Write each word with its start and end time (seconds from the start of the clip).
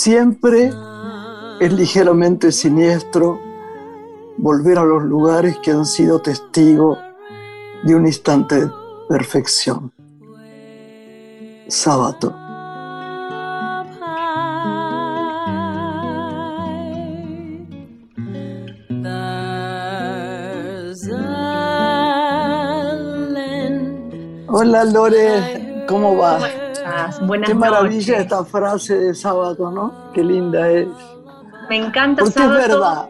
Siempre 0.00 0.70
es 1.58 1.72
ligeramente 1.72 2.52
siniestro 2.52 3.40
volver 4.36 4.78
a 4.78 4.84
los 4.84 5.02
lugares 5.02 5.58
que 5.58 5.72
han 5.72 5.84
sido 5.84 6.20
testigo 6.22 6.96
de 7.82 7.96
un 7.96 8.06
instante 8.06 8.60
de 8.60 8.70
perfección. 9.08 9.92
Sábado. 11.66 12.32
Hola 24.46 24.84
Lore, 24.84 25.84
¿cómo 25.88 26.16
vas? 26.16 26.57
Buenas 27.26 27.48
Qué 27.48 27.54
maravilla 27.54 28.18
esta 28.18 28.44
frase 28.44 28.98
de 28.98 29.14
sábado, 29.14 29.70
¿no? 29.70 30.12
Qué 30.12 30.22
linda 30.22 30.68
es. 30.70 30.88
Me 31.68 31.76
encanta 31.76 32.22
Porque 32.22 32.40
es 32.42 32.48
verdad, 32.50 33.08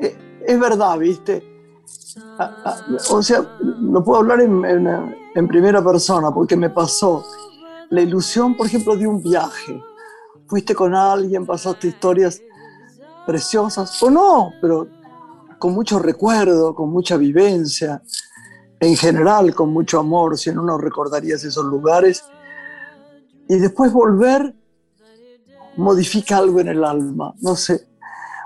eh, 0.00 0.16
es 0.46 0.60
verdad, 0.60 0.98
¿viste? 0.98 1.42
Ah, 2.38 2.50
ah, 2.64 2.76
O 3.10 3.22
sea, 3.22 3.42
lo 3.60 4.02
puedo 4.04 4.20
hablar 4.20 4.40
en, 4.40 4.64
en- 4.64 5.16
en 5.34 5.48
primera 5.48 5.82
persona 5.82 6.30
porque 6.30 6.56
me 6.56 6.68
pasó 6.70 7.24
la 7.90 8.00
ilusión, 8.02 8.56
por 8.56 8.66
ejemplo, 8.66 8.96
de 8.96 9.06
un 9.06 9.22
viaje. 9.22 9.80
Fuiste 10.46 10.74
con 10.74 10.94
alguien, 10.94 11.46
pasaste 11.46 11.88
historias 11.88 12.42
preciosas, 13.26 14.02
o 14.02 14.10
no, 14.10 14.52
pero 14.60 14.86
con 15.58 15.72
mucho 15.72 15.98
recuerdo, 15.98 16.74
con 16.74 16.90
mucha 16.90 17.16
vivencia, 17.16 18.02
en 18.80 18.96
general 18.96 19.54
con 19.54 19.72
mucho 19.72 20.00
amor, 20.00 20.36
si 20.36 20.50
no, 20.52 20.62
no 20.62 20.76
recordarías 20.76 21.44
esos 21.44 21.64
lugares. 21.64 22.24
Y 23.52 23.58
después 23.58 23.92
volver 23.92 24.54
modifica 25.76 26.38
algo 26.38 26.60
en 26.60 26.68
el 26.68 26.82
alma, 26.82 27.34
no 27.42 27.54
sé. 27.54 27.86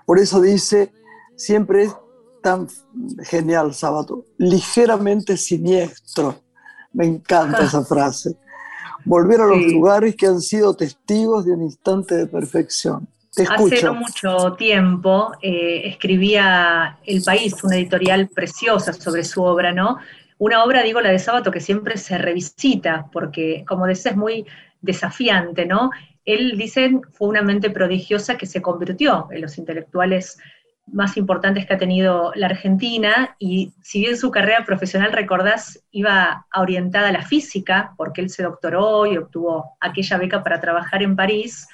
Por 0.05 0.19
eso 0.19 0.41
dice, 0.41 0.93
siempre 1.37 1.85
es 1.85 1.97
tan 2.43 2.67
genial 3.23 3.73
sábado, 3.73 4.25
ligeramente 4.37 5.37
siniestro. 5.37 6.41
Me 6.93 7.07
encanta 7.07 7.63
esa 7.63 7.85
frase. 7.93 8.37
Volver 9.05 9.43
a 9.43 9.47
los 9.47 9.59
Sí. 9.59 9.75
lugares 9.75 10.17
que 10.17 10.27
han 10.27 10.41
sido 10.41 10.75
testigos 10.75 11.45
de 11.45 11.53
un 11.53 11.63
instante 11.63 12.17
de 12.17 12.27
perfección. 12.27 13.07
Te 13.33 13.45
Hace 13.45 13.83
no 13.85 13.95
mucho 13.95 14.55
tiempo 14.59 15.31
eh, 15.41 15.83
escribía 15.85 16.99
El 17.05 17.23
País, 17.23 17.55
una 17.63 17.77
editorial 17.77 18.27
preciosa 18.27 18.93
sobre 18.93 19.23
su 19.23 19.41
obra, 19.45 19.71
¿no? 19.73 19.99
Una 20.39 20.65
obra, 20.65 20.83
digo, 20.83 21.01
la 21.01 21.11
de 21.11 21.19
Sábato, 21.21 21.53
que 21.53 21.61
siempre 21.61 21.97
se 21.97 22.19
revisita, 22.19 23.09
porque, 23.13 23.65
como 23.69 23.87
decía, 23.87 24.11
es 24.11 24.17
muy 24.17 24.45
desafiante, 24.87 25.67
¿no? 25.67 25.91
Él, 26.25 26.57
dicen, 26.57 27.03
fue 27.13 27.29
una 27.29 27.43
mente 27.43 27.69
prodigiosa 27.71 28.39
que 28.39 28.47
se 28.47 28.63
convirtió 28.63 29.29
en 29.31 29.43
los 29.43 29.59
intelectuales 29.59 30.39
más 30.87 31.17
importantes 31.17 31.67
que 31.67 31.75
ha 31.75 31.79
tenido 31.79 32.33
la 32.37 32.47
Argentina, 32.47 33.37
y 33.39 33.73
si 33.83 34.01
bien 34.01 34.17
su 34.17 34.31
carrera 34.31 34.65
profesional, 34.65 35.13
recordás, 35.13 35.83
iba 35.91 36.47
orientada 36.55 37.09
a 37.09 37.13
la 37.13 37.23
física, 37.23 37.93
porque 37.97 38.21
él 38.21 38.31
se 38.31 38.45
doctoró 38.45 39.05
y 39.05 39.17
obtuvo 39.17 39.77
aquella 39.81 40.17
beca 40.17 40.43
para 40.45 40.61
trabajar 40.61 41.03
en 41.03 41.17
París, 41.17 41.69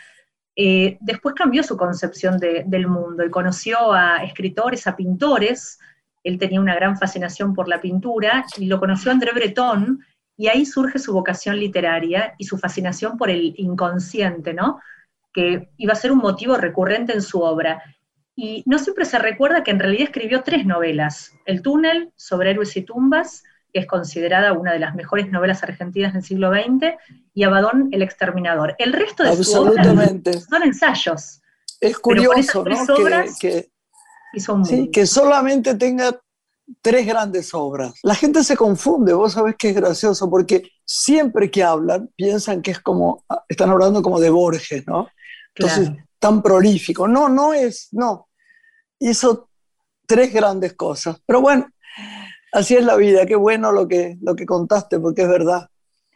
eh, 0.57 0.97
después 1.01 1.35
cambió 1.35 1.63
su 1.63 1.77
concepción 1.77 2.39
de- 2.39 2.65
del 2.67 2.87
mundo 2.87 3.25
y 3.25 3.31
conoció 3.31 3.93
a 3.93 4.25
escritores, 4.25 4.87
a 4.87 4.97
pintores. 4.97 5.79
Él 6.25 6.39
tenía 6.39 6.61
una 6.61 6.75
gran 6.75 6.97
fascinación 6.99 7.55
por 7.55 7.69
la 7.69 7.81
pintura 7.81 8.45
y 8.59 8.67
lo 8.67 8.79
conoció 8.79 9.11
André 9.11 9.33
Breton 9.33 10.01
y 10.43 10.49
ahí 10.49 10.67
surge 10.67 10.99
su 10.99 11.13
vocación 11.13 11.57
literaria 11.61 12.35
y 12.37 12.47
su 12.47 12.59
fascinación 12.59 13.17
por 13.17 13.31
el 13.31 13.55
inconsciente, 13.59 14.53
¿no? 14.53 14.81
Que 15.33 15.69
iba 15.77 15.93
a 15.93 15.97
ser 16.03 16.11
un 16.11 16.19
motivo 16.19 16.57
recurrente 16.57 17.13
en 17.13 17.23
su 17.23 17.41
obra. 17.43 17.81
Y 18.35 18.65
no 18.67 18.81
siempre 18.81 19.05
se 19.05 19.21
recuerda 19.21 19.63
que 19.63 19.71
en 19.71 19.79
realidad 19.79 20.05
escribió 20.09 20.43
tres 20.43 20.67
novelas: 20.67 21.31
El 21.45 21.63
túnel, 21.63 22.11
sobre 22.17 22.51
héroes 22.51 22.77
y 22.77 22.83
tumbas, 22.83 23.45
que 23.73 23.79
es 23.79 23.87
considerada 23.87 24.53
una 24.53 24.73
de 24.73 24.81
las 24.81 24.97
mejores 24.97 25.31
novelas 25.31 25.63
argentinas 25.63 26.13
del 26.13 26.25
siglo 26.25 26.51
XX, 26.51 26.95
y 27.35 27.45
Abadón, 27.45 27.91
el 27.93 28.03
exterminador. 28.03 28.75
El 28.79 28.93
resto 28.95 29.23
de 29.23 29.45
su 29.45 29.61
obra 29.61 29.81
Absolutamente. 29.83 30.41
son 30.41 30.65
ensayos. 30.65 31.41
Es 31.81 31.81
Pero 31.81 31.93
con 32.01 32.17
curioso, 32.17 32.41
esas 32.41 32.65
tres 32.65 32.89
¿no? 32.89 32.95
Obras- 32.97 33.39
que, 33.41 33.69
Hizo 34.35 34.55
un 34.55 34.65
Sí, 34.65 34.75
mundo. 34.75 34.91
que 34.93 35.07
solamente 35.07 35.75
tenga 35.77 36.19
tres 36.81 37.07
grandes 37.07 37.53
obras. 37.55 37.95
La 38.03 38.15
gente 38.15 38.43
se 38.45 38.57
confunde, 38.57 39.13
vos 39.13 39.33
sabés 39.33 39.57
que 39.57 39.71
es 39.71 39.75
gracioso, 39.75 40.31
porque 40.31 40.71
siempre 40.85 41.51
que 41.51 41.63
hablan 41.63 42.09
piensan 42.17 42.63
que 42.63 42.71
es 42.73 42.81
como, 42.81 43.25
ah, 43.29 43.45
están 43.49 43.71
hablando 43.71 44.03
como 44.03 44.21
de 44.21 44.31
Borges, 44.31 44.87
¿no? 44.87 45.09
Entonces, 45.55 45.89
Claro. 45.91 46.07
tan 46.19 46.43
prolífico. 46.43 47.07
No, 47.09 47.29
no 47.29 47.53
es, 47.53 47.89
no. 47.93 48.29
Hizo 48.99 49.49
tres 50.07 50.33
grandes 50.33 50.75
cosas. 50.75 51.21
Pero 51.27 51.41
bueno, 51.41 51.67
así 52.53 52.77
es 52.77 52.85
la 52.85 52.97
vida, 52.97 53.27
qué 53.27 53.37
bueno 53.37 53.73
lo 53.73 53.87
que, 53.89 54.17
lo 54.23 54.35
que 54.35 54.47
contaste, 54.47 54.99
porque 54.99 55.23
es 55.23 55.29
verdad. 55.29 55.69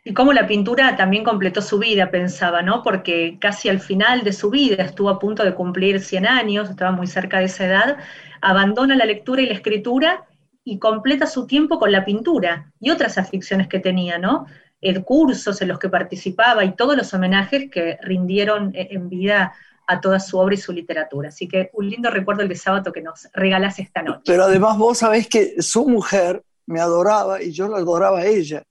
Y 0.04 0.14
cómo 0.14 0.32
la 0.32 0.46
pintura 0.46 0.96
también 0.96 1.24
completó 1.24 1.60
su 1.60 1.80
vida, 1.80 2.12
pensaba, 2.12 2.62
¿no? 2.62 2.84
Porque 2.84 3.38
casi 3.40 3.68
al 3.68 3.80
final 3.80 4.22
de 4.22 4.32
su 4.32 4.50
vida, 4.50 4.84
estuvo 4.84 5.08
a 5.08 5.18
punto 5.18 5.42
de 5.42 5.54
cumplir 5.54 6.00
100 6.00 6.26
años, 6.26 6.70
estaba 6.70 6.92
muy 6.92 7.08
cerca 7.08 7.38
de 7.40 7.46
esa 7.46 7.66
edad, 7.66 7.96
abandona 8.40 8.94
la 8.94 9.04
lectura 9.04 9.42
y 9.42 9.46
la 9.46 9.54
escritura 9.54 10.24
y 10.68 10.80
completa 10.80 11.28
su 11.28 11.46
tiempo 11.46 11.78
con 11.78 11.92
la 11.92 12.04
pintura 12.04 12.72
y 12.80 12.90
otras 12.90 13.18
aficiones 13.18 13.68
que 13.68 13.78
tenía, 13.78 14.18
¿no? 14.18 14.46
Eh, 14.80 15.00
cursos 15.04 15.62
en 15.62 15.68
los 15.68 15.78
que 15.78 15.88
participaba 15.88 16.64
y 16.64 16.74
todos 16.74 16.96
los 16.96 17.14
homenajes 17.14 17.70
que 17.70 17.96
rindieron 18.02 18.74
eh, 18.74 18.88
en 18.90 19.08
vida 19.08 19.54
a 19.86 20.00
toda 20.00 20.18
su 20.18 20.36
obra 20.36 20.54
y 20.56 20.58
su 20.58 20.72
literatura. 20.72 21.28
Así 21.28 21.46
que 21.46 21.70
un 21.72 21.88
lindo 21.88 22.10
recuerdo 22.10 22.42
el 22.42 22.48
de 22.48 22.56
sábado 22.56 22.92
que 22.92 23.00
nos 23.00 23.28
regalás 23.32 23.78
esta 23.78 24.02
noche. 24.02 24.22
Pero 24.26 24.42
además 24.42 24.76
vos 24.76 24.98
sabés 24.98 25.28
que 25.28 25.62
su 25.62 25.88
mujer 25.88 26.42
me 26.66 26.80
adoraba 26.80 27.40
y 27.40 27.52
yo 27.52 27.68
la 27.68 27.76
adoraba 27.76 28.18
a 28.18 28.26
ella. 28.26 28.64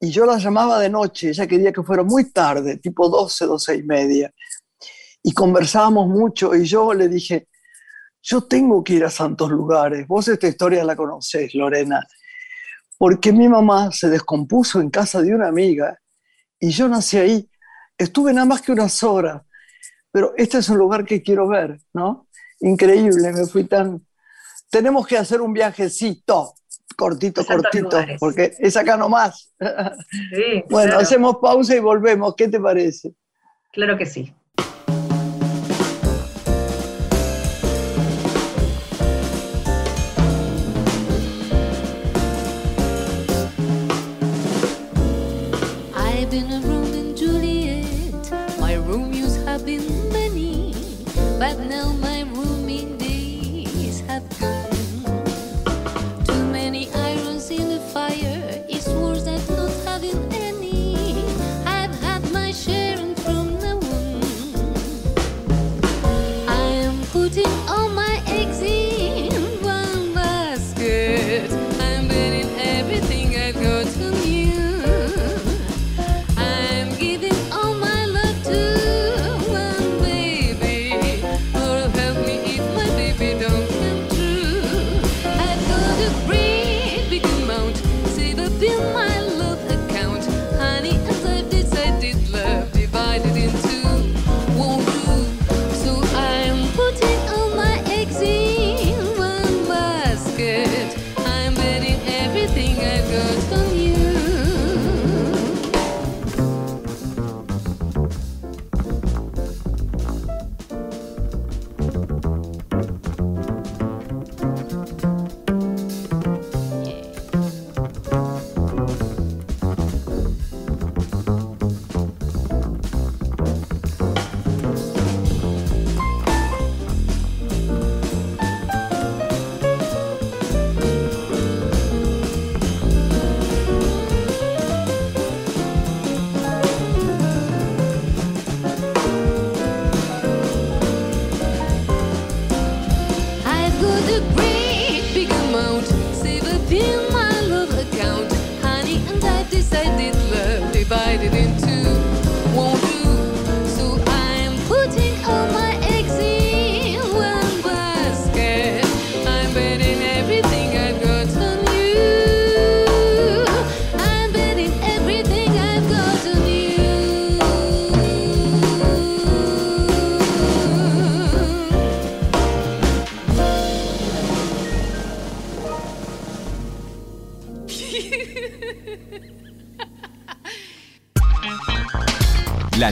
Y 0.00 0.10
yo 0.10 0.26
la 0.26 0.38
llamaba 0.38 0.80
de 0.80 0.90
noche, 0.90 1.28
ella 1.28 1.46
quería 1.46 1.72
que 1.72 1.84
fuera 1.84 2.02
muy 2.02 2.32
tarde, 2.32 2.78
tipo 2.78 3.08
12, 3.08 3.46
12 3.46 3.76
y 3.76 3.82
media. 3.84 4.34
Y 5.22 5.32
conversábamos 5.32 6.08
mucho 6.08 6.52
y 6.52 6.64
yo 6.64 6.92
le 6.92 7.08
dije, 7.08 7.46
yo 8.22 8.42
tengo 8.44 8.82
que 8.84 8.94
ir 8.94 9.04
a 9.04 9.10
santos 9.10 9.50
lugares. 9.50 10.06
Vos 10.06 10.28
esta 10.28 10.46
historia 10.46 10.84
la 10.84 10.94
conocés, 10.94 11.54
Lorena. 11.54 12.06
Porque 12.96 13.32
mi 13.32 13.48
mamá 13.48 13.90
se 13.90 14.08
descompuso 14.08 14.80
en 14.80 14.90
casa 14.90 15.20
de 15.20 15.34
una 15.34 15.48
amiga 15.48 15.98
y 16.60 16.70
yo 16.70 16.88
nací 16.88 17.18
ahí. 17.18 17.50
Estuve 17.98 18.32
nada 18.32 18.46
más 18.46 18.62
que 18.62 18.72
unas 18.72 19.02
horas, 19.02 19.42
pero 20.12 20.32
este 20.36 20.58
es 20.58 20.68
un 20.68 20.78
lugar 20.78 21.04
que 21.04 21.22
quiero 21.22 21.48
ver, 21.48 21.78
¿no? 21.92 22.28
Increíble, 22.60 23.32
me 23.32 23.46
fui 23.46 23.64
tan... 23.64 24.06
Tenemos 24.70 25.06
que 25.06 25.18
hacer 25.18 25.40
un 25.40 25.52
viajecito, 25.52 26.54
cortito, 26.96 27.42
santos 27.42 27.64
cortito, 27.64 27.96
lugares. 27.96 28.20
porque 28.20 28.54
es 28.58 28.76
acá 28.76 28.96
nomás. 28.96 29.52
Sí, 29.58 30.62
Bueno, 30.70 30.90
claro, 30.92 30.98
hacemos 31.00 31.36
pausa 31.42 31.74
y 31.74 31.80
volvemos. 31.80 32.34
¿Qué 32.36 32.48
te 32.48 32.60
parece? 32.60 33.14
claro 33.72 33.98
que 33.98 34.06
sí. 34.06 34.32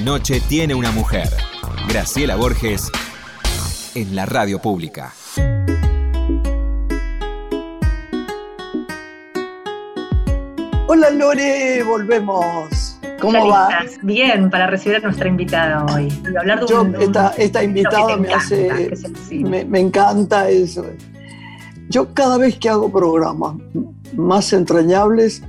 La 0.00 0.06
noche 0.06 0.40
tiene 0.40 0.74
una 0.74 0.90
mujer. 0.92 1.28
Graciela 1.86 2.34
Borges 2.34 2.90
en 3.94 4.16
la 4.16 4.24
radio 4.24 4.58
pública. 4.58 5.12
Hola 10.86 11.10
Lore, 11.10 11.82
volvemos. 11.82 12.98
¿Cómo 13.20 13.48
va? 13.48 13.68
Bien, 14.00 14.48
para 14.48 14.68
recibir 14.68 14.96
a 14.96 15.00
nuestra 15.00 15.28
invitada 15.28 15.84
hoy. 15.84 16.08
Y 16.32 16.34
hablar 16.34 16.60
de 16.60 16.66
Yo, 16.66 16.80
un, 16.80 16.96
esta, 17.36 17.62
invitada 17.62 18.16
me 18.16 18.28
encanta, 18.28 18.36
hace, 18.38 18.90
me, 19.30 19.66
me 19.66 19.80
encanta 19.80 20.48
eso. 20.48 20.86
Yo 21.90 22.14
cada 22.14 22.38
vez 22.38 22.56
que 22.56 22.70
hago 22.70 22.90
programas 22.90 23.56
más 24.16 24.50
entrañables, 24.54 25.42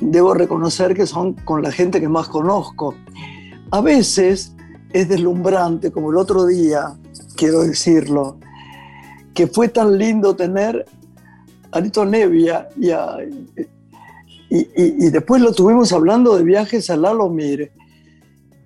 debo 0.00 0.34
reconocer 0.34 0.94
que 0.94 1.06
son 1.06 1.32
con 1.32 1.62
la 1.62 1.72
gente 1.72 1.98
que 1.98 2.10
más 2.10 2.28
conozco. 2.28 2.94
A 3.76 3.82
veces 3.82 4.54
es 4.94 5.06
deslumbrante, 5.06 5.92
como 5.92 6.10
el 6.10 6.16
otro 6.16 6.46
día, 6.46 6.96
quiero 7.36 7.60
decirlo, 7.60 8.38
que 9.34 9.48
fue 9.48 9.68
tan 9.68 9.98
lindo 9.98 10.34
tener 10.34 10.86
a 11.72 11.80
Lito 11.80 12.06
Nevia 12.06 12.70
y, 12.80 12.88
a- 12.88 13.18
y, 14.48 14.56
y- 14.56 14.66
y 15.06 15.10
después 15.10 15.42
lo 15.42 15.52
tuvimos 15.52 15.92
hablando 15.92 16.34
de 16.38 16.42
viajes 16.44 16.88
a 16.88 16.96
Lalomir, 16.96 17.70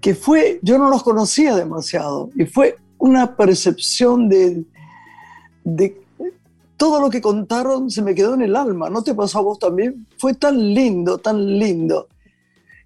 que 0.00 0.14
fue, 0.14 0.60
yo 0.62 0.78
no 0.78 0.88
los 0.88 1.02
conocía 1.02 1.56
demasiado, 1.56 2.30
y 2.36 2.44
fue 2.44 2.76
una 2.98 3.34
percepción 3.34 4.28
de, 4.28 4.62
de 5.64 6.00
todo 6.76 7.00
lo 7.00 7.10
que 7.10 7.20
contaron 7.20 7.90
se 7.90 8.00
me 8.02 8.14
quedó 8.14 8.34
en 8.34 8.42
el 8.42 8.54
alma, 8.54 8.88
¿no 8.88 9.02
te 9.02 9.12
pasó 9.16 9.40
a 9.40 9.42
vos 9.42 9.58
también? 9.58 10.06
Fue 10.18 10.34
tan 10.34 10.56
lindo, 10.72 11.18
tan 11.18 11.58
lindo. 11.58 12.06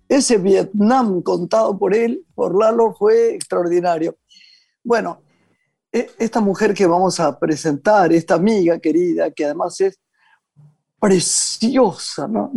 Ese 0.09 0.39
Vietnam 0.39 1.23
contado 1.23 1.79
por 1.79 1.95
él, 1.95 2.25
por 2.35 2.59
Lalo, 2.59 2.95
fue 2.95 3.35
extraordinario. 3.35 4.17
Bueno, 4.83 5.23
e- 5.93 6.11
esta 6.19 6.41
mujer 6.41 6.75
que 6.75 6.87
vamos 6.87 7.21
a 7.21 7.39
presentar, 7.39 8.13
esta 8.13 8.35
amiga 8.35 8.79
querida, 8.79 9.31
que 9.31 9.45
además 9.45 9.81
es 9.81 9.99
preciosa, 11.01 12.27
¿no? 12.29 12.53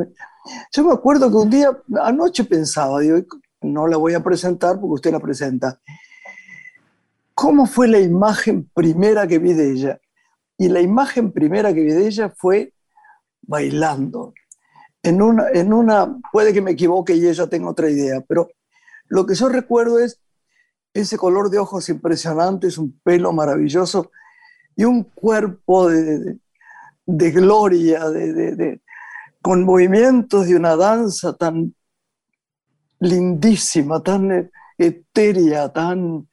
Yo 0.71 0.83
me 0.83 0.93
acuerdo 0.93 1.29
que 1.29 1.35
un 1.35 1.49
día, 1.49 1.69
anoche 2.01 2.43
pensaba, 2.45 2.99
digo, 2.99 3.17
no 3.61 3.87
la 3.87 3.97
voy 3.97 4.13
a 4.13 4.23
presentar 4.23 4.79
porque 4.79 4.93
usted 4.93 5.11
la 5.11 5.19
presenta. 5.19 5.79
¿Cómo 7.33 7.65
fue 7.67 7.87
la 7.87 7.99
imagen 7.99 8.69
primera 8.73 9.27
que 9.27 9.39
vi 9.39 9.53
de 9.53 9.71
ella? 9.71 10.01
Y 10.57 10.69
la 10.69 10.81
imagen 10.81 11.31
primera 11.31 11.73
que 11.73 11.81
vi 11.81 11.91
de 11.91 12.07
ella 12.07 12.33
fue 12.35 12.73
bailando. 13.41 14.33
En 15.03 15.21
una, 15.21 15.49
en 15.53 15.73
una, 15.73 16.17
puede 16.31 16.53
que 16.53 16.61
me 16.61 16.71
equivoque 16.71 17.15
y 17.15 17.27
ella 17.27 17.47
tenga 17.47 17.69
otra 17.69 17.89
idea, 17.89 18.21
pero 18.27 18.49
lo 19.07 19.25
que 19.25 19.35
yo 19.35 19.47
recuerdo 19.49 19.99
es 19.99 20.19
ese 20.93 21.17
color 21.17 21.49
de 21.49 21.59
ojos 21.59 21.89
impresionantes, 21.89 22.77
un 22.77 22.99
pelo 23.03 23.31
maravilloso 23.33 24.11
y 24.75 24.85
un 24.85 25.03
cuerpo 25.03 25.89
de, 25.89 26.19
de- 26.19 26.39
de 27.05 27.31
gloria, 27.31 28.09
de, 28.09 28.33
de- 28.55 28.81
con 29.41 29.63
movimientos 29.63 30.47
de 30.47 30.55
una 30.57 30.75
danza 30.75 31.33
tan 31.33 31.73
lindísima, 32.99 34.01
tan 34.01 34.49
etérea, 34.77 35.69
tan... 35.71 36.27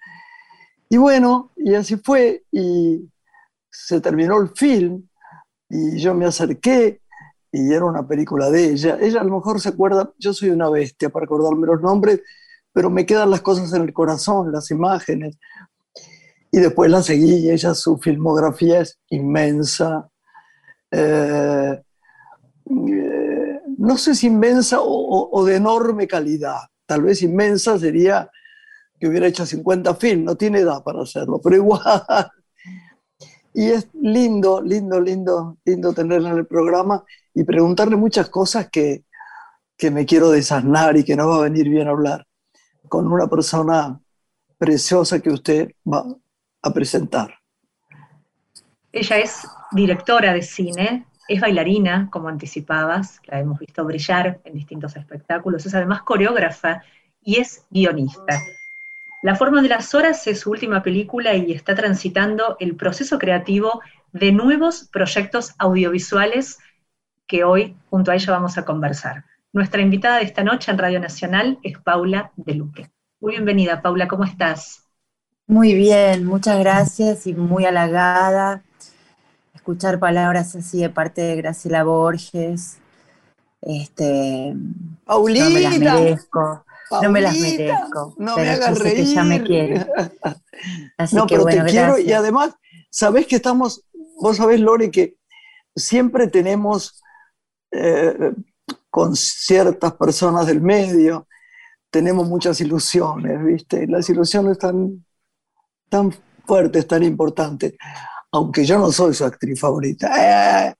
Y 0.89 0.97
bueno, 0.97 1.53
y 1.57 1.75
así 1.75 1.97
fue, 1.97 2.45
y 2.53 3.11
se 3.71 4.01
terminó 4.01 4.41
el 4.41 4.51
film, 4.51 5.09
y 5.69 5.99
yo 5.99 6.15
me 6.15 6.27
acerqué, 6.27 7.01
y 7.55 7.73
era 7.73 7.85
una 7.87 8.07
película 8.07 8.51
de 8.51 8.71
ella. 8.73 8.99
Ella 9.01 9.21
a 9.21 9.25
lo 9.25 9.37
mejor 9.37 9.61
se 9.61 9.71
acuerda, 9.71 10.13
yo 10.19 10.35
soy 10.35 10.51
una 10.51 10.71
bestia 10.71 11.11
para 11.11 11.25
acordarme 11.27 11.67
los 11.69 11.81
nombres, 11.83 12.21
pero 12.73 12.91
me 12.91 13.07
quedan 13.07 13.31
las 13.31 13.43
cosas 13.43 13.73
en 13.75 13.83
el 13.83 13.93
corazón, 13.93 14.53
las 14.53 14.71
imágenes. 14.73 15.39
Y 16.51 16.59
después 16.61 16.91
la 16.91 17.03
seguí, 17.03 17.37
y 17.47 17.51
ella, 17.51 17.75
su 17.75 17.99
filmografía 17.99 18.81
es 18.81 18.99
inmensa. 19.11 20.09
Eh, 20.93 21.83
eh, 22.71 23.61
no 23.79 23.99
sé 23.99 24.15
si 24.15 24.27
inmensa 24.29 24.81
o, 24.81 24.87
o- 24.89 25.31
o 25.41 25.45
de 25.45 25.57
enorme 25.57 26.07
calidad. 26.09 26.59
Tal 26.87 27.03
vez 27.03 27.23
inmensa 27.23 27.79
sería 27.79 28.31
que 29.01 29.09
hubiera 29.09 29.29
hecho 29.29 29.47
50 29.47 29.95
films, 29.97 30.25
no 30.25 30.37
tiene 30.37 30.61
edad 30.61 30.83
para 30.85 31.03
hacerlo, 31.03 31.41
pero 31.43 31.57
igual. 31.57 31.83
Y 33.53 33.67
es 33.71 33.89
lindo, 33.95 34.61
lindo, 34.61 35.01
lindo, 35.01 35.59
lindo 35.65 35.93
tenerla 35.93 36.31
en 36.31 36.39
el 36.39 36.47
programa 36.47 37.05
y 37.35 37.45
preguntarle 37.45 37.97
muchas 37.97 38.31
cosas 38.31 38.71
que, 38.71 39.05
que 39.77 39.91
me 39.91 40.07
quiero 40.07 40.31
desasnar 40.31 40.97
y 40.97 41.05
que 41.05 41.17
no 41.17 41.29
va 41.29 41.37
a 41.37 41.43
venir 41.43 41.69
bien 41.69 41.89
hablar 41.89 42.27
con 42.89 43.11
una 43.11 43.27
persona 43.27 44.01
preciosa 44.57 45.21
que 45.21 45.31
usted 45.31 45.73
va 45.87 46.05
a 46.63 46.73
presentar. 46.73 47.35
Ella 48.93 49.19
es 49.19 49.47
directora 49.73 50.33
de 50.33 50.43
cine, 50.43 51.07
es 51.29 51.41
bailarina, 51.41 52.09
como 52.11 52.29
anticipabas, 52.29 53.21
la 53.27 53.41
hemos 53.41 53.59
visto 53.59 53.85
brillar 53.85 54.41
en 54.45 54.55
distintos 54.55 54.95
espectáculos, 54.97 55.67
es 55.67 55.75
además 55.75 56.03
coreógrafa 56.03 56.83
y 57.23 57.41
es 57.41 57.67
guionista. 57.71 58.39
La 59.23 59.35
forma 59.35 59.63
de 59.63 59.69
las 59.69 59.95
horas 59.95 60.27
es 60.27 60.41
su 60.41 60.51
última 60.51 60.83
película 60.83 61.35
y 61.35 61.53
está 61.53 61.75
transitando 61.75 62.57
el 62.61 62.77
proceso 62.77 63.19
creativo 63.19 63.81
de 64.13 64.33
nuevos 64.33 64.89
proyectos 64.93 65.55
audiovisuales 65.59 66.59
que 67.35 67.43
hoy 67.43 67.77
junto 67.91 68.13
a 68.13 68.15
ella 68.15 68.31
vamos 68.31 68.57
a 68.59 68.65
conversar. 68.65 69.25
Nuestra 69.53 69.83
invitada 69.83 70.19
de 70.19 70.23
esta 70.23 70.45
noche 70.45 70.71
en 70.71 70.79
Radio 70.79 71.01
Nacional 71.01 71.59
es 71.65 71.77
Paula 71.81 72.31
De 72.37 72.55
Luque. 72.55 72.93
Muy 73.19 73.33
bienvenida, 73.33 73.83
Paula, 73.83 74.07
¿cómo 74.07 74.23
estás? 74.23 74.85
Muy 75.49 75.75
bien, 75.75 76.27
muchas 76.27 76.61
gracias 76.61 77.27
y 77.27 77.35
muy 77.35 77.65
halagada. 77.65 78.63
Escuchar 79.53 79.99
palabras 79.99 80.55
así 80.55 80.81
de 80.81 80.91
parte 80.91 81.23
de 81.23 81.35
Graciela 81.35 81.83
Borges. 81.83 82.79
Este, 83.63 84.55
no 84.55 84.61
me 85.25 85.61
las 85.61 85.73
Paulita, 85.75 85.95
merezco, 85.95 86.65
no 87.03 87.11
me 87.11 87.21
las 87.21 87.37
merezco, 87.37 88.15
no 88.17 88.37
me 88.37 88.49
hagas 88.49 88.79
que 88.79 88.85
reír. 88.85 89.13
ya 89.13 89.25
me 89.25 89.43
quiere. 89.43 89.85
Así 90.99 91.17
no, 91.17 91.27
que 91.27 91.35
pero 91.35 91.43
bueno, 91.43 91.65
te 91.65 91.71
quiero 91.73 91.99
y 91.99 92.13
además, 92.13 92.55
sabés 92.91 93.27
que 93.27 93.35
estamos, 93.35 93.85
vos 94.21 94.37
sabés, 94.37 94.61
Lore, 94.61 94.93
que 94.93 95.17
siempre 95.75 96.29
tenemos 96.29 97.01
eh, 97.75 98.33
con 98.91 99.15
ciertas 99.17 99.93
personas 99.95 100.47
del 100.47 100.61
medio, 100.61 101.27
tenemos 101.91 102.29
muchas 102.29 102.61
ilusiones, 102.61 103.45
¿viste? 103.45 103.87
Las 103.87 104.09
ilusiones 104.09 104.59
tan, 104.59 105.05
tan 105.89 106.13
fuertes, 106.47 106.87
tan 106.87 107.03
importantes, 107.03 107.75
aunque 108.33 108.65
yo 108.65 108.79
no 108.79 108.91
soy 108.93 109.15
su 109.15 109.25
actriz 109.25 109.59
favorita. 109.61 110.07
Eh, 110.69 110.75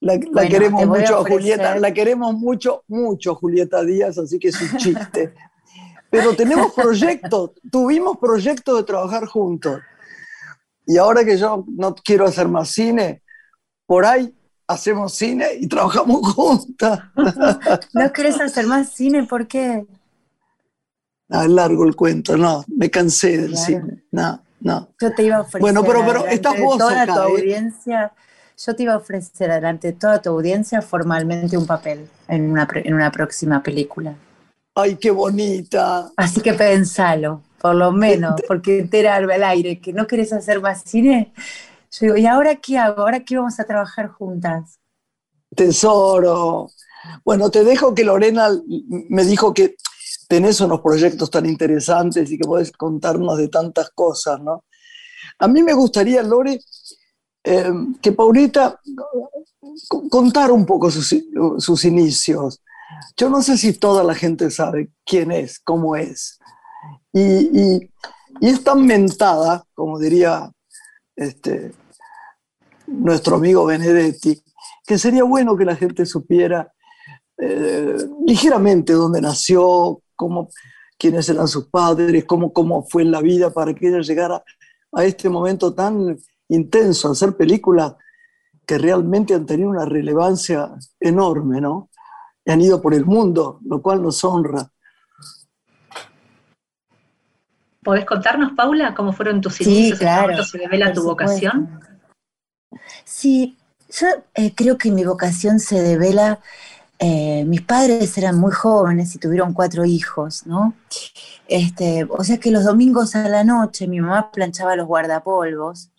la, 0.00 0.14
la 0.14 0.20
Bueno, 0.32 0.48
queremos 0.50 0.80
te 0.80 0.86
voy 0.86 0.98
a 0.98 1.00
mucho 1.02 1.16
a 1.16 1.20
ofrecer- 1.20 1.32
Julieta, 1.32 1.76
la 1.76 1.92
queremos 1.94 2.34
mucho, 2.34 2.82
mucho 2.88 3.34
Julieta 3.36 3.82
Díaz, 3.84 4.18
así 4.18 4.38
que 4.38 4.48
es 4.48 4.60
un 4.60 4.76
chiste. 4.78 5.34
Pero 6.10 6.34
tenemos 6.34 6.72
proyectos, 6.76 7.52
tuvimos 7.70 8.18
proyectos 8.18 8.76
de 8.78 8.84
trabajar 8.84 9.26
juntos. 9.26 9.80
Y 10.86 10.98
ahora 10.98 11.24
que 11.24 11.38
yo 11.38 11.64
no 11.68 11.94
quiero 11.94 12.26
hacer 12.26 12.48
más 12.48 12.70
cine, 12.70 13.22
por 13.86 14.04
ahí 14.04 14.34
hacemos 14.74 15.14
cine 15.14 15.46
y 15.60 15.66
trabajamos 15.66 16.20
juntas. 16.34 17.00
¿No 17.92 18.12
querés 18.12 18.40
hacer 18.40 18.66
más 18.66 18.90
cine? 18.90 19.24
¿Por 19.24 19.46
qué? 19.46 19.84
Ah, 21.30 21.44
es 21.44 21.50
largo 21.50 21.84
el 21.84 21.96
cuento, 21.96 22.36
no, 22.36 22.64
me 22.68 22.90
cansé 22.90 23.38
del 23.38 23.52
Claro. 23.52 23.64
cine. 23.66 24.02
No, 24.10 24.42
no. 24.60 24.88
Yo 25.00 25.12
te 25.14 25.22
iba 25.24 25.36
a 25.36 25.40
ofrecer. 25.40 25.60
Bueno, 25.62 25.82
pero- 25.82 26.04
pero 26.06 26.26
estás 26.26 26.60
vos 26.60 26.76
toda 26.78 27.02
acá, 27.02 27.14
tu 27.14 27.20
¿eh? 27.20 27.24
audiencia, 27.24 28.12
yo 28.66 28.76
te 28.76 28.82
iba 28.82 28.92
a 28.92 28.96
ofrecer 28.98 29.50
delante 29.50 29.88
de 29.88 29.92
toda 29.94 30.20
tu 30.20 30.28
audiencia 30.30 30.82
formalmente 30.82 31.56
un 31.56 31.66
papel 31.66 32.06
en 32.28 32.50
una, 32.50 32.68
en 32.74 32.94
una 32.94 33.10
próxima 33.10 33.62
película. 33.62 34.14
Ay, 34.74 34.96
qué 34.96 35.10
bonita. 35.10 36.10
Así 36.16 36.40
que 36.40 36.52
pensalo, 36.54 37.42
por 37.60 37.74
lo 37.74 37.92
menos, 37.92 38.40
porque 38.46 38.78
enterarme 38.80 39.34
al 39.34 39.44
aire 39.44 39.80
que 39.80 39.92
no 39.92 40.06
querés 40.06 40.32
hacer 40.34 40.60
más 40.60 40.82
cine. 40.84 41.32
Yo 41.92 42.06
digo, 42.06 42.16
¿y 42.16 42.26
ahora 42.26 42.56
qué 42.56 42.78
hago? 42.78 43.02
¿Ahora 43.02 43.20
qué 43.24 43.36
vamos 43.36 43.60
a 43.60 43.64
trabajar 43.64 44.08
juntas? 44.08 44.78
Tesoro. 45.54 46.68
Bueno, 47.24 47.50
te 47.50 47.64
dejo 47.64 47.94
que 47.94 48.04
Lorena 48.04 48.48
me 49.08 49.24
dijo 49.24 49.52
que 49.52 49.76
tenés 50.28 50.60
unos 50.60 50.80
proyectos 50.80 51.30
tan 51.30 51.46
interesantes 51.46 52.30
y 52.30 52.38
que 52.38 52.44
podés 52.44 52.72
contarnos 52.72 53.36
de 53.38 53.48
tantas 53.48 53.90
cosas, 53.90 54.40
¿no? 54.40 54.64
A 55.38 55.48
mí 55.48 55.62
me 55.62 55.74
gustaría, 55.74 56.22
Lore, 56.22 56.60
eh, 57.44 57.72
que 58.00 58.12
Paulita 58.12 58.80
co- 59.88 60.08
contara 60.08 60.52
un 60.52 60.66
poco 60.66 60.90
sus, 60.90 61.14
sus 61.58 61.84
inicios. 61.84 62.62
Yo 63.16 63.28
no 63.28 63.42
sé 63.42 63.58
si 63.58 63.72
toda 63.74 64.04
la 64.04 64.14
gente 64.14 64.50
sabe 64.50 64.90
quién 65.04 65.32
es, 65.32 65.58
cómo 65.60 65.96
es. 65.96 66.38
Y, 67.12 67.22
y- 67.22 67.90
y 68.40 68.48
es 68.48 68.64
tan 68.64 68.86
mentada, 68.86 69.64
como 69.74 69.98
diría 69.98 70.50
este, 71.16 71.72
nuestro 72.92 73.36
amigo 73.36 73.64
Benedetti, 73.64 74.42
que 74.86 74.98
sería 74.98 75.24
bueno 75.24 75.56
que 75.56 75.64
la 75.64 75.76
gente 75.76 76.06
supiera 76.06 76.72
eh, 77.38 77.96
ligeramente 78.26 78.92
dónde 78.92 79.20
nació, 79.20 80.00
cómo, 80.14 80.50
quiénes 80.98 81.28
eran 81.28 81.48
sus 81.48 81.66
padres, 81.68 82.24
cómo, 82.24 82.52
cómo 82.52 82.84
fue 82.84 83.04
la 83.04 83.20
vida 83.20 83.50
para 83.50 83.74
que 83.74 83.88
ella 83.88 84.00
llegara 84.00 84.44
a 84.92 85.04
este 85.04 85.28
momento 85.28 85.74
tan 85.74 86.16
intenso, 86.48 87.08
a 87.08 87.12
hacer 87.12 87.36
películas 87.36 87.94
que 88.66 88.78
realmente 88.78 89.34
han 89.34 89.46
tenido 89.46 89.70
una 89.70 89.84
relevancia 89.84 90.70
enorme, 91.00 91.60
¿no? 91.60 91.90
Y 92.44 92.52
han 92.52 92.60
ido 92.60 92.80
por 92.80 92.94
el 92.94 93.04
mundo, 93.04 93.58
lo 93.64 93.82
cual 93.82 94.02
nos 94.02 94.22
honra. 94.22 94.68
¿Podés 97.82 98.04
contarnos, 98.04 98.52
Paula, 98.52 98.94
cómo 98.94 99.12
fueron 99.12 99.40
tus 99.40 99.54
Sí, 99.54 99.64
inicios? 99.64 99.92
¿En 99.92 99.98
qué 99.98 100.04
claro, 100.04 100.44
se 100.44 100.58
revela 100.58 100.92
tu 100.92 101.02
vocación? 101.02 101.80
Sí, 103.04 103.56
yo 103.90 104.06
eh, 104.34 104.54
creo 104.54 104.78
que 104.78 104.90
mi 104.90 105.04
vocación 105.04 105.60
se 105.60 105.80
devela. 105.80 106.40
eh, 107.00 107.44
mis 107.46 107.62
padres 107.62 108.16
eran 108.18 108.38
muy 108.40 108.52
jóvenes 108.52 109.14
y 109.16 109.18
tuvieron 109.18 109.52
cuatro 109.54 109.84
hijos, 109.84 110.46
¿no? 110.46 110.74
Este, 111.48 112.06
o 112.10 112.24
sea 112.24 112.38
que 112.40 112.50
los 112.52 112.64
domingos 112.64 113.16
a 113.16 113.28
la 113.28 113.44
noche 113.44 113.88
mi 113.88 114.00
mamá 114.00 114.32
planchaba 114.32 114.76
los 114.76 114.86
guardapolvos 114.88 115.90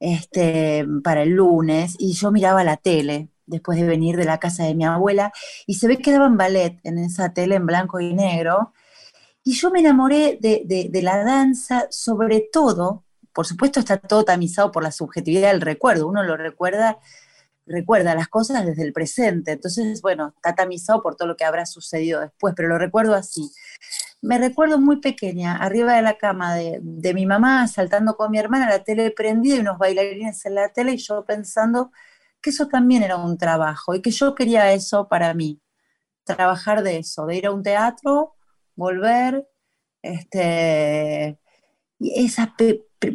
este, 0.00 0.86
para 1.04 1.22
el 1.24 1.30
lunes 1.32 1.96
y 1.98 2.14
yo 2.14 2.32
miraba 2.32 2.64
la 2.64 2.76
tele 2.78 3.30
después 3.46 3.78
de 3.80 3.86
venir 3.86 4.16
de 4.16 4.24
la 4.26 4.38
casa 4.40 4.64
de 4.64 4.74
mi 4.76 4.84
abuela 4.86 5.32
y 5.66 5.74
se 5.76 5.88
ve 5.88 5.98
que 5.98 6.12
daban 6.12 6.36
ballet 6.38 6.80
en 6.84 6.98
esa 6.98 7.32
tele 7.34 7.56
en 7.56 7.66
blanco 7.66 8.00
y 8.00 8.14
negro 8.14 8.72
y 9.44 9.54
yo 9.54 9.70
me 9.70 9.80
enamoré 9.80 10.38
de, 10.40 10.62
de- 10.66 10.88
de 10.90 11.02
la 11.02 11.22
danza, 11.24 11.86
sobre 11.90 12.40
todo, 12.52 13.04
por 13.34 13.46
supuesto 13.46 13.80
está 13.80 13.98
todo 13.98 14.24
tamizado 14.24 14.70
por 14.70 14.82
la 14.82 14.92
subjetividad 14.92 15.50
del 15.50 15.60
recuerdo, 15.60 16.06
uno 16.08 16.22
lo 16.22 16.36
recuerda, 16.36 16.98
recuerda 17.66 18.14
las 18.14 18.28
cosas 18.28 18.64
desde 18.64 18.84
el 18.84 18.92
presente, 18.92 19.52
entonces, 19.52 20.00
bueno, 20.02 20.32
está 20.36 20.54
tamizado 20.54 21.02
por 21.02 21.16
todo 21.16 21.28
lo 21.28 21.36
que 21.36 21.44
habrá 21.44 21.66
sucedido 21.66 22.20
después, 22.20 22.54
pero 22.56 22.68
lo 22.68 22.78
recuerdo 22.78 23.14
así. 23.14 23.50
Me 24.22 24.38
recuerdo 24.38 24.80
muy 24.80 25.00
pequeña, 25.00 25.56
arriba 25.56 25.94
de 25.94 26.02
la 26.02 26.16
cama 26.16 26.54
de, 26.54 26.80
mi 27.14 27.26
mamá, 27.26 27.66
saltando 27.68 28.16
con 28.16 28.30
mi 28.30 28.38
hermana, 28.38 28.68
la 28.70 28.84
tele 28.84 29.10
prendida 29.10 29.56
y 29.56 29.60
unos 29.60 29.78
bailarines 29.78 30.46
en 30.46 30.54
la 30.54 30.68
tele, 30.70 30.92
y 30.92 30.98
yo 30.98 31.24
pensando 31.24 31.90
que 32.40 32.50
eso 32.50 32.68
también 32.68 33.02
era 33.02 33.16
un 33.16 33.36
trabajo 33.38 33.94
y 33.94 34.02
que 34.02 34.10
yo 34.12 34.34
quería 34.34 34.72
eso 34.72 35.08
para 35.08 35.34
mí, 35.34 35.60
trabajar 36.24 36.82
de 36.82 36.98
eso, 36.98 37.26
de 37.26 37.36
ir 37.36 37.46
a 37.46 37.52
un 37.52 37.62
teatro, 37.62 38.36
volver, 38.76 39.48
este, 40.02 41.38
esos 42.14 42.48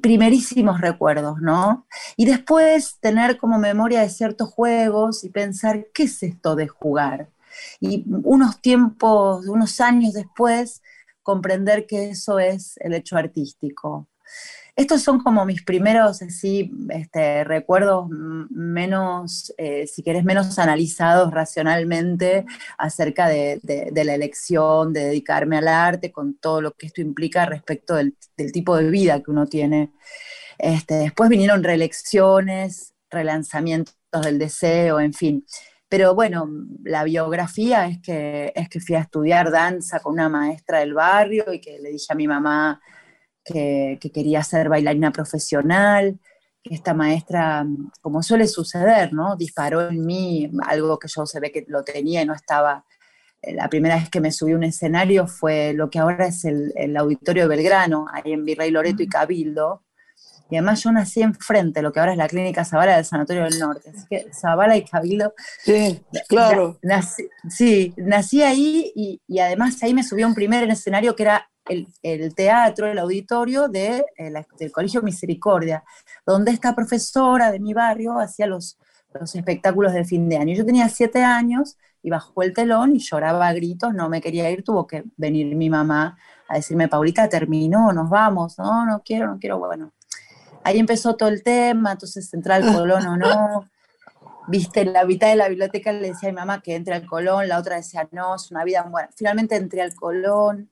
primerísimos 0.01 0.81
recuerdos, 0.81 1.39
¿no? 1.41 1.87
Y 2.15 2.25
después 2.25 2.97
tener 2.99 3.37
como 3.37 3.57
memoria 3.57 4.01
de 4.01 4.09
ciertos 4.09 4.49
juegos 4.49 5.23
y 5.23 5.29
pensar, 5.29 5.87
¿qué 5.93 6.03
es 6.03 6.21
esto 6.23 6.55
de 6.55 6.67
jugar? 6.67 7.29
Y 7.79 8.05
unos 8.23 8.61
tiempos, 8.61 9.47
unos 9.47 9.81
años 9.81 10.13
después, 10.13 10.81
comprender 11.23 11.85
que 11.87 12.09
eso 12.09 12.39
es 12.39 12.77
el 12.77 12.93
hecho 12.93 13.17
artístico. 13.17 14.07
Estos 14.79 15.01
son 15.01 15.19
como 15.19 15.43
mis 15.43 15.61
primeros 15.61 16.21
así, 16.21 16.71
este, 16.87 17.43
recuerdos 17.43 18.07
menos, 18.09 19.53
eh, 19.57 19.85
si 19.87 20.03
querés, 20.03 20.23
menos 20.23 20.57
analizados 20.57 21.33
racionalmente 21.33 22.45
acerca 22.77 23.27
de, 23.27 23.59
la 23.93 24.13
elección, 24.13 24.93
de 24.93 25.03
dedicarme 25.07 25.57
al 25.57 25.67
arte, 25.67 26.13
con 26.13 26.35
todo 26.35 26.61
lo 26.61 26.71
que 26.71 26.85
esto 26.85 27.01
implica 27.01 27.45
respecto 27.45 27.95
del, 27.95 28.15
del 28.37 28.53
tipo 28.53 28.77
de 28.77 28.89
vida 28.89 29.21
que 29.21 29.31
uno 29.31 29.47
tiene. 29.47 29.91
Este, 30.57 30.93
después 30.95 31.29
vinieron 31.29 31.61
reelecciones, 31.61 32.93
relanzamientos 33.09 33.97
del 34.23 34.39
deseo, 34.39 35.01
en 35.01 35.11
fin. 35.13 35.45
Pero 35.89 36.15
bueno, 36.15 36.47
la 36.85 37.03
biografía 37.03 37.85
es 37.87 37.99
que, 37.99 38.53
es 38.55 38.69
que 38.69 38.79
fui 38.79 38.95
a 38.95 39.01
estudiar 39.01 39.51
danza 39.51 39.99
con 39.99 40.13
una 40.13 40.29
maestra 40.29 40.79
del 40.79 40.93
barrio 40.93 41.51
y 41.51 41.59
que 41.59 41.79
le 41.79 41.89
dije 41.89 42.13
a 42.13 42.15
mi 42.15 42.29
mamá 42.29 42.79
que, 43.51 43.97
que 43.99 44.11
quería 44.11 44.43
ser 44.43 44.69
bailarina 44.69 45.11
profesional, 45.11 46.19
que 46.63 46.75
esta 46.75 46.93
maestra, 46.93 47.65
como 48.01 48.21
suele 48.21 48.47
suceder, 48.47 49.13
¿no? 49.13 49.35
Disparó 49.35 49.89
en 49.89 50.05
mí 50.05 50.51
algo 50.67 50.99
que 50.99 51.07
yo 51.07 51.25
se 51.25 51.39
ve 51.39 51.51
que 51.51 51.65
lo 51.67 51.83
tenía 51.83 52.21
y 52.21 52.25
no 52.25 52.33
estaba. 52.33 52.85
eh, 53.41 53.53
La 53.53 53.69
primera 53.69 53.95
vez 53.95 54.09
que 54.09 54.19
me 54.21 54.31
subí 54.31 54.51
a 54.51 54.55
un 54.55 54.63
escenario 54.63 55.25
fue 55.27 55.73
lo 55.73 55.89
que 55.89 55.99
ahora 55.99 56.27
es 56.27 56.43
el, 56.45 56.73
el 56.75 56.95
Auditorio 56.97 57.43
de 57.43 57.49
Belgrano, 57.55 58.05
ahí 58.13 58.33
en 58.33 58.43
Virrey 58.45 58.71
Loreto 58.71 59.01
y 59.03 59.07
Cabildo. 59.07 59.83
Y 60.51 60.55
además 60.55 60.81
yo 60.83 60.91
nací 60.91 61.21
enfrente, 61.21 61.81
lo 61.83 61.91
que 61.91 61.99
ahora 61.99 62.13
es 62.13 62.17
la 62.17 62.27
Clínica 62.27 62.65
Zavala 62.65 62.95
del 62.95 63.05
Sanatorio 63.05 63.43
del 63.43 63.59
Norte. 63.59 63.91
Así 63.95 64.05
que 64.09 64.27
Zavala 64.33 64.75
y 64.77 64.83
Cabildo 64.83 65.33
Sí, 65.63 66.01
claro. 66.27 66.79
Na- 66.81 67.01
nací- 67.01 67.29
sí, 67.47 67.93
nací 67.97 68.41
ahí 68.41 68.91
y, 68.95 69.21
y 69.27 69.39
además 69.39 69.81
ahí 69.83 69.93
me 69.93 70.03
subí 70.03 70.23
a 70.23 70.27
un 70.27 70.33
primer 70.33 70.67
escenario 70.69 71.15
que 71.15 71.21
era 71.23 71.49
el, 71.69 71.87
el 72.03 72.35
teatro, 72.35 72.87
el 72.87 72.99
auditorio 72.99 73.67
de, 73.67 74.05
eh, 74.17 74.29
la- 74.31 74.45
del 74.59 74.71
Colegio 74.71 75.01
Misericordia, 75.01 75.83
donde 76.25 76.51
esta 76.51 76.75
profesora 76.75 77.51
de 77.51 77.59
mi 77.59 77.73
barrio 77.73 78.19
hacía 78.19 78.47
los, 78.47 78.77
los 79.19 79.33
espectáculos 79.35 79.93
de 79.93 80.05
fin 80.05 80.27
de 80.29 80.37
año. 80.37 80.53
Yo 80.55 80.65
tenía 80.65 80.89
siete 80.89 81.23
años 81.23 81.77
y 82.01 82.09
bajó 82.09 82.43
el 82.43 82.53
telón 82.53 82.95
y 82.95 82.99
lloraba 82.99 83.47
a 83.47 83.53
gritos, 83.53 83.93
no 83.93 84.09
me 84.09 84.21
quería 84.21 84.49
ir, 84.51 84.63
tuvo 84.63 84.87
que 84.87 85.03
venir 85.17 85.55
mi 85.55 85.69
mamá 85.69 86.17
a 86.47 86.55
decirme, 86.55 86.87
Paulita, 86.87 87.29
terminó, 87.29 87.91
nos 87.93 88.09
vamos, 88.09 88.57
no, 88.57 88.85
no 88.85 89.01
quiero, 89.03 89.27
no 89.27 89.37
quiero, 89.39 89.59
bueno. 89.59 89.91
Ahí 90.63 90.79
empezó 90.79 91.15
todo 91.15 91.29
el 91.29 91.43
tema, 91.43 91.93
entonces 91.93 92.33
entrar 92.33 92.61
al 92.63 92.73
Colón 92.73 93.05
o 93.07 93.17
no, 93.17 93.69
viste, 94.47 94.85
la 94.85 95.05
mitad 95.05 95.29
de 95.29 95.35
la 95.35 95.49
biblioteca 95.49 95.91
le 95.91 96.09
decía 96.09 96.29
a 96.29 96.31
mi 96.31 96.35
mamá 96.37 96.61
que 96.61 96.75
entre 96.75 96.95
al 96.95 97.05
Colón, 97.05 97.47
la 97.47 97.59
otra 97.59 97.77
decía 97.77 98.07
no, 98.11 98.35
es 98.35 98.51
una 98.51 98.63
vida 98.63 98.83
buena. 98.83 99.09
Finalmente 99.15 99.55
entré 99.55 99.81
al 99.81 99.95
Colón. 99.95 100.69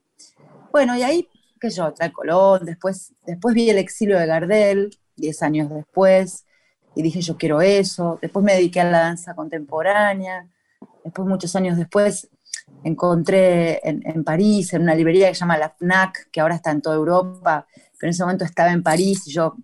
Bueno, 0.72 0.96
y 0.98 1.04
ahí, 1.04 1.30
qué 1.60 1.70
sé 1.72 1.78
yo, 1.78 1.94
al 2.00 2.12
Colón, 2.14 2.66
después, 2.66 3.14
después 3.26 3.56
vi 3.56 3.70
el 3.70 3.78
exilio 3.78 4.20
de 4.20 4.26
Gardel, 4.26 4.98
10 5.16 5.44
años 5.44 5.70
después, 5.70 6.46
y 6.96 7.02
dije 7.02 7.22
yo 7.22 7.38
quiero 7.38 7.62
eso. 7.62 8.18
Después 8.22 8.44
me 8.44 8.54
dediqué 8.54 8.82
a 8.82 8.86
la 8.86 9.00
danza 9.00 9.36
contemporánea. 9.36 10.48
Después, 11.04 11.28
muchos 11.28 11.56
años 11.56 11.78
después, 11.78 12.30
encontré 12.84 13.80
en, 13.84 14.24
París, 14.24 14.74
en 14.74 14.82
una 14.84 14.96
librería 14.96 15.30
que 15.30 15.36
se 15.36 15.42
llama 15.42 15.58
La 15.58 15.70
FNAC, 15.70 16.30
que 16.32 16.42
ahora 16.42 16.56
está 16.56 16.72
en 16.72 16.82
toda 16.82 16.96
Europa, 16.96 17.68
pero 17.98 18.08
en 18.08 18.10
ese 18.10 18.24
momento 18.24 18.46
estaba 18.46 18.72
en 18.72 18.84
París 18.84 19.28
y 19.28 19.32
yo 19.32 19.56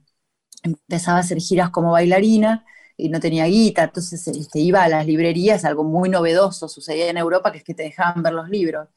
empezaba 0.64 1.18
a 1.18 1.22
hacer 1.22 1.40
giras 1.40 1.70
como 1.70 1.92
bailarina 1.92 2.66
y 2.96 3.10
no 3.10 3.20
tenía 3.20 3.46
guita, 3.46 3.84
entonces 3.84 4.28
este, 4.28 4.60
iba 4.60 4.84
a 4.84 4.88
las 4.88 5.06
librerías, 5.06 5.66
algo 5.66 5.84
muy 5.84 6.10
novedoso 6.10 6.68
sucedía 6.70 7.10
en 7.10 7.18
Europa, 7.18 7.52
que 7.52 7.58
es 7.60 7.64
que 7.64 7.74
te 7.74 7.84
dejaban 7.84 8.24
ver 8.24 8.34
los 8.34 8.50
libros, 8.50 8.88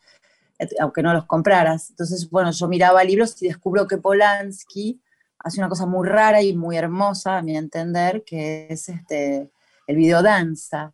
aunque 0.80 1.02
no 1.02 1.12
los 1.12 1.26
compraras. 1.26 1.90
Entonces, 1.90 2.28
bueno, 2.30 2.50
yo 2.50 2.68
miraba 2.68 3.04
libros 3.04 3.40
y 3.42 3.48
descubro 3.48 3.86
que 3.86 3.98
Polanski 3.98 5.00
hace 5.38 5.60
una 5.60 5.68
cosa 5.68 5.86
muy 5.86 6.08
rara 6.08 6.42
y 6.42 6.56
muy 6.56 6.76
hermosa, 6.76 7.38
a 7.38 7.42
mi 7.42 7.56
entender, 7.56 8.24
que 8.24 8.66
es 8.70 8.88
este, 8.88 9.50
el 9.86 9.96
videodanza. 9.96 10.92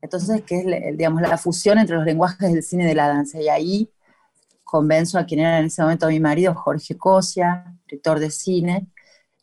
Entonces, 0.00 0.42
que 0.42 0.58
es 0.58 0.96
digamos, 0.96 1.22
la 1.22 1.38
fusión 1.38 1.78
entre 1.78 1.96
los 1.96 2.04
lenguajes 2.04 2.52
del 2.52 2.62
cine 2.62 2.84
y 2.84 2.86
de 2.86 2.94
la 2.94 3.08
danza. 3.08 3.40
Y 3.40 3.48
ahí 3.48 3.90
convenzo 4.62 5.18
a 5.18 5.24
quien 5.24 5.40
era 5.40 5.58
en 5.58 5.66
ese 5.66 5.82
momento 5.82 6.08
mi 6.08 6.20
marido, 6.20 6.54
Jorge 6.54 6.96
Cosia, 6.96 7.74
director 7.86 8.20
de 8.20 8.30
cine, 8.30 8.86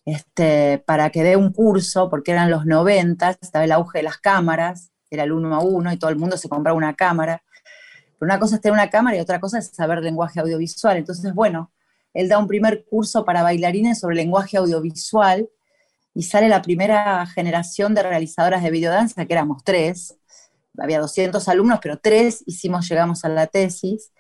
este, 0.06 0.78
para 0.86 1.10
que 1.10 1.24
dé 1.24 1.36
un 1.36 1.52
curso, 1.52 2.10
porque 2.10 2.32
eran 2.32 2.52
los 2.52 2.66
90, 2.66 3.32
estaba 3.42 3.66
el 3.66 3.72
auge 3.72 4.00
de 4.00 4.04
las 4.04 4.18
cámaras, 4.20 4.92
era 5.10 5.24
el 5.24 5.32
uno 5.32 5.56
a 5.56 5.60
uno 5.60 5.92
y 5.92 5.98
todo 5.98 6.12
el 6.12 6.18
mundo 6.18 6.38
se 6.38 6.48
compraba 6.48 6.78
una 6.78 6.96
cámara. 6.96 7.42
Pero 8.20 8.32
una 8.32 8.40
cosa 8.40 8.56
es 8.56 8.62
tener 8.62 8.74
una 8.74 8.90
cámara 8.90 9.18
y 9.18 9.20
otra 9.20 9.40
cosa 9.40 9.60
es 9.60 9.68
saber 9.68 10.02
lenguaje 10.02 10.40
audiovisual. 10.40 10.98
Entonces, 10.98 11.34
bueno, 11.34 11.72
él 12.14 12.30
da 12.30 12.38
un 12.38 12.48
primer 12.48 12.86
curso 12.86 13.26
para 13.26 13.44
bailarines 13.44 14.00
sobre 14.00 14.16
lenguaje 14.16 14.58
audiovisual 14.58 15.50
y 16.14 16.24
sale 16.24 16.48
la 16.48 16.62
primera 16.62 17.26
generación 17.28 17.94
de 17.94 18.04
realizadoras 18.04 18.64
de 18.64 18.72
videodanza, 18.72 19.26
que 19.26 19.34
éramos 19.34 19.64
tres. 19.64 20.16
Había 20.78 21.00
200 21.00 21.48
alumnos, 21.50 21.80
pero 21.82 22.00
tres 22.00 22.42
hicimos, 22.46 22.88
llegamos 22.90 23.26
a 23.26 23.30
la 23.30 23.48
tesis. 23.48 24.12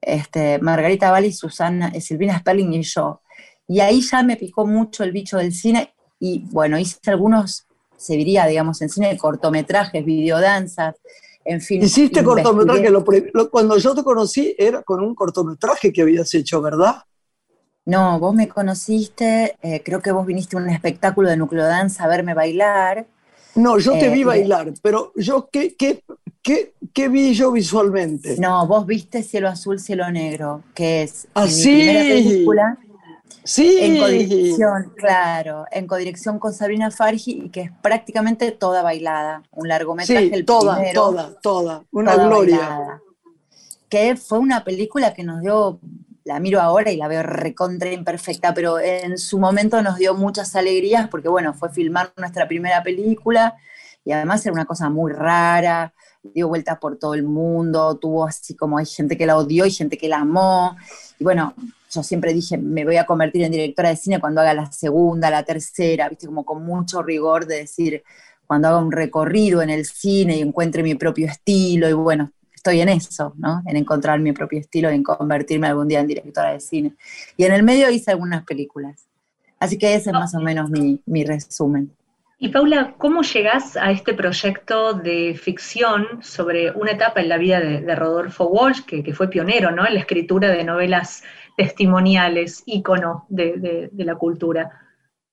Este, 0.00 0.58
Margarita 0.58 1.10
Valle, 1.10 1.32
Susana, 1.32 1.88
eh, 1.94 2.00
Silvina 2.00 2.38
Sperling 2.38 2.72
y 2.72 2.82
yo. 2.82 3.20
Y 3.68 3.80
ahí 3.80 4.00
ya 4.00 4.22
me 4.22 4.36
picó 4.36 4.66
mucho 4.66 5.04
el 5.04 5.12
bicho 5.12 5.38
del 5.38 5.52
cine 5.52 5.94
y 6.18 6.46
bueno, 6.50 6.78
hice 6.78 6.98
algunos, 7.06 7.66
se 7.96 8.16
diría, 8.16 8.46
digamos, 8.46 8.80
en 8.82 8.88
cine, 8.88 9.16
cortometrajes, 9.16 10.04
videodanzas, 10.04 10.96
en 11.44 11.60
fin. 11.60 11.82
Hiciste 11.82 12.22
cortometraje, 12.24 12.90
lo 12.90 13.04
pre- 13.04 13.30
lo- 13.32 13.50
cuando 13.50 13.76
yo 13.78 13.94
te 13.94 14.02
conocí 14.02 14.54
era 14.58 14.82
con 14.82 15.02
un 15.02 15.14
cortometraje 15.14 15.92
que 15.92 16.02
habías 16.02 16.32
hecho, 16.34 16.60
¿verdad? 16.62 16.96
No, 17.86 18.18
vos 18.18 18.34
me 18.34 18.48
conociste, 18.48 19.56
eh, 19.62 19.82
creo 19.84 20.00
que 20.00 20.10
vos 20.10 20.24
viniste 20.26 20.56
a 20.56 20.60
un 20.60 20.70
espectáculo 20.70 21.28
de 21.28 21.36
nucleodanza 21.36 22.04
a 22.04 22.08
verme 22.08 22.32
bailar. 22.32 23.06
No, 23.56 23.78
yo 23.78 23.92
te 23.92 24.06
Eh, 24.06 24.10
vi 24.10 24.18
de- 24.20 24.24
bailar, 24.24 24.72
pero 24.82 25.12
yo, 25.16 25.48
¿qué, 25.52 25.74
qué, 25.76 26.02
qué, 26.42 26.72
qué 26.94 27.08
vi 27.08 27.34
yo 27.34 27.52
visualmente? 27.52 28.36
No, 28.38 28.66
vos 28.66 28.86
viste 28.86 29.22
Cielo 29.22 29.48
Azul, 29.48 29.78
Cielo 29.78 30.10
Negro, 30.10 30.62
que 30.74 31.02
es 31.02 31.28
Ah, 31.34 31.44
mi 31.44 31.50
sí. 31.52 31.82
primera 31.82 32.00
película 32.08 32.78
Sí, 33.42 33.78
en 33.80 33.98
codirección, 33.98 34.92
claro, 34.96 35.64
en 35.70 35.86
codirección 35.86 36.38
con 36.38 36.52
Sabrina 36.52 36.90
Fargi 36.90 37.42
y 37.44 37.50
que 37.50 37.62
es 37.62 37.70
prácticamente 37.82 38.52
toda 38.52 38.82
bailada, 38.82 39.42
un 39.50 39.68
largometraje 39.68 40.28
sí, 40.28 40.34
el 40.34 40.44
toda, 40.44 40.76
primero, 40.76 41.00
toda, 41.00 41.34
toda, 41.40 41.84
una 41.90 42.12
toda 42.12 42.26
gloria. 42.26 42.58
bailada. 42.58 43.02
Que 43.88 44.16
fue 44.16 44.38
una 44.38 44.64
película 44.64 45.12
que 45.12 45.24
nos 45.24 45.40
dio 45.40 45.80
la 46.24 46.40
miro 46.40 46.60
ahora 46.60 46.90
y 46.90 46.96
la 46.96 47.06
veo 47.06 47.22
recontra 47.22 47.92
imperfecta, 47.92 48.54
pero 48.54 48.80
en 48.80 49.18
su 49.18 49.38
momento 49.38 49.82
nos 49.82 49.96
dio 49.96 50.14
muchas 50.14 50.56
alegrías 50.56 51.08
porque, 51.08 51.28
bueno, 51.28 51.52
fue 51.52 51.70
filmar 51.70 52.12
nuestra 52.16 52.48
primera 52.48 52.82
película 52.82 53.54
y 54.04 54.12
además 54.12 54.44
era 54.44 54.54
una 54.54 54.64
cosa 54.64 54.88
muy 54.88 55.12
rara, 55.12 55.92
dio 56.22 56.48
vueltas 56.48 56.78
por 56.78 56.98
todo 56.98 57.14
el 57.14 57.24
mundo, 57.24 57.96
tuvo 57.96 58.26
así 58.26 58.54
como 58.54 58.78
hay 58.78 58.86
gente 58.86 59.16
que 59.18 59.26
la 59.26 59.36
odió 59.36 59.66
y 59.66 59.70
gente 59.70 59.98
que 59.98 60.08
la 60.08 60.18
amó. 60.18 60.76
Y 61.18 61.24
bueno, 61.24 61.54
yo 61.94 62.02
siempre 62.02 62.32
dije, 62.32 62.58
me 62.58 62.84
voy 62.84 62.96
a 62.96 63.06
convertir 63.06 63.42
en 63.42 63.52
directora 63.52 63.90
de 63.90 63.96
cine 63.96 64.20
cuando 64.20 64.40
haga 64.40 64.54
la 64.54 64.72
segunda, 64.72 65.30
la 65.30 65.42
tercera, 65.44 66.08
viste, 66.08 66.26
como 66.26 66.44
con 66.44 66.64
mucho 66.64 67.02
rigor 67.02 67.46
de 67.46 67.58
decir, 67.58 68.02
cuando 68.46 68.68
haga 68.68 68.78
un 68.78 68.92
recorrido 68.92 69.62
en 69.62 69.70
el 69.70 69.84
cine 69.84 70.36
y 70.36 70.40
encuentre 70.40 70.82
mi 70.82 70.94
propio 70.94 71.26
estilo, 71.26 71.88
y 71.88 71.92
bueno, 71.92 72.32
estoy 72.54 72.80
en 72.80 72.88
eso, 72.88 73.34
¿no? 73.36 73.62
En 73.66 73.76
encontrar 73.76 74.20
mi 74.20 74.32
propio 74.32 74.58
estilo 74.58 74.90
y 74.90 74.94
en 74.94 75.02
convertirme 75.02 75.66
algún 75.66 75.88
día 75.88 76.00
en 76.00 76.06
directora 76.06 76.52
de 76.52 76.60
cine. 76.60 76.94
Y 77.36 77.44
en 77.44 77.52
el 77.52 77.62
medio 77.62 77.90
hice 77.90 78.10
algunas 78.10 78.44
películas. 78.44 79.06
Así 79.58 79.78
que 79.78 79.94
ese 79.94 80.10
es 80.10 80.14
más 80.14 80.34
o 80.34 80.40
menos 80.40 80.70
mi, 80.70 81.00
mi 81.06 81.24
resumen. 81.24 81.90
Y 82.38 82.48
Paula, 82.48 82.94
¿cómo 82.98 83.22
llegás 83.22 83.76
a 83.76 83.90
este 83.90 84.12
proyecto 84.12 84.92
de 84.92 85.34
ficción 85.34 86.22
sobre 86.22 86.72
una 86.72 86.90
etapa 86.90 87.20
en 87.20 87.28
la 87.28 87.38
vida 87.38 87.60
de, 87.60 87.94
Rodolfo 87.94 88.46
Walsh, 88.48 88.82
que, 88.82 89.14
fue 89.14 89.30
pionero 89.30 89.70
¿no? 89.70 89.86
en 89.86 89.94
la 89.94 90.00
escritura 90.00 90.48
de 90.48 90.64
novelas 90.64 91.22
testimoniales, 91.56 92.62
ícono 92.66 93.26
de, 93.28 93.90
de 93.92 94.04
la 94.04 94.16
cultura? 94.16 94.84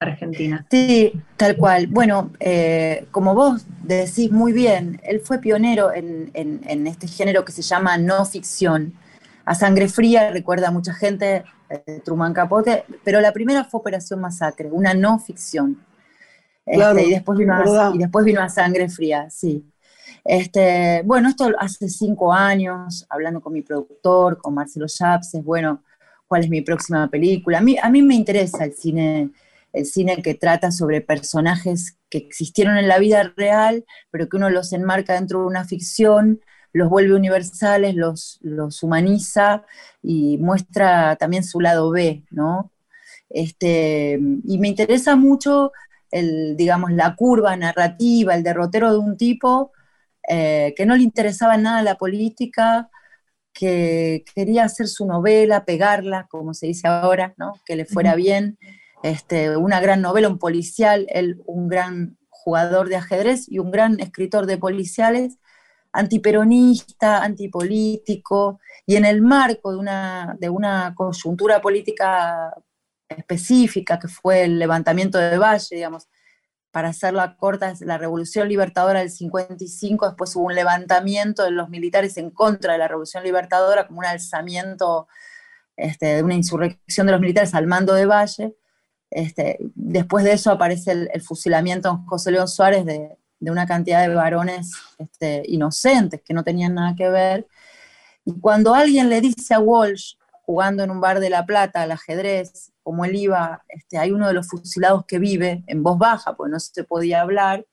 Argentina. 0.02 0.66
Sí, 0.70 1.14
tal 1.38 1.56
cual. 1.56 1.88
Bueno, 1.88 2.32
eh, 2.40 3.06
como 3.12 3.36
vos 3.36 3.66
decís 3.84 4.32
muy 4.32 4.52
bien, 4.52 5.00
él 5.04 5.22
fue 5.22 5.40
pionero 5.40 5.94
en, 5.94 6.32
este 6.88 7.08
género 7.08 7.46
que 7.46 7.52
se 7.52 7.62
llama 7.62 7.98
no 7.98 8.26
ficción. 8.26 8.94
A 9.46 9.56
sangre 9.56 9.88
fría, 9.88 10.32
recuerda 10.32 10.70
a 10.70 10.72
mucha 10.72 10.94
gente, 10.94 11.44
eh, 11.70 12.02
Truman 12.04 12.34
Capote, 12.34 12.84
pero 13.04 13.22
la 13.22 13.32
primera 13.32 13.64
fue 13.64 13.80
Operación 13.80 14.20
Masacre, 14.22 14.70
una 14.72 14.94
no 14.94 15.20
ficción. 15.20 15.84
Este, 16.66 17.04
y, 17.04 17.12
después 17.12 17.38
vino 17.38 17.54
a, 17.54 17.92
y 17.94 17.98
después 17.98 18.26
vino 18.26 18.42
a 18.42 18.50
Sangre 18.50 18.90
Fría, 18.90 19.30
sí. 19.30 19.66
Este, 20.24 21.02
bueno, 21.06 21.30
esto 21.30 21.50
hace 21.58 21.90
cinco 21.90 22.32
años, 22.32 23.06
hablando 23.10 23.42
con 23.42 23.54
mi 23.54 23.62
productor, 23.62 24.38
con 24.38 24.54
Marcelo 24.54 24.86
Chapses, 24.88 25.44
bueno, 25.44 25.84
cuál 26.32 26.46
es 26.46 26.50
mi 26.50 26.62
próxima 26.62 27.10
película. 27.10 27.58
A 27.58 27.62
mí, 27.62 27.76
a 27.78 27.90
mí 27.90 28.02
me 28.02 28.16
interesa 28.16 28.64
el 28.64 28.74
cine 28.74 29.32
el 29.74 29.86
cine 29.86 30.22
que 30.22 30.34
trata 30.34 30.72
sobre 30.72 31.02
personajes 31.02 31.98
que 32.10 32.18
existieron 32.20 32.78
en 32.78 32.88
la 32.88 33.00
vida 33.00 33.34
real, 33.36 33.86
pero 34.12 34.28
que 34.30 34.38
uno 34.38 34.50
los 34.50 34.72
enmarca 34.74 35.14
dentro 35.14 35.42
de 35.42 35.46
una 35.48 35.66
ficción, 35.66 36.42
los 36.74 36.90
vuelve 36.90 37.16
universales, 37.16 37.96
los, 37.96 38.40
los 38.42 38.82
humaniza 38.84 39.66
y 40.02 40.38
muestra 40.38 41.16
también 41.18 41.44
su 41.44 41.60
lado 41.60 41.90
B, 41.92 42.24
¿no? 42.32 42.72
Este, 43.30 44.20
y 44.46 44.58
me 44.58 44.70
interesa 44.70 45.16
mucho 45.16 45.72
el, 46.12 46.56
digamos, 46.58 46.92
la 46.92 47.16
curva 47.16 47.56
narrativa, 47.56 48.36
el 48.36 48.44
derrotero 48.44 48.92
de 48.92 49.00
un 49.00 49.18
tipo 49.18 49.72
eh, 50.30 50.74
que 50.76 50.86
no 50.86 50.96
le 50.96 51.04
interesaba 51.04 51.58
nada 51.58 51.82
la 51.82 51.96
política, 51.96 52.90
que 53.54 54.24
quería 54.34 54.64
hacer 54.64 54.88
su 54.88 55.06
novela, 55.06 55.66
pegarla, 55.66 56.28
como 56.30 56.54
se 56.54 56.68
dice 56.68 56.88
ahora, 56.88 57.34
¿no? 57.38 57.54
que 57.66 57.76
le 57.76 57.86
fuera 57.86 58.16
bien, 58.16 58.58
este, 59.04 59.56
una 59.58 59.80
gran 59.80 60.02
novela, 60.02 60.30
un 60.30 60.40
policial, 60.40 61.08
él 61.10 61.42
un 61.46 61.68
gran 61.68 62.18
jugador 62.30 62.90
de 62.90 62.96
ajedrez 62.96 63.46
y 63.48 63.60
un 63.60 63.72
gran 63.72 64.00
escritor 64.00 64.46
de 64.46 64.58
policiales, 64.58 65.38
antiperonista, 65.92 67.24
antipolítico, 67.24 68.60
y 68.86 68.96
en 68.96 69.06
el 69.06 69.22
marco 69.22 69.72
de 69.72 69.78
una, 69.78 70.36
de 70.40 70.50
una 70.50 70.94
coyuntura 70.96 71.62
política 71.62 72.54
específica 73.10 74.00
que 74.00 74.08
fue 74.08 74.44
el 74.44 74.58
levantamiento 74.58 75.18
de 75.18 75.38
Valle, 75.38 75.76
digamos, 75.76 76.08
para 76.72 76.90
hacerla 76.90 77.36
corta, 77.38 77.74
la 77.82 77.98
revolución 77.98 78.48
libertadora 78.48 79.00
del 79.00 79.12
55, 79.12 80.08
después 80.08 80.36
hubo 80.36 80.46
un 80.46 80.56
levantamiento 80.56 81.44
de 81.44 81.52
los 81.52 81.70
militares 81.70 82.18
en 82.18 82.32
contra 82.32 82.74
de 82.74 82.80
la 82.80 82.88
revolución 82.88 83.24
libertadora, 83.24 83.88
como 83.88 84.00
un 84.00 84.06
alzamiento 84.06 85.08
este, 85.76 86.16
de 86.16 86.24
una 86.24 86.36
insurrección 86.36 87.08
de 87.08 87.12
los 87.12 87.22
militares 87.22 87.54
al 87.54 87.68
mando 87.68 87.94
de 87.94 88.06
Valle, 88.06 88.56
este, 89.12 89.58
después 89.76 90.24
de 90.24 90.32
eso 90.32 90.52
aparece 90.52 90.92
el, 90.92 91.22
fusilamiento 91.22 91.90
en 91.90 92.06
José 92.06 92.32
León 92.32 92.48
Suárez 92.48 92.86
de, 92.86 93.18
una 93.42 93.66
cantidad 93.66 94.08
de 94.08 94.14
varones 94.14 94.72
este, 95.00 95.44
inocentes 95.48 96.22
que 96.22 96.34
no 96.34 96.44
tenían 96.44 96.76
nada 96.76 96.96
que 96.96 97.10
ver. 97.10 97.48
Y 98.24 98.40
cuando 98.40 98.74
alguien 98.74 99.10
le 99.10 99.20
dice 99.20 99.54
a 99.54 99.60
Walsh, 99.60 100.14
jugando 100.52 100.84
en 100.84 100.92
un 100.92 101.00
bar 101.00 101.22
de 101.22 101.30
La 101.30 101.46
Plata 101.46 101.82
al 101.82 101.94
ajedrez, 101.94 102.74
como 102.84 103.06
él 103.06 103.16
iba, 103.16 103.64
este, 103.70 103.98
hay 103.98 104.12
uno 104.12 104.28
de 104.28 104.34
los 104.34 104.50
fusilados 104.50 105.06
que 105.06 105.18
vive 105.18 105.64
en 105.66 105.82
voz 105.82 105.98
baja, 105.98 106.36
porque 106.36 106.52
no 106.52 106.60
se 106.60 106.84
podía 106.84 107.22
hablar, 107.22 107.66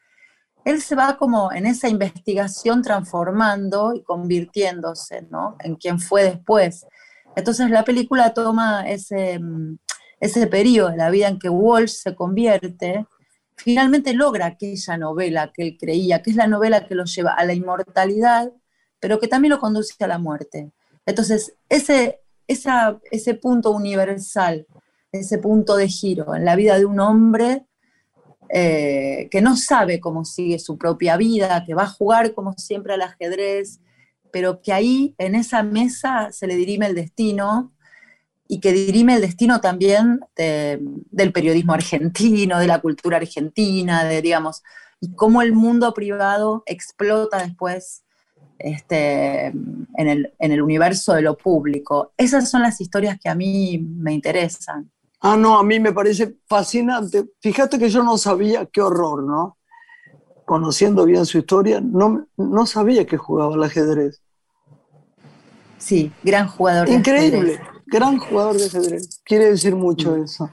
él 0.64 0.80
se 0.80 0.94
va 0.94 1.16
como 1.16 1.52
en 1.52 1.66
esa 1.66 1.88
investigación 1.88 2.82
transformando 2.82 3.94
y 3.94 4.04
convirtiéndose 4.04 5.22
¿no? 5.22 5.56
en 5.58 5.74
quien 5.74 5.98
fue 5.98 6.22
después. 6.22 6.86
Entonces 7.34 7.68
la 7.70 7.82
película 7.82 8.32
toma 8.32 8.88
ese, 8.88 9.40
mm, 9.40 9.78
ese 10.20 10.46
periodo 10.46 10.90
de 10.90 10.98
la 10.98 11.10
vida 11.10 11.26
en 11.26 11.40
que 11.40 11.48
Walsh 11.48 11.94
se 12.02 12.14
convierte, 12.14 13.06
finalmente 13.56 14.14
logra 14.14 14.46
aquella 14.46 14.96
novela 14.98 15.50
que 15.52 15.62
él 15.62 15.76
creía, 15.80 16.22
que 16.22 16.30
es 16.30 16.36
la 16.36 16.46
novela 16.46 16.86
que 16.86 16.94
lo 16.94 17.06
lleva 17.06 17.32
a 17.32 17.44
la 17.44 17.54
inmortalidad, 17.54 18.52
pero 19.00 19.18
que 19.18 19.26
también 19.26 19.50
lo 19.50 19.58
conduce 19.58 19.94
a 19.98 20.06
la 20.06 20.18
muerte. 20.18 20.70
Entonces, 21.06 21.54
ese, 21.68 22.20
ese 22.48 23.34
punto 23.34 23.70
universal, 23.70 24.66
ese 25.12 25.38
punto 25.38 25.76
de 25.76 25.88
giro 25.88 26.34
en 26.34 26.44
la 26.44 26.56
vida 26.56 26.78
de 26.78 26.86
un 26.86 26.98
hombre 26.98 27.66
eh, 28.50 29.28
que 29.30 29.42
no 29.42 29.56
sabe 29.56 30.00
cómo 30.00 30.24
sigue 30.24 30.58
su 30.58 30.78
propia 30.78 31.16
vida, 31.16 31.64
que 31.66 31.74
va 31.74 31.82
a 31.82 31.88
jugar 31.88 32.34
como 32.34 32.54
siempre 32.54 32.94
al 32.94 33.02
ajedrez, 33.02 33.80
pero 34.32 34.62
que 34.62 34.72
ahí 34.72 35.14
en 35.18 35.34
esa 35.34 35.62
mesa 35.62 36.30
se 36.32 36.46
le 36.46 36.56
dirime 36.56 36.86
el 36.86 36.94
destino 36.94 37.72
y 38.46 38.60
que 38.60 38.72
dirime 38.72 39.16
el 39.16 39.20
destino 39.20 39.60
también 39.60 40.20
del 40.36 41.32
periodismo 41.32 41.74
argentino, 41.74 42.58
de 42.58 42.66
la 42.66 42.80
cultura 42.80 43.18
argentina, 43.18 44.04
de, 44.04 44.22
digamos, 44.22 44.62
y 45.00 45.14
cómo 45.14 45.42
el 45.42 45.52
mundo 45.52 45.92
privado 45.92 46.62
explota 46.66 47.38
después 47.38 48.04
este, 48.58 49.46
en, 49.46 49.86
el, 49.96 50.34
en 50.38 50.52
el 50.52 50.62
universo 50.62 51.14
de 51.14 51.22
lo 51.22 51.36
público. 51.36 52.12
Esas 52.16 52.50
son 52.50 52.62
las 52.62 52.80
historias 52.80 53.18
que 53.20 53.28
a 53.28 53.34
mí 53.34 53.78
me 53.78 54.12
interesan. 54.12 54.90
Ah, 55.20 55.36
no, 55.36 55.58
a 55.58 55.64
mí 55.64 55.80
me 55.80 55.92
parece 55.92 56.36
fascinante. 56.46 57.24
Fíjate 57.40 57.78
que 57.78 57.90
yo 57.90 58.02
no 58.02 58.18
sabía, 58.18 58.66
qué 58.66 58.80
horror, 58.80 59.24
¿no? 59.24 59.56
Conociendo 60.44 61.04
bien 61.04 61.26
su 61.26 61.38
historia, 61.38 61.80
no, 61.80 62.26
no 62.36 62.66
sabía 62.66 63.06
que 63.06 63.16
jugaba 63.16 63.54
al 63.54 63.64
ajedrez. 63.64 64.22
Sí, 65.78 66.12
gran 66.22 66.48
jugador. 66.48 66.88
Increíble 66.88 67.60
gran 67.88 68.18
jugador 68.18 68.56
de 68.56 68.66
ajedrez. 68.66 69.20
Quiere 69.24 69.46
decir 69.46 69.74
mucho 69.74 70.12
mm. 70.12 70.24
eso. 70.24 70.50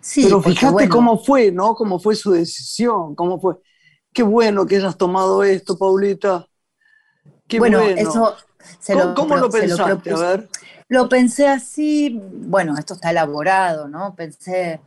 Sí, 0.00 0.24
Pero 0.24 0.42
fíjate 0.42 0.88
cómo 0.88 1.18
fue, 1.18 1.50
¿no? 1.50 1.74
Cómo 1.74 1.98
fue 1.98 2.14
su 2.14 2.32
decisión, 2.32 3.14
cómo 3.14 3.40
fue. 3.40 3.56
Qué 4.12 4.22
bueno 4.22 4.66
que 4.66 4.76
hayas 4.76 4.98
tomado 4.98 5.42
esto, 5.42 5.78
Paulita. 5.78 6.46
Qué 7.46 7.58
bueno, 7.58 7.80
eso 7.80 8.36
se 8.80 8.94
lo, 8.94 9.14
¿Cómo, 9.14 9.36
lo 9.36 9.50
pensaste? 9.50 10.10
a 10.10 10.16
ver. 10.16 10.48
Lo 10.88 11.08
pensé 11.08 11.48
así, 11.48 12.20
bueno, 12.32 12.76
esto 12.78 12.94
está 12.94 13.10
elaborado, 13.10 13.88
¿no? 13.88 14.14
Pensé, 14.14 14.80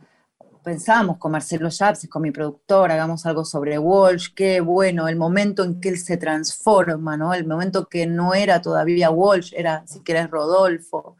pensamos 0.62 1.18
con 1.18 1.32
Marcelo 1.32 1.68
Yapses, 1.68 2.08
con 2.08 2.22
mi 2.22 2.30
productor, 2.30 2.92
hagamos 2.92 3.26
algo 3.26 3.44
sobre 3.44 3.78
Walsh, 3.78 4.34
qué 4.34 4.60
bueno, 4.60 5.08
el 5.08 5.16
momento 5.16 5.64
en 5.64 5.80
que 5.80 5.88
él 5.88 5.98
se 5.98 6.16
transforma, 6.16 7.16
¿no? 7.16 7.34
El 7.34 7.46
momento 7.46 7.86
que 7.86 8.06
no 8.06 8.34
era 8.34 8.60
todavía 8.62 9.10
Walsh, 9.10 9.54
era, 9.56 9.84
si 9.86 10.00
querés, 10.00 10.30
Rodolfo, 10.30 11.16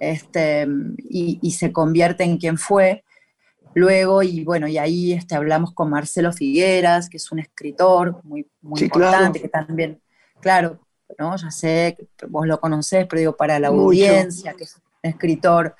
este, 0.00 0.66
y, 0.98 1.50
se 1.50 1.72
convierte 1.72 2.24
en 2.24 2.38
quien 2.38 2.56
fue. 2.56 3.04
Luego, 3.74 4.22
y 4.22 4.42
bueno, 4.44 4.66
y 4.66 4.78
ahí 4.78 5.12
este, 5.12 5.36
hablamos 5.36 5.72
con 5.74 5.90
Marcelo 5.90 6.32
Figueras, 6.32 7.08
que 7.08 7.18
es 7.18 7.30
un 7.30 7.38
escritor 7.38 8.20
muy, 8.24 8.50
muy 8.62 8.80
importante, 8.80 9.40
que 9.40 9.48
también, 9.48 10.00
claro, 10.40 10.80
¿no? 11.18 11.36
ya 11.36 11.50
sé, 11.50 11.96
que 12.16 12.26
vos 12.26 12.46
lo 12.46 12.60
conocés, 12.60 13.06
pero 13.08 13.20
digo, 13.20 13.36
para 13.36 13.58
la 13.58 13.68
audiencia, 13.68 14.54
que 14.54 14.64
es 14.64 14.76
un 14.76 15.10
escritor 15.10 15.74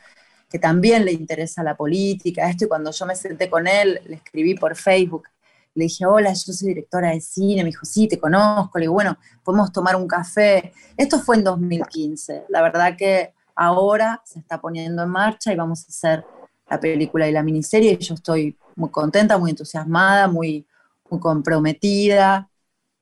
que 0.48 0.58
también 0.58 1.04
le 1.04 1.12
interesa 1.12 1.62
la 1.62 1.76
política, 1.76 2.48
esto, 2.50 2.64
y 2.64 2.68
cuando 2.68 2.90
yo 2.90 3.06
me 3.06 3.14
senté 3.14 3.48
con 3.48 3.68
él, 3.68 4.00
le 4.06 4.16
escribí 4.16 4.54
por 4.54 4.74
Facebook, 4.74 5.28
le 5.74 5.84
dije, 5.84 6.04
hola, 6.04 6.32
yo 6.32 6.52
soy 6.52 6.68
directora 6.68 7.10
de 7.10 7.20
cine, 7.20 7.62
me 7.62 7.70
dijo, 7.70 7.86
sí, 7.86 8.08
te 8.08 8.18
conozco, 8.18 8.78
le 8.78 8.84
digo, 8.84 8.94
bueno, 8.94 9.16
podemos 9.44 9.72
tomar 9.72 9.94
un 9.94 10.08
café. 10.08 10.72
Esto 10.96 11.20
fue 11.20 11.36
en 11.36 11.44
2015, 11.44 12.46
la 12.48 12.62
verdad 12.62 12.96
que 12.96 13.32
ahora 13.54 14.20
se 14.24 14.40
está 14.40 14.60
poniendo 14.60 15.04
en 15.04 15.08
marcha 15.08 15.52
y 15.52 15.56
vamos 15.56 15.84
a 15.84 15.88
hacer 15.88 16.24
la 16.68 16.80
película 16.80 17.28
y 17.28 17.32
la 17.32 17.44
miniserie, 17.44 17.96
y 17.98 18.04
yo 18.04 18.14
estoy 18.14 18.58
muy 18.74 18.90
contenta, 18.90 19.38
muy 19.38 19.50
entusiasmada, 19.50 20.26
muy, 20.26 20.66
muy 21.08 21.20
comprometida, 21.20 22.49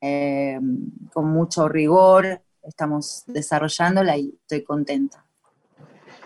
eh, 0.01 0.59
con 1.13 1.31
mucho 1.31 1.69
rigor, 1.69 2.41
estamos 2.63 3.25
desarrollándola 3.27 4.17
y 4.17 4.35
estoy 4.43 4.63
contenta. 4.65 5.25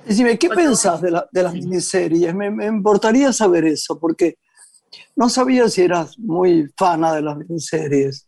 Decime, 0.07 0.39
¿qué 0.39 0.49
pensás 0.49 1.01
de, 1.01 1.11
la- 1.13 1.29
de 1.31 1.43
las 1.43 1.55
miniseries? 1.55 2.35
Me, 2.35 2.51
me 2.51 2.67
importaría 2.67 3.33
saber 3.33 3.65
eso, 3.67 3.99
porque 3.99 4.37
no 5.17 5.29
sabía 5.29 5.69
si 5.69 5.83
eras 5.83 6.19
muy 6.19 6.69
fana 6.77 7.15
de 7.15 7.23
las 7.23 7.37
miniseries. 7.37 8.27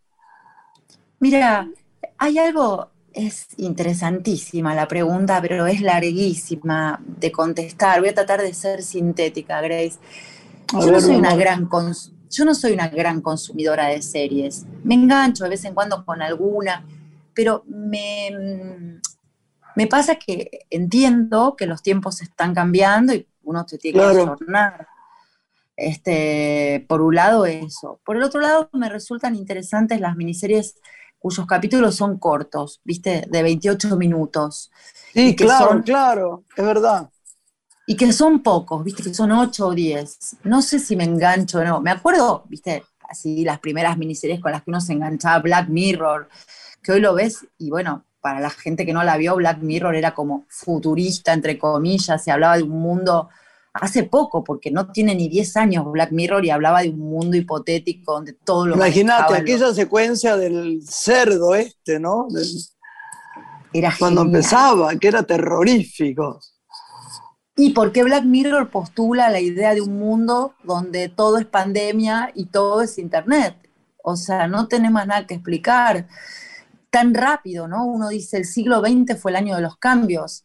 Mira, 1.21 1.69
hay 2.19 2.39
algo, 2.39 2.91
es 3.13 3.47
interesantísima 3.57 4.75
la 4.75 4.87
pregunta, 4.89 5.41
pero 5.41 5.67
es 5.67 5.81
larguísima 5.81 7.01
de 7.07 7.33
contestar. 7.33 8.01
Voy 8.01 8.11
a 8.11 8.15
tratar 8.15 8.43
de 8.43 8.53
ser 8.55 8.83
sintética, 8.83 9.61
Grace. 9.61 9.99
A 10.75 10.81
Yo 10.81 10.87
ver, 10.87 10.95
no 10.95 11.01
soy 11.01 11.17
una 11.17 11.35
gran 11.37 11.69
cons- 11.69 12.13
yo 12.37 12.45
no 12.45 12.55
soy 12.55 12.73
una 12.73 12.89
gran 12.89 13.21
consumidora 13.21 13.87
de 13.89 14.03
series. 14.03 14.67
Me 14.85 14.95
engancho 14.95 15.45
de 15.45 15.51
vez 15.51 15.65
en 15.65 15.75
cuando 15.75 16.05
con 16.05 16.23
alguna, 16.23 16.85
pero 17.35 17.65
me, 17.67 18.31
mm, 18.31 19.01
me 19.77 19.87
pasa 19.89 20.17
que 20.17 20.67
entiendo 20.71 21.57
que 21.57 21.67
los 21.67 21.83
tiempos 21.83 22.23
están 22.23 22.55
cambiando 22.55 23.15
y 23.15 23.29
uno 23.45 23.67
se 23.69 23.79
tiene 23.79 23.99
que 23.99 24.05
Claro. 24.05 24.23
ayornar. 24.23 24.87
Este, 25.77 26.85
por 26.89 27.03
un 27.03 27.15
lado 27.17 27.47
eso. 27.47 28.01
Por 28.05 28.17
el 28.17 28.23
otro 28.23 28.41
lado 28.41 28.71
me 28.73 28.89
resultan 28.89 29.35
interesantes 29.35 30.01
las 30.01 30.17
miniseries 30.17 30.77
cuyos 31.19 31.47
capítulos 31.47 31.97
son 31.97 32.19
cortos, 32.19 32.81
¿viste? 32.85 33.25
De 33.29 33.43
28 33.43 33.97
minutos. 33.97 34.71
Sí, 35.13 35.35
claro, 35.37 35.69
son- 35.69 35.83
claro, 35.83 36.45
es 36.57 36.65
verdad. 36.65 37.11
Y 37.87 37.97
que 37.97 38.13
son 38.13 38.43
pocos, 38.43 38.83
viste, 38.83 39.03
que 39.03 39.13
son 39.15 39.33
8 39.33 39.67
o 39.69 39.75
10. 39.75 40.37
No 40.45 40.63
sé 40.63 40.79
si 40.79 40.97
me 40.97 41.05
engancho 41.05 41.59
o 41.59 41.65
no. 41.65 41.81
Me 41.81 41.91
acuerdo, 41.91 42.45
viste, 42.49 42.83
así 43.09 43.45
las 43.45 43.59
primeras 43.61 43.99
miniseries 43.99 44.41
con 44.41 44.53
las 44.53 44.63
que 44.63 44.71
uno 44.71 44.81
se 44.81 44.95
enganchaba, 44.95 45.39
Black 45.41 45.69
Mirror, 45.69 46.29
que 46.83 46.93
hoy 46.93 47.01
lo 47.01 47.15
ves 47.15 47.47
y 47.59 47.71
bueno, 47.71 48.05
para 48.21 48.41
la 48.41 48.49
gente 48.49 48.87
que 48.87 48.95
no 48.95 49.05
la 49.05 49.19
vio, 49.19 49.37
Black 49.37 49.59
Mirror 49.59 49.95
era 49.97 50.15
como 50.15 50.47
futurista, 50.49 51.35
entre 51.35 51.59
comillas, 51.59 52.25
se 52.25 52.31
hablaba 52.31 52.57
de 52.57 52.63
un 52.63 52.71
mundo 52.81 53.29
hace 53.75 54.05
poco, 54.05 54.43
porque 54.43 54.71
no 54.71 54.91
tiene 54.91 55.15
ni 55.15 55.29
10 55.29 55.57
años 55.59 55.85
Black 55.91 56.11
Mirror 56.13 56.43
y 56.45 56.51
hablaba 56.51 56.81
de 56.83 56.89
un 56.91 57.01
mundo 57.01 57.37
hipotético 57.37 58.13
donde 58.15 58.33
todo 58.33 58.67
lo 58.67 58.77
Imagínate 58.77 59.35
aquella 59.35 59.75
secuencia 59.75 60.37
del 60.39 60.81
cerdo 60.89 61.55
este, 61.55 62.01
¿no? 62.01 62.29
Del- 62.31 62.49
era 63.75 63.93
cuando 63.99 64.23
genial. 64.23 64.37
empezaba, 64.37 64.95
que 64.97 65.09
era 65.09 65.23
terrorífico. 65.25 66.41
Y 67.57 67.71
porque 67.71 68.03
Black 68.03 68.25
Mirror 68.25 68.71
postula 68.71 69.31
la 69.31 69.41
idea 69.41 69.75
de 69.75 69.81
un 69.81 69.99
mundo 69.99 70.55
donde 70.65 71.09
todo 71.09 71.39
es 71.39 71.47
pandemia 71.47 72.33
y 72.35 72.47
todo 72.47 72.83
es 72.83 72.99
internet. 72.99 73.57
O 74.03 74.17
sea, 74.17 74.49
no 74.49 74.67
tenemos 74.69 75.07
nada 75.07 75.27
que 75.27 75.35
explicar. 75.35 76.09
Tan 76.91 77.15
rápido, 77.15 77.69
¿no? 77.69 77.85
Uno 77.87 78.09
dice, 78.09 78.39
el 78.39 78.45
siglo 78.45 78.81
XX 78.81 79.19
fue 79.21 79.31
el 79.33 79.37
año 79.37 79.57
de 79.57 79.63
los 79.63 79.77
cambios. 79.79 80.45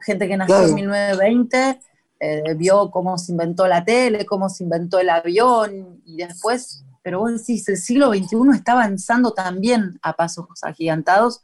Gente 0.00 0.28
que 0.28 0.36
nació 0.36 0.54
Claro. 0.56 0.68
en 0.68 0.74
1920 0.74 1.80
eh, 2.20 2.54
vio 2.54 2.90
cómo 2.90 3.18
se 3.18 3.32
inventó 3.32 3.66
la 3.66 3.84
tele, 3.84 4.24
cómo 4.26 4.48
se 4.48 4.64
inventó 4.64 4.98
el 5.00 5.10
avión 5.10 6.00
y 6.04 6.16
después, 6.16 6.84
pero 7.02 7.20
vos 7.20 7.32
decís, 7.32 7.68
el 7.68 7.76
siglo 7.76 8.08
XXI 8.12 8.36
está 8.54 8.72
avanzando 8.72 9.32
también 9.34 9.98
a 10.02 10.14
pasos 10.14 10.46
agigantados 10.62 11.42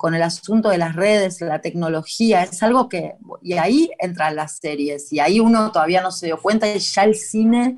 con 0.00 0.14
el 0.14 0.22
asunto 0.22 0.70
de 0.70 0.78
las 0.78 0.96
redes, 0.96 1.42
la 1.42 1.60
tecnología, 1.60 2.44
es 2.44 2.62
algo 2.62 2.88
que, 2.88 3.16
y 3.42 3.52
ahí 3.52 3.90
entran 3.98 4.34
las 4.34 4.56
series, 4.56 5.12
y 5.12 5.20
ahí 5.20 5.40
uno 5.40 5.72
todavía 5.72 6.00
no 6.00 6.10
se 6.10 6.24
dio 6.24 6.40
cuenta, 6.40 6.66
y 6.74 6.78
ya 6.78 7.04
el 7.04 7.14
cine, 7.14 7.76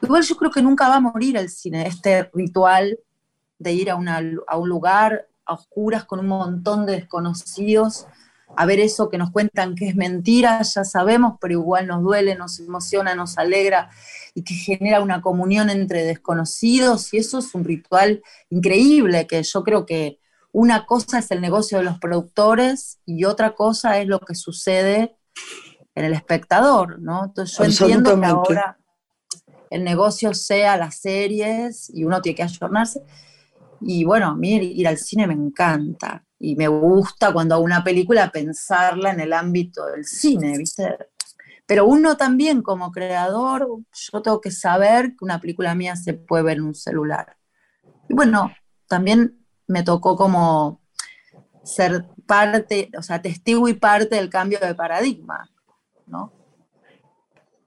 igual 0.00 0.22
yo 0.22 0.36
creo 0.36 0.50
que 0.50 0.62
nunca 0.62 0.88
va 0.88 0.96
a 0.96 1.00
morir 1.00 1.36
el 1.36 1.50
cine, 1.50 1.86
este 1.86 2.30
ritual 2.32 2.98
de 3.58 3.72
ir 3.74 3.90
a, 3.90 3.96
una- 3.96 4.22
a 4.46 4.56
un 4.56 4.70
lugar 4.70 5.28
a 5.44 5.52
oscuras 5.52 6.06
con 6.06 6.20
un 6.20 6.28
montón 6.28 6.86
de 6.86 6.92
desconocidos, 6.92 8.06
a 8.56 8.64
ver 8.64 8.80
eso 8.80 9.10
que 9.10 9.18
nos 9.18 9.30
cuentan 9.30 9.74
que 9.74 9.88
es 9.88 9.96
mentira, 9.96 10.62
ya 10.62 10.82
sabemos, 10.82 11.34
pero 11.42 11.52
igual 11.52 11.86
nos 11.88 12.02
duele, 12.02 12.36
nos 12.36 12.58
emociona, 12.58 13.14
nos 13.14 13.36
alegra, 13.36 13.90
y 14.32 14.44
que 14.44 14.54
genera 14.54 15.02
una 15.02 15.20
comunión 15.20 15.68
entre 15.68 16.04
desconocidos, 16.04 17.12
y 17.12 17.18
eso 17.18 17.40
es 17.40 17.54
un 17.54 17.64
ritual 17.64 18.22
increíble, 18.48 19.26
que 19.26 19.42
yo 19.42 19.62
creo 19.62 19.84
que 19.84 20.20
una 20.52 20.86
cosa 20.86 21.18
es 21.18 21.30
el 21.30 21.40
negocio 21.40 21.78
de 21.78 21.84
los 21.84 21.98
productores 21.98 23.00
y 23.04 23.24
otra 23.24 23.54
cosa 23.54 23.98
es 24.00 24.06
lo 24.06 24.20
que 24.20 24.34
sucede 24.34 25.16
en 25.94 26.04
el 26.04 26.14
espectador, 26.14 27.00
¿no? 27.00 27.26
Entonces 27.26 27.78
yo 27.78 27.86
entiendo 27.86 28.20
que 28.20 28.26
ahora 28.26 28.78
el 29.70 29.84
negocio 29.84 30.32
sea 30.34 30.76
las 30.76 30.96
series 30.96 31.90
y 31.90 32.04
uno 32.04 32.22
tiene 32.22 32.36
que 32.36 32.42
ayornarse. 32.44 33.02
Y 33.80 34.04
bueno, 34.04 34.28
a 34.28 34.34
mí 34.34 34.56
ir 34.56 34.88
al 34.88 34.98
cine 34.98 35.26
me 35.26 35.34
encanta 35.34 36.24
y 36.38 36.56
me 36.56 36.68
gusta 36.68 37.32
cuando 37.32 37.54
hago 37.54 37.64
una 37.64 37.84
película 37.84 38.30
pensarla 38.30 39.10
en 39.10 39.20
el 39.20 39.32
ámbito 39.32 39.86
del 39.86 40.04
cine, 40.04 40.56
¿viste? 40.56 40.96
Pero 41.66 41.84
uno 41.84 42.16
también 42.16 42.62
como 42.62 42.90
creador, 42.90 43.68
yo 43.92 44.22
tengo 44.22 44.40
que 44.40 44.50
saber 44.50 45.10
que 45.10 45.24
una 45.24 45.40
película 45.40 45.74
mía 45.74 45.96
se 45.96 46.14
puede 46.14 46.44
ver 46.44 46.56
en 46.56 46.64
un 46.64 46.74
celular. 46.74 47.36
Y 48.08 48.14
bueno, 48.14 48.52
también 48.86 49.44
me 49.68 49.82
tocó 49.82 50.16
como 50.16 50.80
ser 51.62 52.04
parte, 52.26 52.90
o 52.98 53.02
sea, 53.02 53.22
testigo 53.22 53.68
y 53.68 53.74
parte 53.74 54.16
del 54.16 54.30
cambio 54.30 54.58
de 54.58 54.74
paradigma, 54.74 55.48
¿no? 56.06 56.32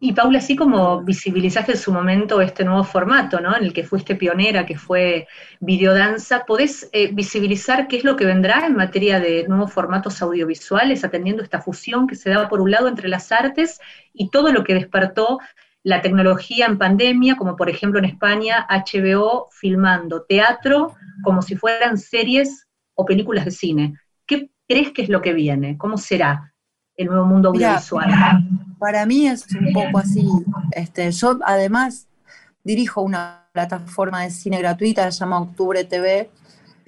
Y 0.04 0.14
Paula, 0.14 0.40
así 0.40 0.56
como 0.56 1.04
visibilizaste 1.04 1.74
en 1.74 1.78
su 1.78 1.94
momento 1.94 2.42
este 2.42 2.66
nuevo 2.66 2.84
formato, 2.84 3.40
¿no? 3.40 3.56
En 3.56 3.64
el 3.64 3.72
que 3.72 3.84
fuiste 3.84 4.16
pionera, 4.16 4.66
que 4.66 4.76
fue 4.76 5.28
videodanza, 5.60 6.44
¿podés 6.48 6.90
eh, 6.92 7.12
visibilizar 7.14 7.88
qué 7.88 7.98
es 7.98 8.04
lo 8.04 8.16
que 8.16 8.26
vendrá 8.26 8.66
en 8.66 8.76
materia 8.76 9.20
de 9.20 9.46
nuevos 9.48 9.72
formatos 9.72 10.20
audiovisuales, 10.24 11.04
atendiendo 11.04 11.44
esta 11.44 11.62
fusión 11.62 12.08
que 12.08 12.16
se 12.16 12.32
da 12.32 12.50
por 12.50 12.62
un 12.62 12.72
lado 12.72 12.88
entre 12.88 13.10
las 13.10 13.32
artes 13.32 13.80
y 14.12 14.32
todo 14.32 14.52
lo 14.52 14.64
que 14.64 14.74
despertó 14.74 15.38
la 15.84 16.02
tecnología 16.02 16.68
en 16.68 16.78
pandemia, 16.78 17.36
como 17.36 17.56
por 17.56 17.70
ejemplo 17.70 18.00
en 18.00 18.06
España, 18.06 18.68
HBO 18.70 19.50
filmando 19.52 20.24
teatro 20.24 20.96
como 21.24 21.42
si 21.42 21.56
fueran 21.56 21.98
series 21.98 22.68
o 22.96 23.06
películas 23.06 23.46
de 23.46 23.52
cine? 23.52 23.98
¿Qué 24.26 24.52
crees 24.68 24.92
que 24.92 25.02
es 25.02 25.10
lo 25.10 25.22
que 25.22 25.34
viene? 25.34 25.78
¿Cómo 25.78 25.98
será 25.98 26.54
el 26.96 27.08
nuevo 27.08 27.26
mundo 27.26 27.52
Mira, 27.52 27.70
audiovisual? 27.70 28.10
Para 28.80 29.06
mí 29.06 29.28
es 29.28 29.46
un 29.54 29.74
poco 29.74 29.98
así. 30.00 30.28
Este, 30.72 31.12
yo 31.12 31.40
además 31.46 32.08
dirijo 32.64 33.02
una 33.02 33.48
plataforma 33.54 34.22
de 34.24 34.32
cine 34.32 34.60
gratuita, 34.60 35.12
se 35.12 35.20
llama 35.20 35.42
Octubre 35.42 35.84
TV, 35.84 36.30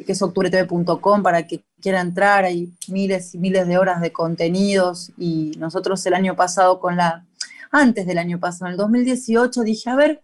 que 0.05 0.11
es 0.11 0.21
octubretv.com 0.21 1.23
para 1.23 1.45
que 1.45 1.63
quiera 1.81 2.01
entrar. 2.01 2.45
Hay 2.45 2.73
miles 2.87 3.35
y 3.35 3.39
miles 3.39 3.67
de 3.67 3.77
horas 3.77 4.01
de 4.01 4.11
contenidos 4.11 5.11
y 5.17 5.51
nosotros 5.57 6.05
el 6.05 6.13
año 6.13 6.35
pasado 6.35 6.79
con 6.79 6.95
la, 6.95 7.25
antes 7.73 8.07
del 8.07 8.19
año 8.19 8.39
pasado, 8.39 8.67
en 8.67 8.73
el 8.73 8.77
2018, 8.77 9.63
dije, 9.63 9.89
a 9.89 9.95
ver, 9.97 10.21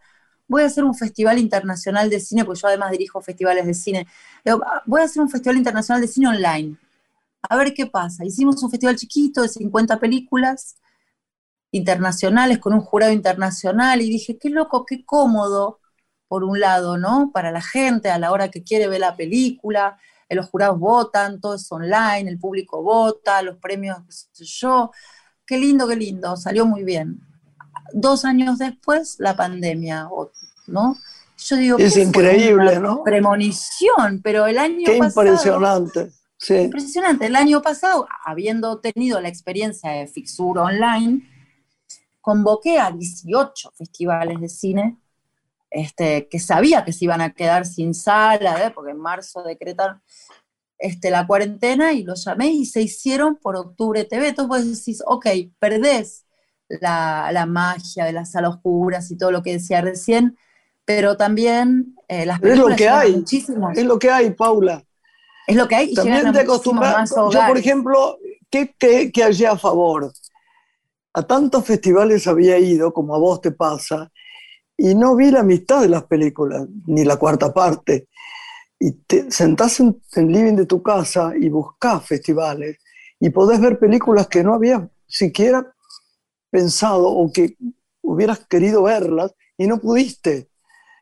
voy 0.47 0.63
a 0.63 0.67
hacer 0.67 0.83
un 0.85 0.95
festival 0.95 1.39
internacional 1.39 2.09
de 2.09 2.19
cine, 2.21 2.45
porque 2.45 2.61
yo 2.61 2.67
además 2.69 2.91
dirijo 2.91 3.21
festivales 3.21 3.65
de 3.67 3.73
cine. 3.73 4.07
"Ah, 4.47 4.83
voy 4.85 5.01
a 5.01 5.05
hacer 5.05 5.21
un 5.21 5.29
festival 5.29 5.57
internacional 5.57 6.01
de 6.01 6.07
cine 6.07 6.29
online. 6.29 6.77
A 7.49 7.57
ver 7.57 7.73
qué 7.73 7.87
pasa. 7.87 8.25
Hicimos 8.25 8.61
un 8.63 8.71
festival 8.71 8.95
chiquito 8.97 9.41
de 9.43 9.49
50 9.49 9.99
películas 9.99 10.77
internacionales 11.71 12.59
con 12.59 12.73
un 12.73 12.81
jurado 12.81 13.11
internacional 13.13 14.01
y 14.01 14.09
dije, 14.09 14.37
qué 14.37 14.49
loco, 14.49 14.85
qué 14.85 15.05
cómodo, 15.05 15.79
por 16.27 16.43
un 16.43 16.59
lado, 16.59 16.97
¿no? 16.97 17.31
Para 17.33 17.51
la 17.51 17.61
gente 17.61 18.09
a 18.09 18.19
la 18.19 18.31
hora 18.31 18.49
que 18.51 18.63
quiere 18.63 18.87
ver 18.87 19.01
la 19.01 19.15
película, 19.15 19.97
eh, 20.29 20.35
los 20.35 20.47
jurados 20.49 20.79
votan, 20.79 21.39
todo 21.41 21.55
es 21.55 21.71
online, 21.71 22.29
el 22.29 22.39
público 22.39 22.81
vota, 22.83 23.41
los 23.41 23.57
premios, 23.57 23.97
qué 24.07 24.13
sé 24.33 24.45
yo, 24.45 24.91
qué 25.45 25.57
lindo, 25.57 25.87
qué 25.87 25.95
lindo, 25.95 26.35
salió 26.37 26.65
muy 26.65 26.83
bien. 26.83 27.19
Dos 27.93 28.25
años 28.25 28.57
después, 28.59 29.15
la 29.19 29.35
pandemia, 29.35 30.09
¿no? 30.67 30.97
Yo 31.37 31.55
digo, 31.55 31.77
Es 31.77 31.95
increíble, 31.97 32.77
Una 32.77 32.79
¿no? 32.79 33.03
Premonición, 33.03 34.21
pero 34.21 34.45
el 34.45 34.57
año 34.57 34.85
Qué 34.85 34.97
pasado... 34.97 35.27
impresionante. 35.27 36.11
Sí. 36.37 36.55
Impresionante. 36.55 37.25
El 37.25 37.35
año 37.35 37.61
pasado, 37.61 38.07
habiendo 38.25 38.79
tenido 38.79 39.19
la 39.21 39.29
experiencia 39.29 39.91
de 39.91 40.07
Fixur 40.07 40.57
Online, 40.57 41.21
convoqué 42.21 42.79
a 42.79 42.91
18 42.91 43.71
festivales 43.77 44.39
de 44.39 44.49
cine 44.49 44.97
este, 45.71 46.27
que 46.27 46.39
sabía 46.39 46.83
que 46.83 46.93
se 46.93 47.05
iban 47.05 47.21
a 47.21 47.33
quedar 47.33 47.65
sin 47.65 47.93
sala, 47.93 48.65
¿eh? 48.65 48.71
porque 48.71 48.91
en 48.91 48.99
marzo 48.99 49.43
decretaron 49.43 50.01
este, 50.77 51.11
la 51.11 51.27
cuarentena 51.27 51.93
y 51.93 52.03
los 52.03 52.25
llamé 52.25 52.47
y 52.47 52.65
se 52.65 52.81
hicieron 52.81 53.35
por 53.35 53.55
Octubre 53.55 54.03
TV. 54.05 54.29
Entonces 54.29 54.49
vos 54.49 54.77
decís, 54.77 55.03
ok, 55.05 55.27
perdés 55.59 56.25
la, 56.69 57.29
la 57.31 57.45
magia 57.45 58.05
de 58.05 58.13
las 58.13 58.31
salas 58.31 58.51
oscuras 58.55 59.09
y 59.11 59.17
todo 59.17 59.31
lo 59.31 59.41
que 59.43 59.53
decía 59.53 59.81
recién, 59.81 60.37
pero 60.85 61.17
también 61.17 61.95
eh, 62.07 62.25
las 62.25 62.37
Es 62.37 62.41
lo 62.41 62.47
películas 62.49 62.77
que 62.77 62.89
hay. 62.89 63.15
muchísimos- 63.17 63.77
Es 63.77 63.85
lo 63.85 63.99
que 63.99 64.09
hay, 64.11 64.31
Paula. 64.31 64.83
es 65.47 65.55
lo 65.55 65.67
que 65.67 65.75
hay 65.75 65.91
y 65.91 65.95
También 65.95 66.31
te 66.31 66.39
acostumbras. 66.41 67.09
Yo, 67.09 67.39
por 67.47 67.57
ejemplo, 67.57 68.17
¿qué, 68.49 68.73
qué, 68.77 69.11
qué 69.11 69.23
hallé 69.23 69.47
a 69.47 69.57
favor? 69.57 70.11
A 71.13 71.23
tantos 71.23 71.65
festivales 71.65 72.27
había 72.27 72.57
ido, 72.59 72.93
como 72.93 73.15
a 73.15 73.19
vos 73.19 73.41
te 73.41 73.51
pasa, 73.51 74.11
y 74.77 74.93
no 74.95 75.15
vi 75.15 75.31
la 75.31 75.43
mitad 75.43 75.81
de 75.81 75.89
las 75.89 76.03
películas, 76.03 76.67
ni 76.85 77.03
la 77.03 77.17
cuarta 77.17 77.51
parte. 77.53 78.07
Y 78.79 78.91
te 78.91 79.29
sentás 79.31 79.79
en 79.79 79.99
el 80.15 80.27
living 80.31 80.55
de 80.55 80.65
tu 80.65 80.81
casa 80.83 81.33
y 81.37 81.49
buscás 81.49 82.05
festivales, 82.05 82.77
y 83.19 83.29
podés 83.31 83.59
ver 83.59 83.77
películas 83.79 84.27
que 84.27 84.43
no 84.43 84.53
habías 84.53 84.83
siquiera 85.07 85.65
pensado 86.49 87.07
o 87.09 87.31
que 87.31 87.55
hubieras 88.01 88.39
querido 88.47 88.83
verlas 88.83 89.33
y 89.57 89.67
no 89.67 89.79
pudiste. 89.79 90.49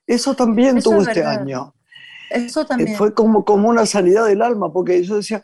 Eso 0.06 0.36
también 0.36 0.78
Eso 0.78 0.90
tuvo 0.92 1.02
es 1.02 1.08
este 1.10 1.20
verdad. 1.22 1.42
año. 1.42 1.76
Eso 2.30 2.62
Eh, 2.62 2.66
también. 2.66 2.98
Fue 2.98 3.14
como, 3.14 3.46
como 3.46 3.70
una 3.70 3.86
sanidad 3.86 4.26
del 4.26 4.42
alma, 4.42 4.72
porque 4.72 5.04
yo 5.04 5.18
decía, 5.18 5.42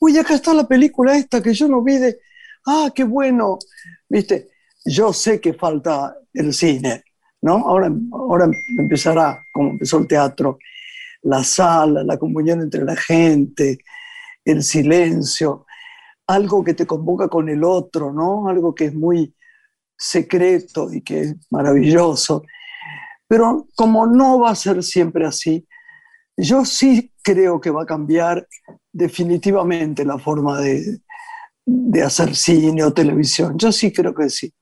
uy, 0.00 0.18
acá 0.18 0.34
está 0.34 0.54
la 0.54 0.66
película 0.66 1.16
esta 1.16 1.42
que 1.42 1.54
yo 1.54 1.68
no 1.68 1.82
vi 1.82 1.98
de, 1.98 2.18
ah, 2.66 2.90
qué 2.94 3.04
bueno, 3.04 3.58
viste, 4.08 4.48
yo 4.84 5.12
sé 5.12 5.40
que 5.40 5.54
falta 5.54 6.16
el 6.32 6.52
cine, 6.52 7.04
¿no? 7.42 7.54
Ahora, 7.68 7.90
ahora 8.12 8.50
empezará, 8.78 9.44
como 9.52 9.70
empezó 9.70 9.98
el 9.98 10.08
teatro, 10.08 10.58
la 11.22 11.42
sala, 11.44 12.02
la 12.04 12.18
comunión 12.18 12.60
entre 12.60 12.84
la 12.84 12.96
gente, 12.96 13.78
el 14.44 14.62
silencio, 14.62 15.66
algo 16.26 16.64
que 16.64 16.74
te 16.74 16.86
convoca 16.86 17.28
con 17.28 17.48
el 17.48 17.64
otro, 17.64 18.12
¿no? 18.12 18.48
Algo 18.48 18.74
que 18.74 18.86
es 18.86 18.94
muy 18.94 19.34
secreto 20.04 20.92
y 20.92 21.00
que 21.00 21.20
es 21.20 21.36
maravilloso. 21.50 22.42
Pero 23.26 23.66
como 23.74 24.06
no 24.06 24.38
va 24.40 24.50
a 24.50 24.54
ser 24.54 24.82
siempre 24.82 25.26
así, 25.26 25.66
yo 26.36 26.64
sí 26.64 27.12
creo 27.22 27.60
que 27.60 27.70
va 27.70 27.84
a 27.84 27.86
cambiar 27.86 28.46
definitivamente 28.92 30.04
la 30.04 30.18
forma 30.18 30.60
de, 30.60 30.98
de 31.64 32.02
hacer 32.02 32.36
cine 32.36 32.84
o 32.84 32.92
televisión. 32.92 33.56
Yo 33.56 33.72
sí 33.72 33.92
creo 33.92 34.14
que 34.14 34.28
sí. 34.28 34.52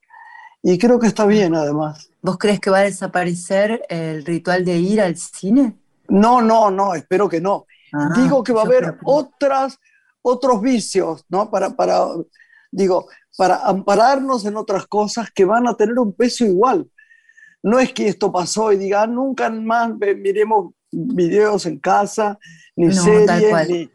Y 0.62 0.78
creo 0.78 1.00
que 1.00 1.08
está 1.08 1.26
bien 1.26 1.56
además. 1.56 2.08
¿Vos 2.20 2.38
crees 2.38 2.60
que 2.60 2.70
va 2.70 2.78
a 2.78 2.84
desaparecer 2.84 3.82
el 3.88 4.24
ritual 4.24 4.64
de 4.64 4.78
ir 4.78 5.00
al 5.00 5.16
cine? 5.16 5.76
No, 6.08 6.40
no, 6.40 6.70
no, 6.70 6.94
espero 6.94 7.28
que 7.28 7.40
no. 7.40 7.66
Ah, 7.92 8.10
digo 8.14 8.44
que 8.44 8.52
va 8.52 8.62
a 8.62 8.66
haber 8.66 8.96
otras, 9.04 9.78
otros 10.22 10.60
vicios, 10.60 11.24
¿no? 11.28 11.50
Para, 11.50 11.70
para, 11.70 12.06
digo, 12.70 13.08
para 13.36 13.56
ampararnos 13.66 14.44
en 14.44 14.56
otras 14.56 14.86
cosas 14.86 15.30
que 15.34 15.44
van 15.44 15.66
a 15.66 15.74
tener 15.76 15.98
un 15.98 16.12
peso 16.12 16.44
igual. 16.44 16.88
No 17.62 17.78
es 17.78 17.92
que 17.92 18.08
esto 18.08 18.30
pasó 18.32 18.72
y 18.72 18.76
diga, 18.76 19.02
"Ah, 19.02 19.06
nunca 19.06 19.48
más 19.50 19.90
miremos 20.16 20.74
videos 20.90 21.66
en 21.66 21.78
casa, 21.78 22.38
ni 22.76 22.86
No, 22.86 22.92
series, 22.92 23.68
ni, 23.68 23.90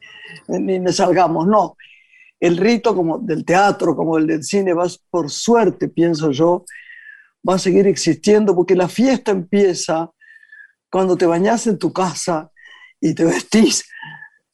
ni, 0.59 0.79
ni 0.79 0.93
salgamos. 0.93 1.47
No. 1.47 1.75
El 2.39 2.57
rito 2.57 2.95
como 2.95 3.19
del 3.19 3.45
teatro, 3.45 3.95
como 3.95 4.17
el 4.17 4.27
del 4.27 4.43
cine, 4.43 4.73
va, 4.73 4.87
por 5.09 5.29
suerte, 5.29 5.87
pienso 5.89 6.31
yo, 6.31 6.65
va 7.47 7.55
a 7.55 7.59
seguir 7.59 7.87
existiendo 7.87 8.55
porque 8.55 8.75
la 8.75 8.87
fiesta 8.87 9.31
empieza 9.31 10.11
cuando 10.89 11.15
te 11.17 11.25
bañas 11.25 11.67
en 11.67 11.77
tu 11.77 11.91
casa 11.91 12.51
y 12.99 13.13
te 13.13 13.25
vestís 13.25 13.87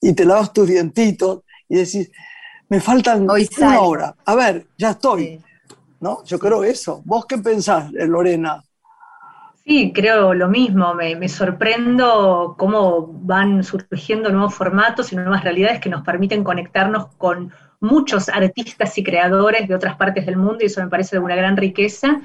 y 0.02 0.14
te 0.14 0.26
lavas 0.26 0.52
tus 0.54 0.68
dientitos 0.68 1.44
y 1.70 1.78
decís, 1.78 2.12
me 2.74 2.80
faltan 2.80 3.30
Hoy 3.30 3.48
una 3.60 3.82
hora. 3.82 4.16
A 4.26 4.34
ver, 4.34 4.66
ya 4.80 4.90
estoy. 4.92 5.22
Sí. 5.22 5.42
¿no? 6.00 6.24
Yo 6.26 6.40
creo 6.40 6.64
eso. 6.64 7.04
¿Vos 7.06 7.28
qué 7.28 7.38
pensás, 7.38 7.94
eh, 7.94 8.08
Lorena? 8.08 8.64
Sí, 9.64 9.94
creo 9.94 10.34
lo 10.34 10.48
mismo. 10.50 10.96
Me, 10.96 11.16
me 11.16 11.30
sorprendo 11.30 12.56
cómo 12.58 13.08
van 13.08 13.64
surgiendo 13.64 14.32
nuevos 14.32 14.56
formatos 14.56 15.14
y 15.14 15.16
nuevas 15.16 15.44
realidades 15.44 15.82
que 15.82 15.90
nos 15.90 16.04
permiten 16.04 16.44
conectarnos 16.44 17.10
con 17.20 17.54
muchos 17.80 18.28
artistas 18.28 18.98
y 18.98 19.04
creadores 19.04 19.68
de 19.68 19.76
otras 19.76 19.96
partes 19.96 20.26
del 20.26 20.38
mundo 20.38 20.58
y 20.62 20.66
eso 20.66 20.82
me 20.82 20.90
parece 20.90 21.18
de 21.18 21.22
una 21.22 21.36
gran 21.36 21.56
riqueza. 21.56 22.22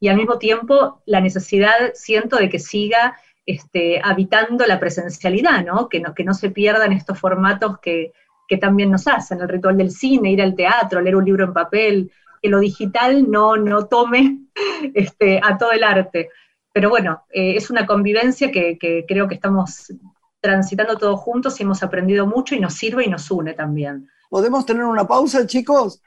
Y 0.00 0.08
al 0.08 0.16
mismo 0.16 0.38
tiempo 0.38 1.02
la 1.06 1.20
necesidad, 1.20 1.92
siento, 1.94 2.36
de 2.36 2.48
que 2.48 2.58
siga 2.58 3.16
este, 3.46 4.00
habitando 4.02 4.66
la 4.66 4.80
presencialidad, 4.80 5.64
¿no? 5.64 5.88
Que, 5.88 6.00
¿no? 6.00 6.14
que 6.14 6.24
no 6.24 6.34
se 6.34 6.50
pierdan 6.50 6.90
estos 6.90 7.16
formatos 7.16 7.78
que, 7.78 8.12
que 8.48 8.58
también 8.58 8.90
nos 8.90 9.06
hacen, 9.06 9.40
el 9.40 9.48
ritual 9.48 9.76
del 9.76 9.90
cine, 9.90 10.30
ir 10.30 10.42
al 10.42 10.54
teatro, 10.54 11.00
leer 11.00 11.16
un 11.16 11.24
libro 11.24 11.44
en 11.44 11.52
papel, 11.52 12.12
que 12.42 12.48
lo 12.48 12.60
digital 12.60 13.30
no, 13.30 13.56
no 13.56 13.86
tome 13.86 14.38
este, 14.94 15.40
a 15.42 15.56
todo 15.56 15.72
el 15.72 15.82
arte. 15.82 16.30
Pero 16.72 16.90
bueno, 16.90 17.24
eh, 17.32 17.56
es 17.56 17.70
una 17.70 17.86
convivencia 17.86 18.50
que, 18.50 18.76
que, 18.78 19.04
creo 19.06 19.28
que 19.28 19.36
estamos 19.36 19.92
transitando 20.40 20.98
todos 20.98 21.20
juntos 21.20 21.58
y 21.58 21.62
hemos 21.62 21.82
aprendido 21.82 22.26
mucho 22.26 22.54
y 22.54 22.60
nos 22.60 22.74
sirve 22.74 23.04
y 23.04 23.08
nos 23.08 23.30
une 23.30 23.54
también. 23.54 24.08
¿Podemos 24.28 24.66
tener 24.66 24.84
una 24.84 25.06
pausa, 25.06 25.46
chicos? 25.46 26.02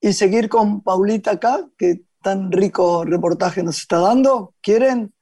Y 0.00 0.12
seguir 0.12 0.48
con 0.48 0.82
Paulita 0.82 1.32
acá, 1.32 1.66
que 1.76 2.02
tan 2.22 2.52
rico 2.52 3.04
reportaje 3.04 3.62
nos 3.62 3.78
está 3.78 3.98
dando. 3.98 4.54
¿Quieren? 4.62 5.12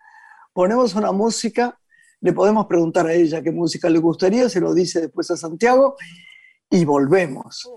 Ponemos 0.52 0.94
una 0.94 1.12
música, 1.12 1.78
le 2.20 2.32
podemos 2.32 2.66
preguntar 2.66 3.06
a 3.06 3.14
ella 3.14 3.42
qué 3.42 3.52
música 3.52 3.88
le 3.88 3.98
gustaría, 3.98 4.48
se 4.48 4.60
lo 4.60 4.74
dice 4.74 5.00
después 5.00 5.30
a 5.30 5.36
Santiago 5.36 5.96
y 6.70 6.84
volvemos. 6.84 7.68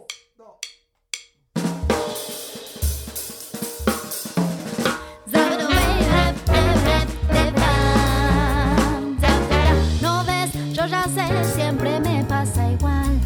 Siempre 11.56 11.99
me 11.99 12.23
pasa 12.25 12.69
igual. 12.69 13.19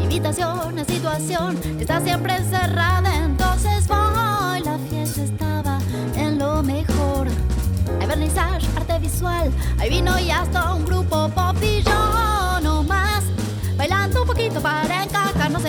Invitación, 0.00 0.58
una 0.72 0.84
situación, 0.84 1.58
está 1.78 2.00
siempre 2.00 2.34
encerrada, 2.36 3.24
entonces 3.24 3.86
voy. 3.86 4.60
La 4.64 4.78
fiesta 4.88 5.22
estaba 5.22 5.78
en 6.16 6.38
lo 6.38 6.62
mejor. 6.62 7.28
Hay 8.00 8.06
vernissage, 8.06 8.66
arte 8.76 8.98
visual, 8.98 9.52
hay 9.78 9.90
vino 9.90 10.18
y 10.18 10.30
hasta 10.30 10.74
un 10.74 10.84
grupo 10.84 11.28
pop 11.28 11.56
y 11.62 11.82
yo 11.82 12.60
no 12.62 12.82
más. 12.82 13.09
Para 14.58 15.04
encajar, 15.04 15.50
no 15.50 15.60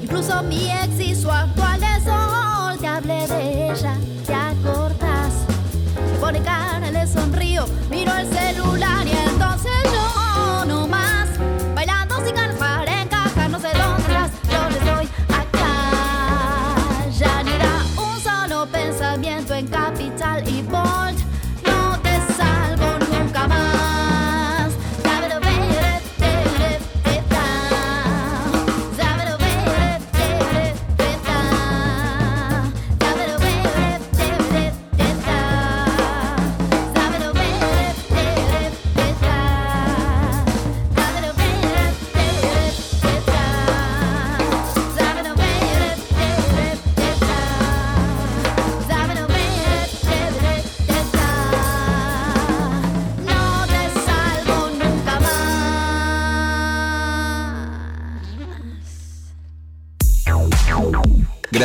Incluso 0.00 0.42
mi 0.44 0.70
ex 0.70 1.00
y 1.00 1.14
su 1.14 1.28
actual 1.28 1.80
de 1.80 2.00
sol. 2.04 2.78
Te 2.78 2.86
hablé 2.86 3.26
de 3.26 3.70
ella, 3.70 3.96
te 4.24 4.32
acordás. 4.32 5.34
Pone 6.20 6.40
cara, 6.40 6.88
le 6.90 7.04
sonrío, 7.04 7.66
miro 7.90 8.12
el 8.16 8.28
celular 8.28 8.77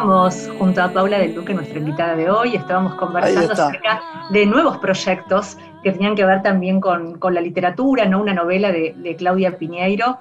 Estamos 0.00 0.48
junto 0.58 0.82
a 0.82 0.90
Paula 0.90 1.18
del 1.18 1.34
Duque, 1.34 1.52
nuestra 1.52 1.78
invitada 1.78 2.16
de 2.16 2.30
hoy. 2.30 2.56
Estábamos 2.56 2.94
conversando 2.94 3.52
acerca 3.52 4.00
de 4.30 4.46
nuevos 4.46 4.78
proyectos 4.78 5.58
que 5.82 5.92
tenían 5.92 6.16
que 6.16 6.24
ver 6.24 6.42
también 6.42 6.80
con, 6.80 7.18
con 7.18 7.34
la 7.34 7.42
literatura, 7.42 8.06
¿no? 8.06 8.18
Una 8.18 8.32
novela 8.32 8.72
de, 8.72 8.94
de 8.96 9.16
Claudia 9.16 9.58
Piñeiro, 9.58 10.18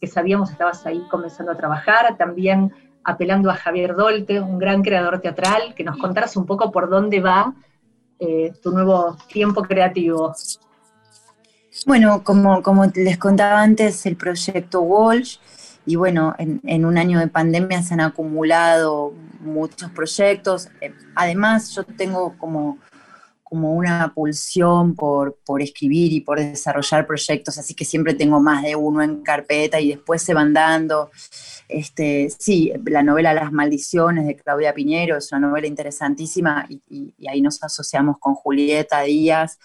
que 0.00 0.08
sabíamos 0.08 0.50
estabas 0.50 0.84
ahí 0.86 1.06
comenzando 1.08 1.52
a 1.52 1.56
trabajar, 1.56 2.16
también 2.16 2.72
apelando 3.04 3.48
a 3.48 3.54
Javier 3.54 3.94
Dolte, 3.94 4.40
un 4.40 4.58
gran 4.58 4.82
creador 4.82 5.20
teatral, 5.20 5.72
que 5.76 5.84
nos 5.84 5.98
contaras 5.98 6.36
un 6.36 6.44
poco 6.44 6.72
por 6.72 6.90
dónde 6.90 7.20
va 7.20 7.54
eh, 8.18 8.52
tu 8.60 8.72
nuevo 8.72 9.16
tiempo 9.28 9.62
creativo. 9.62 10.34
Bueno, 11.86 12.24
como, 12.24 12.60
como 12.60 12.86
les 12.86 13.18
contaba 13.18 13.62
antes, 13.62 14.04
el 14.04 14.16
proyecto 14.16 14.80
Walsh, 14.80 15.38
y 15.84 15.96
bueno, 15.96 16.34
en, 16.38 16.84
un 16.84 16.96
año 16.96 17.18
de 17.18 17.28
pandemia 17.28 17.82
se 17.82 17.94
han 17.94 18.00
acumulado 18.00 19.12
muchos 19.40 19.90
proyectos. 19.90 20.68
Eh, 20.80 20.94
Además, 21.14 21.74
yo 21.74 21.82
tengo 21.82 22.36
como, 22.38 22.78
como 23.42 23.74
una 23.74 24.12
pulsión 24.14 24.94
por, 24.94 25.38
por 25.44 25.60
escribir 25.60 26.12
y 26.12 26.20
por 26.20 26.38
desarrollar 26.38 27.06
proyectos, 27.06 27.58
así 27.58 27.74
que 27.74 27.84
siempre 27.84 28.14
tengo 28.14 28.40
más 28.40 28.62
de 28.62 28.76
uno 28.76 29.02
en 29.02 29.22
carpeta 29.22 29.80
y 29.80 29.90
después 29.90 30.22
se 30.22 30.34
van 30.34 30.52
dando. 30.52 31.10
Este, 31.68 32.30
sí, 32.30 32.72
la 32.86 33.02
novela 33.02 33.34
Las 33.34 33.50
Maldiciones 33.50 34.26
de 34.26 34.36
Claudia 34.36 34.74
Piñero 34.74 35.16
es 35.16 35.32
una 35.32 35.48
novela 35.48 35.66
interesantísima 35.66 36.66
y 36.88 37.12
ahí 37.26 37.40
nos 37.40 37.62
asociamos 37.62 38.18
con 38.18 38.34
Julieta 38.34 39.00
Díaz, 39.02 39.58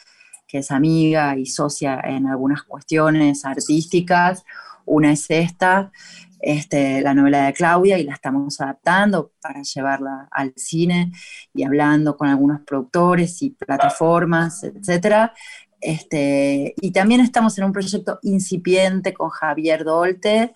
que 0.47 0.59
es 0.59 0.71
amiga 0.71 1.37
y 1.37 1.45
socia 1.45 2.01
en 2.03 2.25
algunas 2.25 2.63
cuestiones 2.63 3.45
artísticas. 3.45 4.43
Una 4.87 5.11
es 5.11 5.25
esta, 5.29 5.91
este, 6.39 7.01
la 7.01 7.13
novela 7.13 7.45
de 7.45 7.53
Claudia, 7.53 7.97
y 7.97 8.03
la 8.03 8.13
estamos 8.13 8.59
adaptando 8.61 9.31
para 9.41 9.61
llevarla 9.61 10.27
al 10.31 10.53
cine 10.55 11.11
y 11.53 11.63
hablando 11.63 12.15
con 12.17 12.29
algunos 12.29 12.61
productores 12.61 13.41
y 13.41 13.51
plataformas, 13.51 14.63
etcétera. 14.63 15.33
Este, 15.79 16.73
y 16.81 16.91
también 16.91 17.21
estamos 17.21 17.57
en 17.57 17.65
un 17.65 17.71
proyecto 17.71 18.19
incipiente 18.23 19.13
con 19.13 19.29
Javier 19.29 19.83
Dolte, 19.83 20.53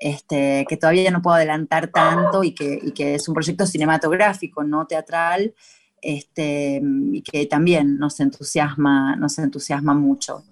este, 0.00 0.66
que 0.68 0.76
todavía 0.76 1.10
no 1.10 1.22
puedo 1.22 1.36
adelantar 1.36 1.88
tanto 1.88 2.42
y 2.42 2.52
que, 2.52 3.14
es 3.14 3.28
un 3.28 3.34
proyecto 3.34 3.66
cinematográfico, 3.66 4.64
no 4.64 4.86
teatral, 4.86 5.54
y 6.02 7.22
que 7.22 7.46
también 7.46 7.98
nos 7.98 8.20
entusiasma, 8.20 9.16
nos 9.16 9.38
entusiasma 9.38 9.94
mucho. 9.94 10.44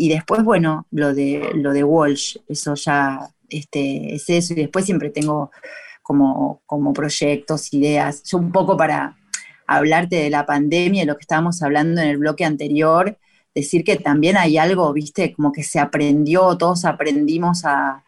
Y 0.00 0.08
después, 0.10 0.44
bueno, 0.44 0.86
lo 0.92 1.12
de, 1.12 1.50
lo 1.56 1.72
de 1.72 1.82
Walsh, 1.82 2.36
eso 2.46 2.76
ya 2.76 3.28
este, 3.48 4.14
es 4.14 4.30
eso, 4.30 4.52
y 4.52 4.56
después 4.56 4.84
siempre 4.84 5.10
tengo 5.10 5.50
como, 6.04 6.62
como 6.66 6.92
proyectos, 6.92 7.74
ideas. 7.74 8.22
Yo 8.22 8.38
un 8.38 8.52
poco 8.52 8.76
para 8.76 9.16
hablarte 9.66 10.14
de 10.14 10.30
la 10.30 10.46
pandemia, 10.46 11.02
de 11.02 11.06
lo 11.06 11.16
que 11.16 11.22
estábamos 11.22 11.62
hablando 11.64 12.00
en 12.00 12.10
el 12.10 12.18
bloque 12.18 12.44
anterior, 12.44 13.18
decir 13.52 13.82
que 13.82 13.96
también 13.96 14.36
hay 14.36 14.56
algo, 14.56 14.92
viste, 14.92 15.34
como 15.34 15.50
que 15.50 15.64
se 15.64 15.80
aprendió, 15.80 16.56
todos 16.56 16.84
aprendimos 16.84 17.64
a, 17.64 18.04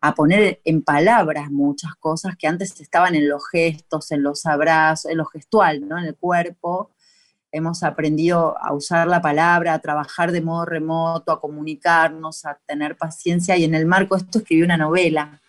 a 0.00 0.14
poner 0.16 0.60
en 0.64 0.82
palabras 0.82 1.52
muchas 1.52 1.94
cosas 2.00 2.36
que 2.36 2.48
antes 2.48 2.80
estaban 2.80 3.14
en 3.14 3.28
los 3.28 3.48
gestos, 3.48 4.10
en 4.10 4.24
los 4.24 4.44
abrazos, 4.44 5.08
en 5.08 5.18
lo 5.18 5.24
gestual, 5.26 5.86
¿no? 5.86 5.98
En 5.98 6.06
el 6.06 6.16
cuerpo. 6.16 6.90
Hemos 7.50 7.82
aprendido 7.82 8.56
a 8.58 8.74
usar 8.74 9.08
la 9.08 9.22
palabra, 9.22 9.74
a 9.74 9.78
trabajar 9.78 10.32
de 10.32 10.42
modo 10.42 10.64
remoto, 10.64 11.32
a 11.32 11.40
comunicarnos, 11.40 12.44
a 12.44 12.58
tener 12.66 12.96
paciencia. 12.96 13.56
Y 13.56 13.64
en 13.64 13.74
el 13.74 13.86
marco 13.86 14.16
de 14.16 14.22
esto 14.22 14.38
escribí 14.38 14.62
una 14.62 14.76
novela 14.76 15.40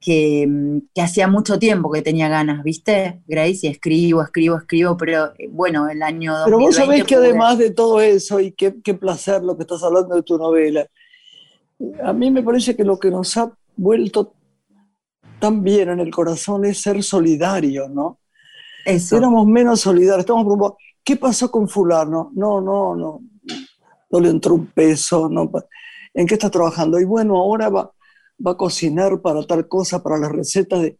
que, 0.00 0.46
mm, 0.48 0.78
que 0.94 1.02
hacía 1.02 1.28
mucho 1.28 1.58
tiempo 1.58 1.90
que 1.90 2.02
tenía 2.02 2.28
ganas, 2.28 2.62
¿viste, 2.62 3.22
Grace? 3.26 3.66
Y 3.66 3.66
escribo, 3.68 4.22
escribo, 4.22 4.56
escribo, 4.56 4.96
pero 4.96 5.32
eh, 5.38 5.48
bueno, 5.50 5.88
el 5.88 6.02
año 6.02 6.34
Pero 6.44 6.58
vos 6.58 6.76
2020 6.76 6.84
sabés 6.86 7.04
que 7.04 7.14
además 7.14 7.58
de 7.58 7.70
todo 7.70 8.00
eso, 8.00 8.40
y 8.40 8.52
qué, 8.52 8.76
qué 8.82 8.94
placer 8.94 9.42
lo 9.42 9.56
que 9.56 9.62
estás 9.62 9.82
hablando 9.82 10.14
de 10.14 10.22
tu 10.22 10.38
novela, 10.38 10.86
a 12.02 12.12
mí 12.12 12.30
me 12.30 12.42
parece 12.42 12.74
que 12.74 12.84
lo 12.84 12.98
que 12.98 13.10
nos 13.10 13.36
ha 13.36 13.52
vuelto 13.76 14.34
tan 15.38 15.62
bien 15.62 15.88
en 15.88 16.00
el 16.00 16.10
corazón 16.10 16.64
es 16.64 16.80
ser 16.80 17.02
solidario, 17.02 17.88
¿no? 17.88 18.18
Eso. 18.84 19.16
Éramos 19.16 19.46
menos 19.46 19.80
solidarios, 19.80 20.20
estamos. 20.20 20.74
¿Qué 21.04 21.16
pasó 21.16 21.50
con 21.50 21.68
fulano? 21.68 22.30
No, 22.34 22.60
no, 22.60 22.94
no, 22.94 23.20
no 24.10 24.20
le 24.20 24.28
entró 24.28 24.54
un 24.54 24.66
peso, 24.66 25.28
no. 25.28 25.50
¿En 26.14 26.26
qué 26.26 26.34
está 26.34 26.50
trabajando? 26.50 27.00
Y 27.00 27.04
bueno, 27.04 27.36
ahora 27.36 27.68
va, 27.68 27.92
va 28.44 28.52
a 28.52 28.56
cocinar 28.56 29.20
para 29.20 29.46
tal 29.46 29.66
cosa, 29.68 30.02
para 30.02 30.18
las 30.18 30.32
recetas 30.32 30.82
de... 30.82 30.98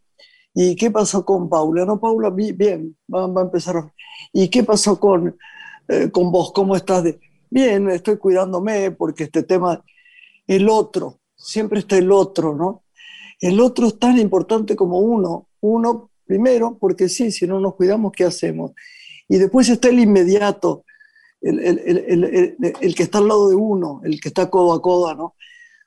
¿Y 0.53 0.75
qué 0.75 0.91
pasó 0.91 1.23
con 1.25 1.49
Paula? 1.49 1.85
No, 1.85 1.99
Paula, 1.99 2.29
bi- 2.29 2.51
bien, 2.51 2.97
va, 3.13 3.25
a 3.25 3.43
empezar. 3.43 3.77
a- 3.77 3.93
¿Y 4.33 4.49
qué 4.49 4.63
pasó 4.63 4.99
con, 4.99 5.37
eh, 5.87 6.09
con 6.11 6.31
vos? 6.31 6.51
¿Cómo 6.53 6.75
estás? 6.75 7.05
Bien, 7.49 7.89
estoy 7.89 8.17
cuidándome 8.17 8.91
porque 8.91 9.25
este 9.25 9.43
tema, 9.43 9.83
el 10.47 10.67
otro, 10.69 11.19
siempre 11.35 11.79
está 11.79 11.97
el 11.97 12.11
otro, 12.11 12.55
¿no? 12.55 12.83
El 13.39 13.59
otro 13.59 13.87
es 13.87 13.97
tan 13.99 14.17
importante 14.19 14.75
como 14.75 14.99
uno. 14.99 15.47
Uno, 15.61 16.11
primero, 16.25 16.77
porque 16.79 17.07
sí, 17.09 17.31
si 17.31 17.47
no 17.47 17.59
nos 17.59 17.75
cuidamos, 17.75 18.11
¿qué 18.11 18.25
hacemos? 18.25 18.71
Y 19.33 19.37
después 19.37 19.69
está 19.69 19.87
el 19.87 19.99
inmediato, 19.99 20.83
el, 21.41 21.57
el- 21.59 21.79
el- 21.79 21.97
el- 22.13 22.23
el- 22.61 22.73
el 22.81 22.95
que 22.95 23.03
está 23.03 23.19
al 23.19 23.27
lado 23.29 23.49
de 23.49 23.55
uno, 23.55 24.01
el 24.03 24.19
que 24.19 24.27
está 24.27 24.49
codo 24.49 24.73
a 24.73 24.81
codo, 24.81 25.15
¿no? 25.15 25.35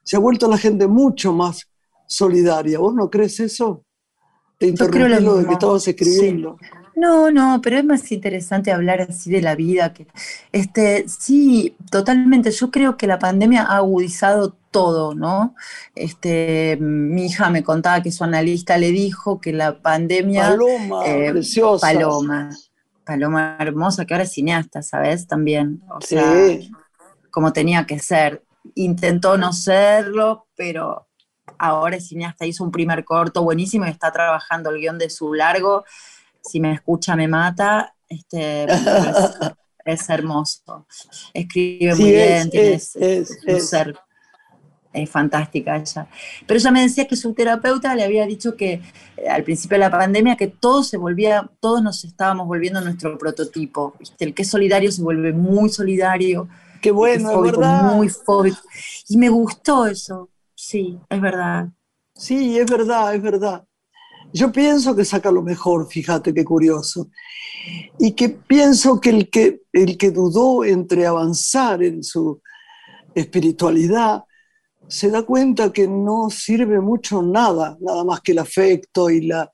Se 0.02 0.16
ha 0.16 0.18
vuelto 0.18 0.48
la 0.48 0.58
gente 0.58 0.86
mucho 0.86 1.32
más 1.32 1.68
solidaria. 2.06 2.78
¿Vos 2.78 2.94
no 2.94 3.10
crees 3.10 3.40
eso? 3.40 3.84
Te 4.58 4.66
interrumpí 4.68 4.98
lo 4.98 5.20
lo 5.20 5.36
de 5.36 5.46
que 5.46 5.52
estabas 5.52 5.86
escribiendo. 5.86 6.56
No, 6.96 7.30
no, 7.30 7.60
pero 7.60 7.76
es 7.76 7.84
más 7.84 8.10
interesante 8.12 8.70
hablar 8.72 9.00
así 9.02 9.28
de 9.30 9.42
la 9.42 9.56
vida 9.56 9.92
que 9.92 10.06
este 10.52 11.04
sí, 11.08 11.76
totalmente. 11.90 12.50
Yo 12.52 12.70
creo 12.70 12.96
que 12.96 13.06
la 13.08 13.18
pandemia 13.18 13.64
ha 13.64 13.76
agudizado 13.78 14.56
todo, 14.70 15.14
¿no? 15.14 15.54
Este, 15.94 16.78
mi 16.80 17.26
hija 17.26 17.50
me 17.50 17.62
contaba 17.64 18.02
que 18.02 18.12
su 18.12 18.24
analista 18.24 18.78
le 18.78 18.90
dijo 18.92 19.40
que 19.40 19.52
la 19.52 19.82
pandemia 19.82 20.50
Paloma, 20.50 21.06
eh, 21.06 21.30
preciosa. 21.32 21.86
Paloma, 21.86 22.50
Paloma 23.04 23.56
hermosa, 23.60 24.04
que 24.06 24.14
ahora 24.14 24.24
es 24.24 24.32
cineasta, 24.32 24.82
¿sabes? 24.82 25.26
También. 25.26 25.82
O 25.90 26.00
Sí. 26.00 26.16
sea, 26.16 26.32
como 27.30 27.52
tenía 27.52 27.86
que 27.86 27.98
ser. 27.98 28.42
Intentó 28.76 29.36
no 29.36 29.52
serlo, 29.52 30.46
pero 30.56 31.06
ahora 31.58 31.96
es 31.96 32.08
cineasta. 32.08 32.46
Hizo 32.46 32.64
un 32.64 32.70
primer 32.70 33.04
corto 33.04 33.42
buenísimo 33.42 33.86
y 33.86 33.90
está 33.90 34.10
trabajando 34.12 34.70
el 34.70 34.80
guion 34.80 34.98
de 34.98 35.10
su 35.10 35.34
largo. 35.34 35.84
Si 36.42 36.60
me 36.60 36.72
escucha, 36.72 37.16
me 37.16 37.28
mata. 37.28 37.94
Este, 38.08 38.64
es, 38.64 38.70
es 39.84 40.08
hermoso. 40.10 40.86
Escribe 41.34 41.94
Sí, 41.94 42.02
muy 42.02 42.10
es, 42.12 42.16
bien, 42.28 42.50
tiene 42.50 42.74
es, 42.74 42.96
ese- 42.96 43.20
es, 43.20 43.38
un 43.46 43.60
ser 43.60 43.98
es 44.94 45.10
fantástica 45.10 45.76
ella. 45.76 46.06
Pero 46.46 46.58
ella 46.58 46.70
me 46.70 46.82
decía 46.82 47.06
que 47.06 47.16
su 47.16 47.34
terapeuta 47.34 47.94
le 47.94 48.04
había 48.04 48.24
dicho 48.26 48.56
que 48.56 48.80
eh, 49.16 49.28
al 49.28 49.42
principio 49.42 49.74
de 49.74 49.80
la 49.80 49.90
pandemia 49.90 50.36
que 50.36 50.46
todo 50.46 50.82
se 50.82 50.96
volvía, 50.96 51.50
todos 51.60 51.82
nos 51.82 52.04
estábamos 52.04 52.46
volviendo 52.46 52.80
nuestro 52.80 53.18
prototipo. 53.18 53.94
¿viste? 53.98 54.24
El 54.24 54.34
que 54.34 54.42
es 54.42 54.48
solidario 54.48 54.90
se 54.90 55.02
vuelve 55.02 55.32
muy 55.32 55.68
solidario, 55.68 56.48
Qué 56.80 56.90
bueno, 56.90 57.30
es 57.30 57.34
fóbico 57.34 57.60
verdad. 57.60 57.94
muy 57.94 58.08
fóbico. 58.08 58.58
Y 59.08 59.16
me 59.16 59.30
gustó 59.30 59.86
eso. 59.86 60.28
Sí, 60.54 60.98
es 61.08 61.20
verdad. 61.20 61.68
Sí, 62.14 62.58
es 62.58 62.70
verdad, 62.70 63.14
es 63.14 63.22
verdad. 63.22 63.64
Yo 64.34 64.52
pienso 64.52 64.94
que 64.94 65.04
saca 65.04 65.30
lo 65.30 65.42
mejor, 65.42 65.88
fíjate 65.88 66.34
qué 66.34 66.44
curioso. 66.44 67.08
Y 67.98 68.12
que 68.12 68.28
pienso 68.28 69.00
que 69.00 69.10
el 69.10 69.30
que, 69.30 69.62
el 69.72 69.96
que 69.96 70.10
dudó 70.10 70.64
entre 70.64 71.06
avanzar 71.06 71.82
en 71.82 72.02
su 72.04 72.42
espiritualidad 73.14 74.24
se 74.88 75.10
da 75.10 75.22
cuenta 75.22 75.72
que 75.72 75.88
no 75.88 76.28
sirve 76.30 76.80
mucho 76.80 77.22
nada, 77.22 77.76
nada 77.80 78.04
más 78.04 78.20
que 78.20 78.32
el 78.32 78.38
afecto 78.38 79.10
y 79.10 79.26
la... 79.26 79.50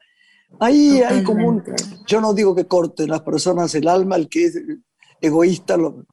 Ahí 0.58 1.00
hay 1.00 1.22
como 1.22 1.48
un... 1.48 1.62
Yo 2.06 2.20
no 2.20 2.34
digo 2.34 2.54
que 2.54 2.66
corten 2.66 3.08
las 3.08 3.22
personas 3.22 3.74
el 3.74 3.88
alma, 3.88 4.16
el 4.16 4.28
que 4.28 4.44
es 4.44 4.60
egoísta 5.20 5.76
lo- 5.76 6.04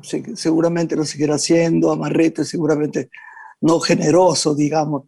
se- 0.00 0.34
seguramente 0.36 0.96
lo 0.96 1.04
seguirá 1.04 1.34
haciendo, 1.34 1.90
amarrete 1.92 2.44
seguramente 2.44 3.10
no 3.60 3.78
generoso, 3.80 4.54
digamos. 4.54 5.04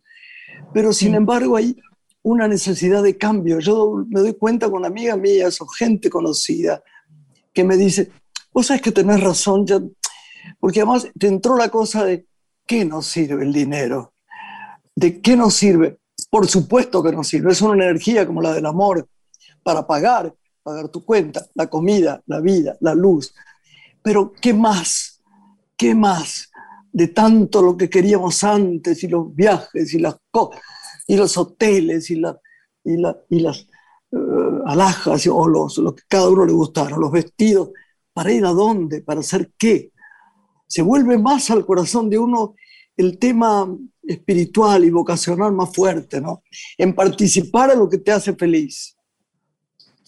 Pero 0.74 0.92
sin 0.92 1.10
Sí. 1.12 1.16
embargo 1.16 1.56
hay 1.56 1.76
una 2.22 2.46
necesidad 2.48 3.02
de 3.02 3.16
cambio. 3.16 3.58
Yo 3.60 4.04
me 4.08 4.20
doy 4.20 4.34
cuenta 4.34 4.70
con 4.70 4.84
amigas 4.84 5.18
mías 5.18 5.60
o 5.60 5.66
gente 5.66 6.10
conocida 6.10 6.82
que 7.54 7.64
me 7.64 7.76
dice, 7.76 8.10
vos 8.52 8.66
sabes 8.66 8.82
que 8.82 8.92
tenés 8.92 9.22
razón, 9.22 9.66
ya, 9.66 9.80
porque 10.60 10.80
además 10.80 11.08
te 11.18 11.28
entró 11.28 11.56
la 11.56 11.68
cosa 11.70 12.04
de, 12.04 12.26
¿qué 12.72 12.86
nos 12.86 13.04
sirve 13.04 13.44
el 13.44 13.52
dinero? 13.52 14.14
¿De 14.96 15.20
qué 15.20 15.36
nos 15.36 15.52
sirve? 15.52 15.98
Por 16.30 16.48
supuesto 16.48 17.02
que 17.02 17.12
nos 17.12 17.28
sirve, 17.28 17.52
es 17.52 17.60
una 17.60 17.74
energía 17.74 18.26
como 18.26 18.40
la 18.40 18.54
del 18.54 18.64
amor 18.64 19.06
para 19.62 19.86
pagar, 19.86 20.34
pagar 20.62 20.88
tu 20.88 21.04
cuenta, 21.04 21.44
la 21.52 21.66
comida, 21.66 22.22
la 22.24 22.40
vida, 22.40 22.78
la 22.80 22.94
luz. 22.94 23.34
Pero 24.00 24.32
¿qué 24.32 24.54
más? 24.54 25.20
¿Qué 25.76 25.94
más 25.94 26.50
de 26.90 27.08
tanto 27.08 27.60
lo 27.60 27.76
que 27.76 27.90
queríamos 27.90 28.42
antes 28.42 29.04
y 29.04 29.08
los 29.08 29.34
viajes 29.34 29.92
y 29.92 29.98
las 29.98 30.16
y 31.06 31.16
los 31.16 31.36
hoteles 31.36 32.10
y, 32.10 32.22
y, 32.84 32.94
y 33.28 33.40
las 33.40 33.66
eh, 34.12 34.16
alhajas 34.64 35.26
o 35.26 35.46
los, 35.46 35.76
lo 35.76 35.94
que 35.94 36.04
cada 36.08 36.30
uno 36.30 36.46
le 36.46 36.52
gustara, 36.52 36.96
los 36.96 37.12
vestidos, 37.12 37.68
para 38.14 38.32
ir 38.32 38.46
a 38.46 38.50
dónde, 38.52 39.02
para 39.02 39.20
hacer 39.20 39.52
qué? 39.58 39.92
Se 40.66 40.80
vuelve 40.80 41.18
más 41.18 41.50
al 41.50 41.66
corazón 41.66 42.08
de 42.08 42.18
uno 42.18 42.54
el 43.02 43.18
tema 43.18 43.68
espiritual 44.02 44.84
y 44.84 44.90
vocacional 44.90 45.52
más 45.52 45.74
fuerte, 45.74 46.20
¿no? 46.20 46.42
En 46.78 46.94
participar 46.94 47.70
en 47.70 47.78
lo 47.78 47.88
que 47.88 47.98
te 47.98 48.12
hace 48.12 48.34
feliz. 48.34 48.96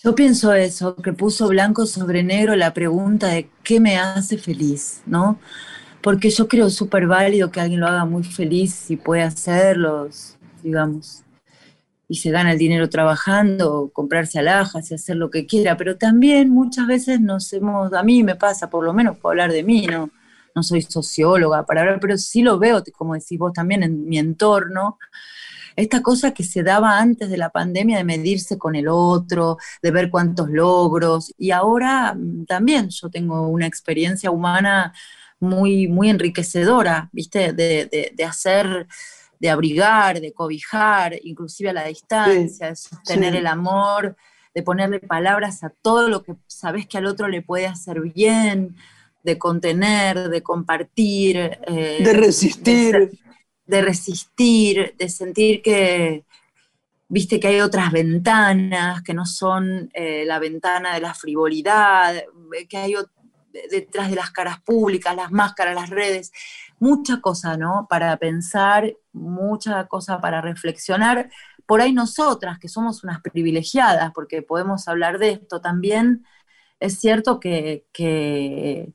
Yo 0.03 0.15
pienso 0.15 0.53
eso, 0.53 0.97
que 0.97 1.13
puso 1.13 1.49
blanco 1.49 1.87
sobre 1.87 2.23
negro 2.23 2.57
la 2.57 2.75
pregunta 2.75 3.29
de 3.29 3.49
qué 3.63 3.81
me 3.81 3.97
hace 3.97 4.37
feliz, 4.37 5.01
¿no? 5.07 5.39
Porque 6.03 6.29
yo 6.29 6.47
creo 6.47 6.69
súper 6.69 7.07
válido 7.07 7.51
que 7.51 7.61
alguien 7.61 7.81
lo 7.81 7.87
haga 7.87 8.05
muy 8.05 8.23
feliz 8.23 8.91
y 8.91 8.97
puede 8.97 9.23
hacerlo, 9.23 10.09
digamos, 10.63 11.23
y 12.07 12.17
se 12.17 12.31
gana 12.31 12.53
el 12.53 12.59
dinero 12.59 12.91
trabajando, 12.91 13.91
comprarse 13.93 14.39
alhajas 14.39 14.91
y 14.91 14.95
hacer 14.95 15.17
lo 15.17 15.31
que 15.31 15.47
quiera, 15.47 15.77
pero 15.77 15.97
también 15.97 16.51
muchas 16.51 16.87
veces 16.87 17.21
nos 17.21 17.51
hemos, 17.53 17.93
a 17.95 18.03
mí 18.03 18.23
me 18.23 18.35
pasa, 18.35 18.69
por 18.69 18.85
lo 18.85 18.93
menos 18.93 19.17
por 19.17 19.33
hablar 19.33 19.53
de 19.53 19.63
mí, 19.63 19.87
¿no? 19.87 20.11
No 20.55 20.63
soy 20.63 20.83
socióloga 20.83 21.67
para 21.67 21.83
hablar, 21.83 22.01
pero 22.01 22.17
sí 22.19 22.43
lo 22.43 22.59
veo, 22.59 22.83
como 22.97 23.15
decís 23.15 23.39
vos 23.39 23.53
también, 23.53 23.83
en 23.83 24.09
mi 24.09 24.19
entorno, 24.19 24.99
esta 25.77 26.03
cosa 26.03 26.33
que 26.33 26.45
se 26.45 26.63
daba 26.63 27.01
antes 27.01 27.29
de 27.29 27.37
la 27.37 27.51
pandemia 27.51 27.97
de 27.99 28.05
medirse 28.05 28.59
con 28.59 28.77
el 28.77 28.87
otro, 28.89 29.59
de 29.83 29.91
ver 29.91 30.11
cuántos 30.11 30.49
logros, 30.51 31.35
y 31.37 31.51
ahora 31.51 32.15
mm, 32.15 32.47
también 32.47 32.89
yo 32.91 33.11
tengo 33.11 33.49
una 33.49 33.67
experiencia 33.67 34.31
humana 34.31 34.93
muy, 35.41 35.89
muy 35.89 36.11
enriquecedora, 36.11 37.11
¿viste? 37.13 37.53
De, 37.53 38.13
de, 38.15 38.25
hacer, 38.25 38.87
de 39.41 39.51
abrigar, 39.51 40.21
de 40.21 40.33
cobijar, 40.33 41.19
inclusive 41.23 41.71
a 41.71 41.75
la 41.75 41.87
distancia, 41.87 42.69
de 42.69 42.77
sostener 42.77 43.35
el 43.37 43.47
amor, 43.47 44.17
de 44.55 44.63
ponerle 44.63 45.01
palabras 45.01 45.65
a 45.65 45.71
todo 45.71 46.09
lo 46.09 46.23
que 46.23 46.37
sabes 46.47 46.87
que 46.87 46.99
al 46.99 47.07
otro 47.07 47.29
le 47.29 47.43
puede 47.43 47.67
hacer 47.67 48.01
bien, 48.01 48.77
de 49.25 49.39
contener, 49.39 50.29
de 50.29 50.43
compartir. 50.43 51.59
Eh, 51.67 52.03
de 52.05 52.13
resistir. 52.13 53.11
De, 53.67 53.81
resistir, 53.81 54.95
de 54.99 55.09
sentir 55.09 55.63
que, 55.63 56.25
viste 57.09 57.41
que 57.41 57.49
hay 57.49 57.61
otras 57.61 57.91
ventanas, 57.91 59.03
que 59.03 59.15
no 59.15 59.25
son 59.25 59.91
eh, 59.95 60.25
la 60.27 60.39
ventana 60.39 60.95
de 60.95 61.01
la 61.01 61.15
frivolidad, 61.15 62.15
que 62.69 62.77
hay 62.77 62.95
detrás 63.71 64.11
de 64.11 64.17
las 64.17 64.31
caras 64.31 64.61
públicas, 64.61 65.17
las 65.17 65.33
máscaras, 65.33 65.75
las 65.75 65.89
redes, 65.89 66.31
mucha 66.79 67.23
cosa, 67.23 67.57
¿no? 67.57 67.87
Para 67.89 68.19
pensar, 68.19 68.95
mucha 69.13 69.87
cosa 69.87 70.21
para 70.21 70.43
reflexionar. 70.43 71.31
Por 71.65 71.81
ahí 71.81 71.95
nosotras, 71.95 72.59
que 72.59 72.69
somos 72.69 73.03
unas 73.05 73.23
privilegiadas, 73.23 74.13
porque 74.13 74.43
podemos 74.43 74.87
hablar 74.87 75.19
de 75.19 75.31
esto 75.31 75.63
también, 75.63 76.27
es 76.79 76.99
cierto 76.99 77.41
que, 77.41 77.87
que 77.93 78.93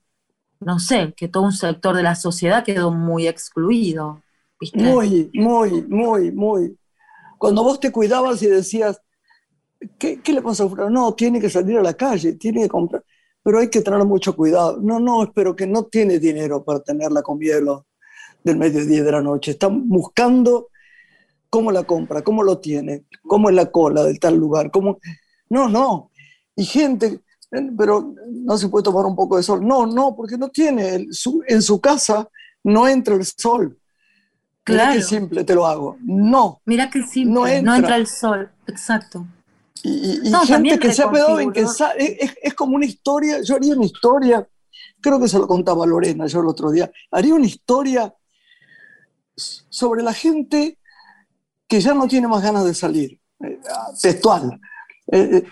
no 0.60 0.80
sé, 0.80 1.14
que 1.16 1.28
todo 1.28 1.44
un 1.44 1.54
sector 1.54 1.96
de 1.96 2.04
la 2.04 2.16
sociedad 2.16 2.64
quedó 2.64 2.92
muy 2.92 3.28
excluido. 3.28 4.22
Muy, 4.74 5.32
muy, 5.34 5.84
muy, 5.88 6.32
muy. 6.32 6.78
Cuando 7.38 7.64
vos 7.64 7.80
te 7.80 7.92
cuidabas 7.92 8.44
y 8.44 8.48
decías, 8.48 9.02
¿qué, 9.98 10.22
le 10.26 10.42
pasa 10.42 10.66
a 10.66 10.90
No, 10.90 11.14
tiene 11.14 11.40
que 11.40 11.50
salir 11.50 11.78
a 11.78 11.82
la 11.82 11.94
calle, 11.94 12.34
tiene 12.34 12.64
que 12.64 12.70
comprar, 12.70 13.04
pero 13.42 13.60
hay 13.60 13.70
que 13.70 13.82
tener 13.82 14.04
mucho 14.04 14.36
cuidado. 14.36 14.80
No, 14.82 15.00
no, 15.00 15.24
espero 15.24 15.56
que 15.56 15.66
no 15.66 15.84
tiene 15.86 16.20
dinero 16.20 16.64
para 16.64 16.82
tener 16.82 17.12
la 17.12 17.22
comida 17.22 17.56
del 18.44 18.58
mediodía 18.58 19.04
de 19.04 19.12
la 19.12 19.22
noche. 19.22 19.52
Están 19.52 19.88
buscando 19.88 20.68
cómo 21.50 21.72
la 21.72 21.84
compra, 21.84 22.22
cómo 22.22 22.44
lo 22.44 22.60
tiene, 22.60 23.06
cómo 23.24 23.50
es 23.50 23.56
la 23.56 23.72
cola 23.72 24.04
del 24.04 24.20
tal 24.20 24.36
lugar, 24.36 24.72
cómo... 24.72 25.00
No, 25.50 25.70
no. 25.70 26.12
Y 26.56 26.66
gente 26.66 27.22
pero 27.78 28.14
no 28.28 28.58
se 28.58 28.70
puede 28.70 28.84
tomar 28.84 29.06
un 29.06 29.16
poco 29.16 29.38
de 29.38 29.44
sol. 29.44 29.66
No, 29.66 29.86
no, 29.86 30.16
porque 30.16 30.38
no 30.38 30.50
tiene, 30.50 31.08
en 31.48 31.62
su 31.62 31.82
casa 31.82 32.28
no 32.64 32.88
entra 32.88 33.16
el 33.16 33.26
sol. 33.26 33.78
Claro. 34.64 34.92
Mira 34.92 35.02
qué 35.02 35.08
simple 35.08 35.44
te 35.44 35.56
lo 35.56 35.66
hago. 35.66 35.98
No. 36.02 36.62
Mira 36.66 36.90
qué 36.90 37.04
simple, 37.04 37.62
no 37.62 37.74
entra, 37.74 37.96
el 37.96 38.08
sol, 38.08 38.52
exacto. 38.68 39.26
Y, 39.84 40.22
gente 40.46 40.78
que 40.78 40.94
se 40.94 41.04
ha 41.04 41.10
pegado 41.12 41.40
en 41.40 41.52
que 41.52 41.62
es, 41.62 41.78
es, 42.42 42.54
como 42.54 42.76
una 42.76 42.86
historia, 42.86 43.42
yo 43.42 43.56
haría 43.56 43.74
una 43.76 43.86
historia, 43.86 44.48
creo 45.00 45.20
que 45.20 45.30
se 45.30 45.40
lo 45.40 45.48
contaba 45.48 45.86
Lorena 45.86 46.28
yo 46.28 46.42
el 46.42 46.48
otro 46.48 46.70
día, 46.70 46.92
haría 47.12 47.34
una 47.34 47.46
historia 47.46 48.14
sobre 49.36 50.04
la 50.04 50.14
gente 50.14 50.78
que 51.66 51.80
ya 51.80 51.94
no 51.94 52.08
tiene 52.08 52.28
más 52.28 52.44
ganas 52.44 52.66
de 52.66 52.74
salir, 52.74 53.20
eh, 53.42 53.60
textual. 54.02 54.60
Eh, 55.12 55.30
eh, 55.38 55.44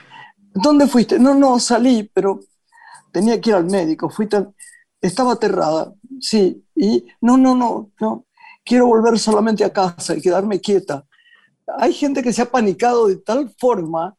¿Dónde 0.62 0.88
fuiste? 0.88 1.20
No, 1.20 1.34
no, 1.34 1.60
salí, 1.60 2.10
pero 2.14 2.40
tenía 3.12 3.40
que 3.40 3.52
ir 3.52 3.56
al 3.56 3.66
médico. 3.66 4.10
Fui 4.10 4.28
tan... 4.28 4.54
Estaba 5.00 5.34
aterrada, 5.34 5.94
sí. 6.20 6.66
Y 6.76 7.06
no, 7.22 7.38
no, 7.38 7.56
no, 7.56 7.92
no. 8.00 8.26
Quiero 8.66 8.88
volver 8.88 9.20
solamente 9.20 9.64
a 9.64 9.72
casa 9.72 10.16
y 10.16 10.22
quedarme 10.22 10.60
quieta. 10.60 11.06
Hay 11.78 11.94
gente 11.94 12.24
que 12.24 12.34
se 12.34 12.42
ha 12.42 12.52
panicado 12.52 13.08
de 13.08 13.18
tal 13.18 13.54
forma 13.60 14.18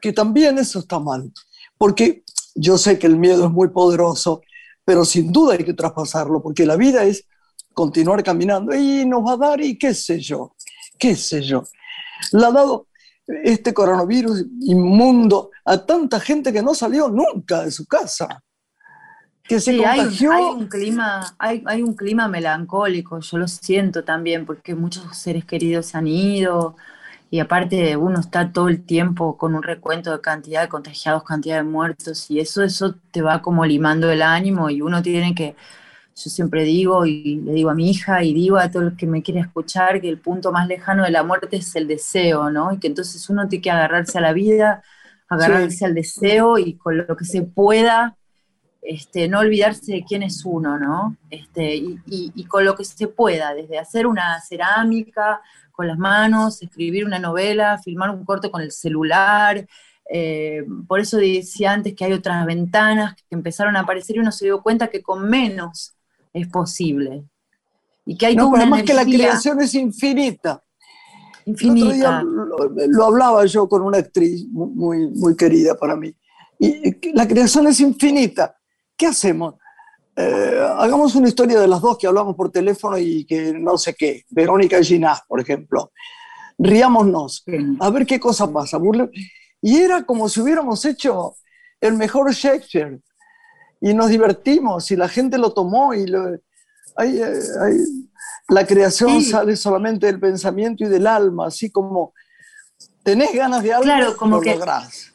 que 0.00 0.12
también 0.12 0.58
eso 0.58 0.80
está 0.80 0.98
mal. 0.98 1.32
Porque 1.78 2.24
yo 2.54 2.76
sé 2.78 2.98
que 2.98 3.06
el 3.06 3.16
miedo 3.16 3.46
es 3.46 3.50
muy 3.50 3.68
poderoso, 3.68 4.42
pero 4.84 5.04
sin 5.04 5.32
duda 5.32 5.54
hay 5.54 5.64
que 5.64 5.74
traspasarlo, 5.74 6.42
porque 6.42 6.66
la 6.66 6.76
vida 6.76 7.04
es 7.04 7.26
continuar 7.74 8.22
caminando 8.22 8.74
y 8.74 9.06
nos 9.06 9.24
va 9.24 9.32
a 9.32 9.36
dar 9.36 9.60
y 9.60 9.78
qué 9.78 9.94
sé 9.94 10.18
yo, 10.18 10.56
qué 10.98 11.14
sé 11.14 11.42
yo. 11.42 11.64
La 12.32 12.48
ha 12.48 12.52
dado, 12.52 12.88
este 13.44 13.72
coronavirus 13.72 14.44
inmundo 14.60 15.50
a 15.64 15.84
tanta 15.84 16.20
gente 16.20 16.52
que 16.52 16.62
no 16.62 16.74
salió 16.74 17.08
nunca 17.08 17.64
de 17.64 17.70
su 17.70 17.86
casa. 17.86 18.42
Que 19.42 19.60
se 19.60 19.76
contagió. 19.76 20.32
Hay, 20.32 20.44
un 20.44 20.68
clima, 20.68 21.34
hay, 21.38 21.62
hay, 21.66 21.82
un 21.82 21.94
clima 21.94 22.28
melancólico, 22.28 23.18
yo 23.20 23.38
lo 23.38 23.48
siento 23.48 24.04
también, 24.04 24.46
porque 24.46 24.74
muchos 24.74 25.16
seres 25.16 25.44
queridos 25.44 25.86
se 25.86 25.98
han 25.98 26.06
ido, 26.06 26.76
y 27.30 27.40
aparte 27.40 27.96
uno 27.96 28.20
está 28.20 28.52
todo 28.52 28.68
el 28.68 28.84
tiempo 28.84 29.36
con 29.36 29.54
un 29.54 29.62
recuento 29.62 30.12
de 30.12 30.20
cantidad 30.20 30.62
de 30.62 30.68
contagiados, 30.68 31.24
cantidad 31.24 31.56
de 31.56 31.64
muertos, 31.64 32.30
y 32.30 32.40
eso, 32.40 32.62
eso 32.62 32.94
te 33.10 33.22
va 33.22 33.42
como 33.42 33.64
limando 33.64 34.10
el 34.10 34.22
ánimo, 34.22 34.70
y 34.70 34.82
uno 34.82 35.02
tiene 35.02 35.34
que 35.34 35.56
yo 36.22 36.30
siempre 36.30 36.64
digo 36.64 37.06
y 37.06 37.36
le 37.36 37.52
digo 37.52 37.70
a 37.70 37.74
mi 37.74 37.90
hija 37.90 38.22
y 38.22 38.34
digo 38.34 38.58
a 38.58 38.70
todo 38.70 38.82
el 38.82 38.96
que 38.96 39.06
me 39.06 39.22
quiere 39.22 39.40
escuchar 39.40 40.00
que 40.00 40.08
el 40.08 40.18
punto 40.18 40.52
más 40.52 40.68
lejano 40.68 41.04
de 41.04 41.10
la 41.10 41.22
muerte 41.22 41.56
es 41.56 41.74
el 41.76 41.88
deseo, 41.88 42.50
¿no? 42.50 42.72
Y 42.72 42.78
que 42.78 42.88
entonces 42.88 43.28
uno 43.30 43.48
tiene 43.48 43.62
que 43.62 43.70
agarrarse 43.70 44.18
a 44.18 44.20
la 44.20 44.32
vida, 44.32 44.82
agarrarse 45.28 45.86
al 45.86 45.94
deseo 45.94 46.58
y 46.58 46.74
con 46.74 46.98
lo 46.98 47.16
que 47.16 47.24
se 47.24 47.42
pueda, 47.42 48.18
este, 48.82 49.28
no 49.28 49.38
olvidarse 49.38 49.92
de 49.92 50.04
quién 50.04 50.22
es 50.22 50.44
uno, 50.44 50.78
¿no? 50.78 51.16
Este, 51.30 51.76
y, 51.76 52.44
con 52.48 52.64
lo 52.64 52.74
que 52.74 52.84
se 52.84 53.08
pueda, 53.08 53.54
desde 53.54 53.78
hacer 53.78 54.06
una 54.06 54.40
cerámica 54.42 55.40
con 55.72 55.86
las 55.86 55.98
manos, 55.98 56.62
escribir 56.62 57.06
una 57.06 57.18
novela, 57.18 57.78
filmar 57.78 58.10
un 58.10 58.24
corto 58.24 58.50
con 58.50 58.60
el 58.60 58.72
celular, 58.72 59.66
eh, 60.12 60.64
por 60.88 61.00
eso 61.00 61.16
decía 61.16 61.72
antes 61.72 61.94
que 61.94 62.04
hay 62.04 62.12
otras 62.12 62.44
ventanas 62.44 63.14
que 63.14 63.22
empezaron 63.30 63.76
a 63.76 63.80
aparecer 63.80 64.16
y 64.16 64.18
uno 64.18 64.32
se 64.32 64.46
dio 64.46 64.60
cuenta 64.60 64.88
que 64.88 65.02
con 65.02 65.30
menos 65.30 65.94
es 66.32 66.48
posible. 66.48 67.24
Y 68.06 68.16
que 68.16 68.26
hay 68.26 68.36
no, 68.36 68.54
además 68.54 68.82
que 68.82 68.94
la 68.94 69.04
creación 69.04 69.60
es 69.60 69.74
infinita. 69.74 70.62
Infinita. 71.46 72.22
lo, 72.22 73.04
hablaba 73.04 73.44
yo 73.46 73.68
con 73.68 73.82
una 73.82 73.98
actriz 73.98 74.46
muy, 74.50 75.08
muy 75.10 75.36
querida 75.36 75.76
para 75.76 75.96
mí. 75.96 76.14
Y 76.58 77.12
la 77.12 77.26
creación 77.26 77.66
es 77.66 77.80
infinita. 77.80 78.56
¿Qué 78.96 79.06
hacemos? 79.06 79.54
Eh, 80.16 80.60
hagamos 80.76 81.14
una 81.14 81.28
historia 81.28 81.58
de 81.58 81.68
las 81.68 81.80
dos 81.80 81.96
que 81.96 82.06
hablamos 82.06 82.36
por 82.36 82.50
teléfono 82.50 82.98
y 82.98 83.24
que 83.24 83.52
no 83.54 83.78
sé 83.78 83.94
qué. 83.94 84.24
Verónica 84.28 84.82
Ginás, 84.82 85.22
por 85.26 85.40
ejemplo. 85.40 85.92
Riámonos. 86.58 87.44
A 87.80 87.90
ver 87.90 88.04
qué 88.04 88.20
cosa 88.20 88.52
pasa. 88.52 88.78
Y 89.62 89.76
era 89.78 90.04
como 90.04 90.28
si 90.28 90.40
hubiéramos 90.40 90.84
hecho 90.84 91.36
el 91.80 91.94
mejor 91.94 92.32
Shakespeare 92.32 93.00
y 93.80 93.94
nos 93.94 94.08
divertimos 94.08 94.90
y 94.90 94.96
la 94.96 95.08
gente 95.08 95.38
lo 95.38 95.52
tomó 95.52 95.94
y 95.94 96.06
lo, 96.06 96.38
la 98.48 98.66
creación 98.66 99.22
sale 99.22 99.56
solamente 99.56 100.06
del 100.06 100.20
pensamiento 100.20 100.84
y 100.84 100.88
del 100.88 101.06
alma, 101.06 101.46
así 101.46 101.70
como 101.70 102.12
tenés 103.02 103.32
ganas 103.34 103.62
de 103.62 103.72
algo, 103.72 103.84
claro, 103.84 104.16
como 104.16 104.36
lo 104.36 104.42
que, 104.42 104.54
lográs. 104.54 105.14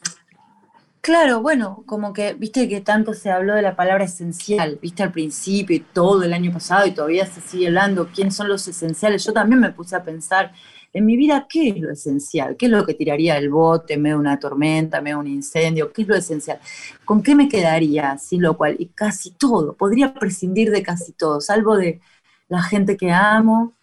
Claro, 1.02 1.42
bueno, 1.42 1.84
como 1.86 2.14
que, 2.14 2.34
viste 2.34 2.68
que 2.68 2.82
tanto 2.82 3.14
se 3.14 3.30
habló 3.30 3.54
de 3.54 3.62
la 3.62 3.76
palabra 3.76 4.06
esencial, 4.06 4.80
viste 4.82 5.04
al 5.04 5.12
principio 5.12 5.76
y 5.76 5.82
todo 5.82 6.24
el 6.24 6.34
año 6.34 6.52
pasado 6.52 6.88
y 6.88 6.92
todavía 6.96 7.28
se 7.28 7.42
sigue 7.42 7.68
hablando, 7.68 8.10
quiénes 8.12 8.36
son 8.36 8.48
los 8.48 8.68
esenciales. 8.68 9.24
Yo 9.24 9.32
también 9.32 9.62
me 9.62 9.72
puse 9.72 9.96
a 9.96 10.04
pensar 10.04 10.52
en 10.96 11.06
mi 11.06 11.18
vida, 11.18 11.46
¿qué 11.50 11.70
es 11.70 11.78
lo 11.78 11.92
esencial? 11.92 12.56
¿Qué 12.56 12.68
es 12.68 12.72
lo 12.72 12.86
que 12.86 12.94
tiraría 12.94 13.38
el 13.38 13.50
bote, 13.50 13.98
me 13.98 14.16
una 14.16 14.40
tormenta, 14.40 15.02
me 15.02 15.14
un 15.14 15.28
incendio? 15.28 15.92
¿Qué 15.92 16.04
es 16.04 16.08
lo 16.08 16.16
esencial? 16.16 16.58
¿Con 17.04 17.22
qué 17.22 17.36
me 17.36 17.50
quedaría? 17.50 18.18
Sin 18.18 18.42
lo 18.42 18.56
cual, 18.56 18.78
y 18.80 18.86
casi 18.88 19.32
todo, 19.32 19.74
podría 19.76 20.14
prescindir 20.14 20.72
de 20.72 20.82
casi 20.84 21.12
todo, 21.12 21.42
salvo 21.42 21.76
de 21.76 22.00
la 22.48 22.64
gente 22.64 22.96
que 22.96 23.12
amo 23.12 23.74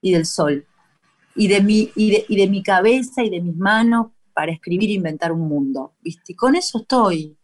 y 0.00 0.12
del 0.12 0.26
sol, 0.26 0.66
y 1.36 1.46
de 1.46 1.60
mi, 1.62 1.92
y 1.94 2.10
de, 2.10 2.26
y 2.28 2.36
de 2.36 2.48
mi 2.48 2.64
cabeza 2.64 3.22
y 3.22 3.30
de 3.30 3.40
mis 3.40 3.56
manos 3.56 4.08
para 4.34 4.50
escribir 4.50 4.90
e 4.90 4.94
inventar 4.94 5.30
un 5.30 5.46
mundo, 5.48 5.92
¿viste? 6.02 6.32
Y 6.32 6.34
con 6.36 6.56
eso 6.56 6.78
estoy. 6.78 7.36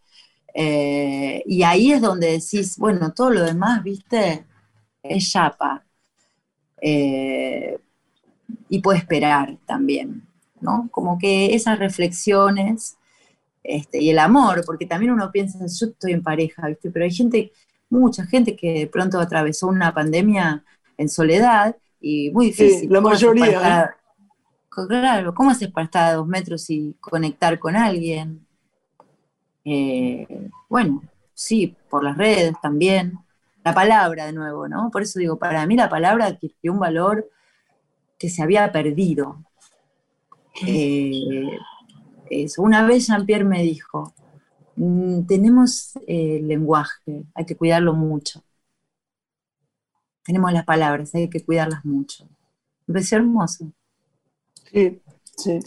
Eh, 0.54 1.40
y 1.46 1.62
ahí 1.62 1.92
es 1.92 2.00
donde 2.00 2.32
decís, 2.32 2.76
bueno, 2.78 3.12
todo 3.12 3.30
lo 3.30 3.44
demás, 3.44 3.80
¿viste? 3.84 4.44
Es 5.04 5.30
chapa. 5.30 5.84
Eh, 6.82 7.78
y 8.74 8.80
puede 8.80 8.98
esperar 8.98 9.56
también, 9.66 10.26
¿no? 10.60 10.88
Como 10.90 11.16
que 11.16 11.54
esas 11.54 11.78
reflexiones 11.78 12.96
este, 13.62 14.02
y 14.02 14.10
el 14.10 14.18
amor, 14.18 14.64
porque 14.66 14.84
también 14.84 15.12
uno 15.12 15.30
piensa, 15.30 15.60
yo 15.60 15.86
estoy 15.86 16.12
en 16.12 16.24
pareja, 16.24 16.66
¿viste? 16.66 16.90
Pero 16.90 17.04
hay 17.04 17.12
gente, 17.12 17.52
mucha 17.88 18.26
gente 18.26 18.56
que 18.56 18.72
de 18.80 18.86
pronto 18.88 19.20
atravesó 19.20 19.68
una 19.68 19.94
pandemia 19.94 20.64
en 20.98 21.08
soledad 21.08 21.76
y 22.00 22.32
muy 22.32 22.46
difícil. 22.46 22.80
Sí, 22.80 22.88
la 22.88 22.96
¿Cómo 23.00 23.10
haces 23.10 23.28
mayoría, 23.28 23.60
estar- 23.60 23.96
Claro, 24.88 25.34
¿cómo 25.34 25.50
haces 25.50 25.70
para 25.70 25.84
estar 25.84 26.10
a 26.10 26.14
dos 26.14 26.26
metros 26.26 26.68
y 26.68 26.96
conectar 26.98 27.56
con 27.60 27.76
alguien? 27.76 28.44
Eh, 29.64 30.48
bueno, 30.68 31.00
sí, 31.32 31.76
por 31.88 32.02
las 32.02 32.18
redes 32.18 32.54
también. 32.60 33.20
La 33.62 33.72
palabra 33.72 34.26
de 34.26 34.32
nuevo, 34.32 34.66
¿no? 34.66 34.90
Por 34.90 35.02
eso 35.02 35.20
digo, 35.20 35.38
para 35.38 35.64
mí 35.64 35.76
la 35.76 35.88
palabra 35.88 36.26
adquirió 36.26 36.72
un 36.72 36.80
valor 36.80 37.30
que 38.18 38.28
se 38.30 38.42
había 38.42 38.72
perdido. 38.72 39.44
Eh, 40.66 41.58
eso. 42.30 42.62
Una 42.62 42.86
vez 42.86 43.06
Jean-Pierre 43.08 43.44
me 43.44 43.62
dijo, 43.62 44.14
"Mm, 44.76 45.26
tenemos 45.26 45.92
eh, 46.06 46.40
lenguaje, 46.42 47.24
hay 47.34 47.46
que 47.46 47.56
cuidarlo 47.56 47.94
mucho. 47.94 48.42
Tenemos 50.24 50.52
las 50.52 50.64
palabras, 50.66 51.14
hay 51.14 51.30
que 51.30 51.44
cuidarlas 51.44 51.84
mucho. 51.84 52.28
Me 52.86 52.94
pareció 52.94 53.18
hermoso. 53.18 53.72
Sí, 54.70 55.00
sí. 55.36 55.60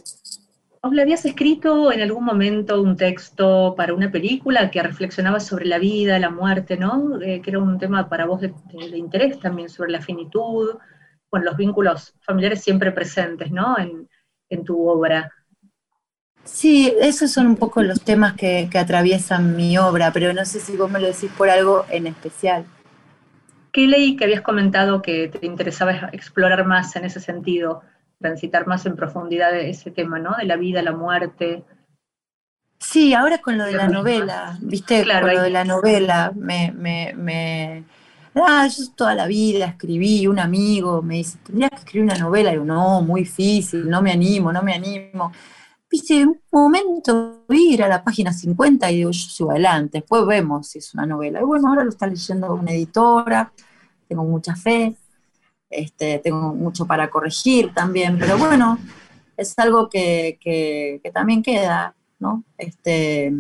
¿Vos 0.82 0.94
le 0.94 1.02
habías 1.02 1.26
escrito 1.26 1.92
en 1.92 2.02
algún 2.02 2.24
momento 2.24 2.82
un 2.82 2.96
texto 2.96 3.74
para 3.76 3.94
una 3.94 4.12
película 4.12 4.72
que 4.72 4.82
reflexionaba 4.82 5.40
sobre 5.40 5.66
la 5.66 5.80
vida, 5.80 6.18
la 6.20 6.30
muerte, 6.30 6.78
¿no? 6.78 7.22
Eh, 7.22 7.42
que 7.42 7.50
era 7.50 7.60
un 7.60 7.78
tema 7.78 8.08
para 8.10 8.26
vos 8.26 8.42
de, 8.42 8.54
de- 8.72 8.90
de 8.92 8.98
interés 8.98 9.40
también, 9.40 9.70
sobre 9.70 9.92
la 9.92 10.02
finitud, 10.02 10.78
con 11.30 11.46
los 11.46 11.58
vínculos 11.58 12.14
familiares 12.22 12.64
siempre 12.64 12.92
presentes, 12.92 13.52
¿no? 13.52 13.78
En, 13.80 14.10
en 14.50 14.64
tu 14.64 14.88
obra. 14.88 15.32
Sí, 16.46 16.92
esos 17.00 17.30
son 17.32 17.46
un 17.46 17.58
poco 17.58 17.84
los 17.84 18.02
temas 18.02 18.34
que, 18.34 18.70
que 18.72 18.80
atraviesan 18.80 19.56
mi 19.56 19.78
obra, 19.78 20.12
pero 20.12 20.34
no 20.34 20.46
sé 20.46 20.60
si 20.60 20.76
vos 20.76 20.90
me 20.90 21.00
lo 21.00 21.06
decís 21.06 21.30
por 21.38 21.48
algo 21.52 21.86
en 21.92 22.08
especial. 22.08 22.66
¿Qué 23.72 23.88
leí 23.88 24.18
que 24.18 24.26
habías 24.26 24.42
comentado 24.42 25.02
que 25.02 25.30
te 25.30 25.46
interesaba 25.46 26.10
explorar 26.12 26.66
más 26.66 26.96
en 26.98 27.06
ese 27.06 27.22
sentido, 27.22 27.82
transitar 28.20 28.68
más 28.68 28.86
en 28.86 28.98
profundidad 28.98 29.56
ese 29.58 29.90
tema, 29.92 30.20
¿no? 30.20 30.36
De 30.38 30.46
la 30.46 30.58
vida, 30.58 30.82
la 30.82 30.92
muerte. 30.92 31.64
Sí, 32.80 33.14
ahora 33.14 33.40
con 33.40 33.58
lo 33.58 33.66
de 33.66 33.76
la 33.76 33.88
novela, 33.88 34.58
viste, 34.62 35.06
Claro, 35.06 35.20
con 35.20 35.34
lo 35.34 35.42
de 35.42 35.50
la 35.52 35.64
novela, 35.66 36.32
me, 36.36 36.72
me, 36.72 37.14
me- 37.16 37.84
ah, 38.46 38.68
yo 38.68 38.84
toda 38.96 39.16
la 39.16 39.28
vida 39.28 39.66
escribí, 39.68 40.28
un 40.28 40.40
amigo 40.40 41.02
me 41.02 41.16
dice, 41.18 41.38
tendrías 41.46 41.70
que 41.72 41.78
escribir 41.78 42.04
una 42.10 42.18
novela, 42.18 42.50
y 42.50 42.54
digo, 42.54 42.66
no, 42.66 43.02
muy 43.02 43.22
difícil, 43.22 43.90
no 43.90 44.02
me 44.02 44.12
animo, 44.12 44.52
no 44.52 44.62
me 44.64 44.74
animo. 44.74 45.32
Viste, 45.90 46.26
un 46.26 46.40
momento 46.52 47.46
vi 47.50 47.74
ir 47.76 47.84
a 47.84 47.88
la 47.88 48.04
página 48.04 48.34
50 48.34 48.92
y 48.92 48.98
digo, 48.98 49.12
yo 49.12 49.20
sigo 49.30 49.52
adelante, 49.52 50.00
después 50.00 50.26
vemos 50.26 50.68
si 50.68 50.80
es 50.80 50.94
una 50.94 51.06
novela. 51.06 51.42
Y 51.42 51.46
bueno, 51.46 51.70
ahora 51.70 51.84
lo 51.84 51.90
está 51.90 52.08
leyendo 52.08 52.54
una 52.54 52.72
editora, 52.74 53.54
tengo 54.08 54.24
mucha 54.26 54.56
fe, 54.56 54.96
este, 55.70 56.20
tengo 56.20 56.54
mucho 56.54 56.86
para 56.86 57.10
corregir 57.10 57.74
también, 57.74 58.18
pero 58.20 58.38
bueno, 58.38 58.80
es 59.38 59.54
algo 59.60 59.90
que, 59.90 60.38
que- 60.42 61.00
que 61.04 61.12
también 61.12 61.44
queda, 61.44 61.96
¿no? 62.20 62.44
Este, 62.58 63.32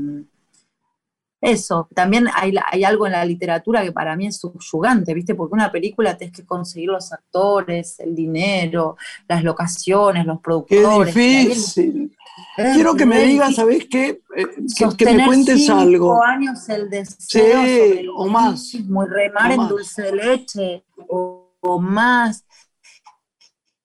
eso, 1.41 1.87
también 1.93 2.27
hay, 2.33 2.53
hay 2.71 2.83
algo 2.83 3.05
en 3.05 3.11
la 3.13 3.23
literatura 3.25 3.83
que 3.83 3.91
para 3.91 4.15
mí 4.15 4.27
es 4.27 4.37
subyugante, 4.39 5.13
¿viste? 5.13 5.35
Porque 5.35 5.53
una 5.53 5.71
película 5.71 6.17
tienes 6.17 6.35
que 6.35 6.45
conseguir 6.45 6.89
los 6.89 7.11
actores, 7.13 7.99
el 7.99 8.15
dinero, 8.15 8.97
las 9.27 9.43
locaciones, 9.43 10.25
los 10.25 10.39
Qué 10.65 10.75
productores. 10.81 11.15
el- 11.15 11.49
difícil. 11.49 12.11
es 12.57 12.73
Quiero 12.73 12.95
que 12.95 13.05
me 13.05 13.19
digas, 13.23 13.55
¿sabés 13.55 13.85
qué? 13.89 14.21
Eh, 14.35 14.47
Que, 14.77 14.97
que 14.97 15.05
me 15.05 15.23
cuentes 15.25 15.65
cinco 15.65 15.79
algo. 15.81 16.23
años 16.23 16.67
el 16.69 16.89
deseo 16.89 17.17
Sí, 17.17 17.39
sobre 17.39 17.99
el 18.01 18.09
o 18.09 18.27
más, 18.27 18.73
mismo, 18.73 19.03
y 19.03 19.07
remar 19.07 19.51
en 19.51 19.67
dulce 19.67 20.01
de 20.03 20.11
leche, 20.13 20.83
o, 21.07 21.51
o 21.61 21.79
más. 21.79 22.45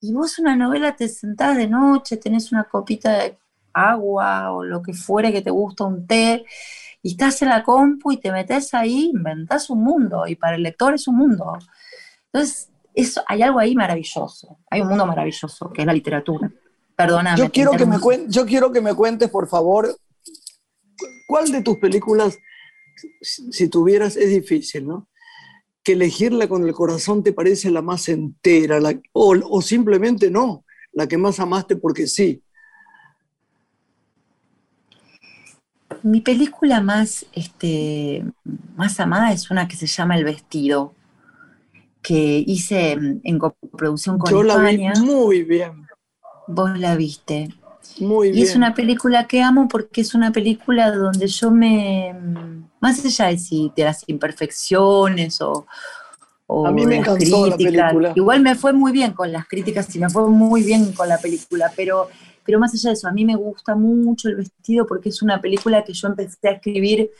Y 0.01 0.13
vos 0.13 0.39
una 0.39 0.57
novela 0.57 0.97
te 0.97 1.09
sentás 1.09 1.57
de 1.57 1.69
noche, 1.69 2.17
tenés 2.17 2.51
una 2.53 2.65
copita 2.65 3.13
de 3.19 3.39
agua 3.73 4.53
o 4.53 4.65
lo 4.65 4.83
que 4.83 4.93
fuere 4.95 5.33
que 5.33 5.43
te 5.43 5.51
gusta, 5.51 5.85
un 5.85 6.07
té, 6.07 6.45
y 7.03 7.11
estás 7.13 7.43
en 7.43 7.49
la 7.49 7.63
compu 7.63 8.13
y 8.13 8.17
te 8.19 8.31
metes 8.31 8.73
ahí, 8.75 9.11
inventás 9.13 9.69
un 9.71 9.83
mundo, 9.83 10.27
y 10.27 10.37
para 10.37 10.57
el 10.57 10.63
lector 10.63 10.95
es 10.95 11.09
un 11.09 11.17
mundo. 11.17 11.59
Entonces, 12.33 12.71
eso, 12.95 13.23
hay 13.27 13.43
algo 13.43 13.59
ahí 13.59 13.75
maravilloso, 13.75 14.59
hay 14.71 14.81
un 14.83 14.89
mundo 14.89 15.07
maravilloso, 15.07 15.71
que 15.73 15.83
es 15.83 15.87
la 15.87 15.93
literatura. 15.93 16.51
Perdóname. 16.95 17.39
Yo 17.39 17.51
quiero, 17.51 17.73
que 17.73 17.87
me 17.87 17.97
cuen- 17.97 18.27
yo 18.29 18.47
quiero 18.47 18.71
que 18.71 18.81
me 18.81 18.95
cuentes, 18.95 19.31
por 19.31 19.49
favor, 19.49 19.97
cuál 21.27 21.51
de 21.51 21.63
tus 21.63 21.79
películas, 21.79 22.39
si 23.21 23.51
si 23.53 23.69
tuvieras, 23.69 24.17
es 24.17 24.29
difícil, 24.31 24.87
¿no? 24.87 25.09
Que 25.83 25.93
elegirla 25.93 26.47
con 26.49 26.65
el 26.67 26.73
corazón 26.75 27.23
te 27.25 27.33
parece 27.33 27.71
la 27.71 27.83
más 27.83 28.09
entera, 28.09 28.79
la- 28.79 29.01
o, 29.13 29.35
o 29.51 29.63
simplemente 29.63 30.31
no, 30.31 30.65
la 30.93 31.07
que 31.09 31.17
más 31.17 31.41
amaste 31.41 31.77
porque 31.77 32.07
sí. 32.07 32.43
Mi 36.03 36.21
película 36.21 36.81
más, 36.81 37.27
este, 37.33 38.25
más 38.77 38.99
amada 39.01 39.33
es 39.33 39.51
una 39.51 39.69
que 39.69 39.77
se 39.77 39.87
llama 39.87 40.17
El 40.17 40.25
Vestido, 40.25 40.95
que 42.03 42.43
hice 42.47 42.93
en 42.93 43.39
coproducción 43.39 44.19
con 44.19 44.31
Yo 44.31 44.43
la 44.43 44.59
vi 44.59 44.81
España. 44.83 44.95
muy 44.95 45.43
bien, 45.45 45.87
Vos 46.47 46.79
la 46.79 46.97
viste. 46.97 47.55
muy 47.99 48.31
Y 48.31 48.33
bien. 48.33 48.43
es 48.43 48.57
una 48.57 48.75
película 48.75 49.27
que 49.27 49.43
amo 49.43 49.69
porque 49.69 50.01
es 50.03 50.15
una 50.15 50.33
película 50.33 50.91
donde 50.93 51.27
yo 51.29 51.51
me, 51.51 52.15
más 52.81 53.05
allá 53.05 53.27
de, 53.29 53.39
si, 53.39 53.73
de 53.77 53.85
las 53.85 54.05
imperfecciones 54.09 55.41
o, 55.41 55.67
o 56.47 56.67
A 56.67 56.73
mí 56.73 56.87
me 56.87 56.97
encantó 56.97 57.47
la 57.47 57.57
críticas, 57.57 57.59
película. 57.59 58.13
igual 58.15 58.41
me 58.43 58.55
fue 58.57 58.73
muy 58.73 58.93
bien 58.93 59.13
con 59.13 59.33
las 59.33 59.47
críticas 59.47 59.95
y 59.95 59.99
me 60.01 60.11
fue 60.11 60.29
muy 60.31 60.63
bien 60.63 60.93
con 60.93 61.09
la 61.09 61.19
película, 61.19 61.73
pero, 61.77 62.09
pero 62.45 62.59
más 62.59 62.75
allá 62.75 62.91
de 62.91 62.95
eso, 62.95 63.09
a 63.09 63.13
mí 63.13 63.25
me 63.25 63.37
gusta 63.37 63.75
mucho 63.75 64.29
el 64.29 64.37
vestido 64.37 64.87
porque 64.87 65.09
es 65.11 65.23
una 65.23 65.41
película 65.41 65.85
que 65.85 65.93
yo 65.93 66.09
empecé 66.09 66.49
a 66.49 66.53
escribir 66.53 67.11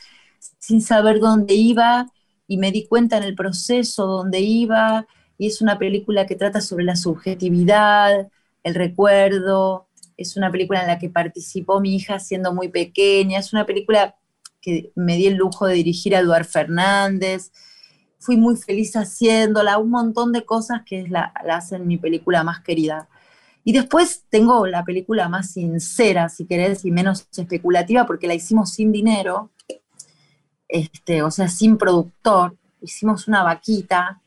sin 0.59 0.81
saber 0.81 1.21
dónde 1.21 1.55
iba 1.55 2.11
y 2.47 2.57
me 2.57 2.73
di 2.73 2.87
cuenta 2.87 3.17
en 3.17 3.23
el 3.25 3.35
proceso 3.35 4.07
dónde 4.07 4.41
iba 4.41 5.07
y 5.39 5.47
es 5.47 5.61
una 5.61 5.79
película 5.79 6.27
que 6.27 6.37
trata 6.37 6.61
sobre 6.61 6.85
la 6.85 6.97
subjetividad, 6.97 8.29
el 8.63 8.75
recuerdo, 8.75 9.89
es 10.17 10.37
una 10.37 10.51
película 10.51 10.83
en 10.83 10.89
la 10.89 10.99
que 10.99 11.11
participó 11.11 11.81
mi 11.81 11.97
hija 11.97 12.19
siendo 12.19 12.53
muy 12.53 12.69
pequeña, 12.69 13.39
es 13.39 13.53
una 13.53 13.67
película 13.67 14.17
que 14.61 14.93
me 14.95 15.17
di 15.17 15.27
el 15.27 15.35
lujo 15.35 15.67
de 15.67 15.75
dirigir 15.75 16.15
a 16.15 16.21
Eduard 16.21 16.45
Fernández, 16.45 17.51
fui 18.19 18.37
muy 18.37 18.57
feliz 18.57 18.95
haciéndola, 18.95 19.79
un 19.79 19.91
montón 19.91 20.33
de 20.33 20.45
cosas 20.45 20.83
que 20.87 21.01
es 21.01 21.11
la, 21.11 21.33
la 21.45 21.57
hacen 21.57 21.87
mi 21.89 21.99
película 21.99 22.45
más 22.45 22.61
querida. 22.61 23.09
Y 23.65 23.73
después 23.73 24.25
tengo 24.29 24.67
la 24.67 24.85
película 24.85 25.29
más 25.29 25.53
sincera, 25.53 26.29
si 26.29 26.47
querés, 26.47 26.85
y 26.85 26.91
menos 26.91 27.29
especulativa, 27.37 28.07
porque 28.07 28.27
la 28.27 28.35
hicimos 28.35 28.73
sin 28.73 28.91
dinero, 28.91 29.51
este, 30.69 31.23
o 31.23 31.31
sea, 31.31 31.49
sin 31.49 31.77
productor. 31.77 32.57
Hicimos 32.81 33.29
una 33.29 33.45
vaquita 33.45 34.21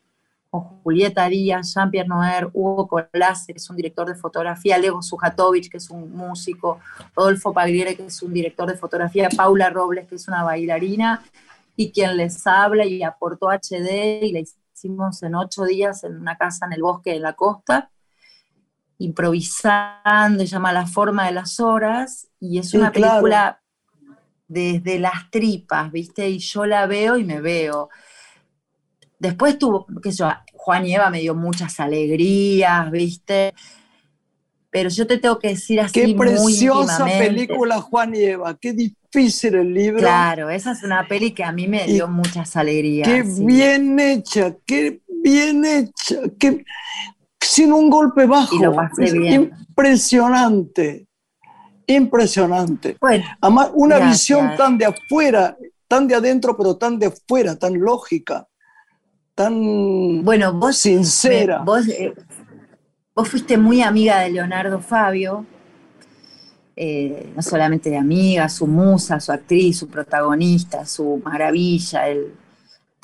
con 0.49 0.61
Julieta 0.83 1.27
Díaz, 1.27 1.73
Jean-Pierre 1.73 2.07
Noer, 2.07 2.49
Hugo 2.53 2.87
Colase, 2.87 3.51
que 3.51 3.57
es 3.57 3.69
un 3.69 3.75
director 3.75 4.07
de 4.07 4.15
fotografía, 4.15 4.77
Lego 4.77 5.01
Sujatovic, 5.01 5.69
que 5.69 5.77
es 5.77 5.89
un 5.89 6.15
músico, 6.15 6.79
Rodolfo 7.13 7.51
Pagliere, 7.51 7.97
que 7.97 8.05
es 8.05 8.21
un 8.21 8.31
director 8.31 8.69
de 8.69 8.77
fotografía, 8.77 9.27
Paula 9.35 9.69
Robles, 9.69 10.07
que 10.07 10.15
es 10.15 10.27
una 10.29 10.43
bailarina, 10.43 11.21
y 11.75 11.91
quien 11.91 12.15
les 12.15 12.47
habla 12.47 12.85
y 12.85 13.03
aportó 13.03 13.49
HD, 13.49 14.23
y 14.23 14.31
la 14.31 14.39
hicimos 14.73 15.21
en 15.23 15.35
ocho 15.35 15.65
días 15.65 16.05
en 16.05 16.15
una 16.15 16.37
casa 16.37 16.67
en 16.67 16.73
el 16.73 16.81
bosque 16.81 17.11
de 17.11 17.19
la 17.19 17.33
costa, 17.33 17.91
improvisando, 18.97 20.43
y 20.43 20.47
llama 20.47 20.73
La 20.73 20.87
forma 20.87 21.25
de 21.27 21.33
las 21.33 21.59
horas, 21.59 22.27
y 22.39 22.59
es 22.59 22.73
Sí, 22.73 22.77
una 22.77 22.91
claro. 22.91 23.21
película 23.21 23.61
desde 24.47 24.99
las 24.99 25.29
tripas, 25.31 25.91
¿viste? 25.91 26.29
Y 26.29 26.39
yo 26.39 26.65
la 26.65 26.87
veo 26.87 27.17
y 27.17 27.23
me 27.25 27.41
veo. 27.41 27.89
Después 29.19 29.57
tuvo, 29.57 29.85
qué 30.03 30.11
sé 30.11 30.19
yo, 30.19 30.29
Juan 30.53 30.85
y 30.85 30.95
Eva 30.95 31.09
me 31.09 31.19
dio 31.19 31.35
muchas 31.35 31.79
alegrías, 31.79 32.91
¿viste? 32.91 33.53
pero 34.69 34.89
yo 34.89 35.07
te 35.07 35.17
tengo 35.17 35.39
que 35.39 35.49
decir 35.49 35.79
así 35.79 35.93
Qué 36.01 36.15
preciosa 36.15 37.05
película, 37.05 37.79
Juan 37.79 38.13
y 38.13 38.23
Eva. 38.23 38.57
Qué 38.59 38.73
difícil 38.73 39.55
el 39.55 39.73
libro. 39.73 39.99
Claro, 40.01 40.49
esa 40.49 40.73
es 40.73 40.83
una 40.83 41.07
peli 41.07 41.31
que 41.31 41.43
a 41.45 41.53
mí 41.53 41.67
me 41.67 41.87
Y 41.87 41.93
dio 41.93 42.07
muchas 42.09 42.57
alegrías. 42.57 43.09
Qué 43.09 43.23
sí. 43.23 43.45
bien 43.45 43.99
hecha, 43.99 44.55
qué 44.65 44.99
bien 45.23 45.63
hecha, 45.63 46.17
qué, 46.37 46.65
sin 47.55 47.71
un 47.71 47.89
golpe 47.89 48.25
bajo. 48.25 48.53
Y 48.55 48.59
lo 48.59 48.75
pasé 48.75 49.11
bien. 49.17 49.51
Impresionante, 49.69 51.07
impresionante. 51.87 52.97
Bueno, 52.99 53.23
Además, 53.41 53.71
una 53.73 53.95
Gracias. 53.97 54.19
visión 54.19 54.57
tan 54.57 54.77
de 54.77 54.85
afuera, 54.85 55.57
tan 55.87 56.07
de 56.07 56.15
adentro, 56.15 56.57
pero 56.57 56.75
tan 56.75 56.99
de 56.99 57.05
afuera, 57.07 57.55
tan 57.55 57.79
lógica, 57.79 58.47
tan 59.33 60.23
bueno, 60.23 60.53
vos 60.53 60.75
sincera. 60.77 61.59
Me- 61.59 61.65
vos, 61.65 61.87
eh, 61.87 62.13
vos 63.15 63.29
fuiste 63.29 63.57
muy 63.57 63.81
amiga 63.81 64.19
de 64.19 64.31
Leonardo 64.31 64.79
Fabio, 64.79 65.45
eh, 66.75 67.31
no 67.35 67.41
solamente 67.41 67.89
de 67.89 67.97
amiga, 67.97 68.49
su 68.49 68.67
musa, 68.67 69.19
su 69.21 69.31
actriz, 69.31 69.77
su 69.79 69.87
protagonista, 69.87 70.85
su 70.85 71.21
maravilla, 71.23 72.09
él 72.09 72.33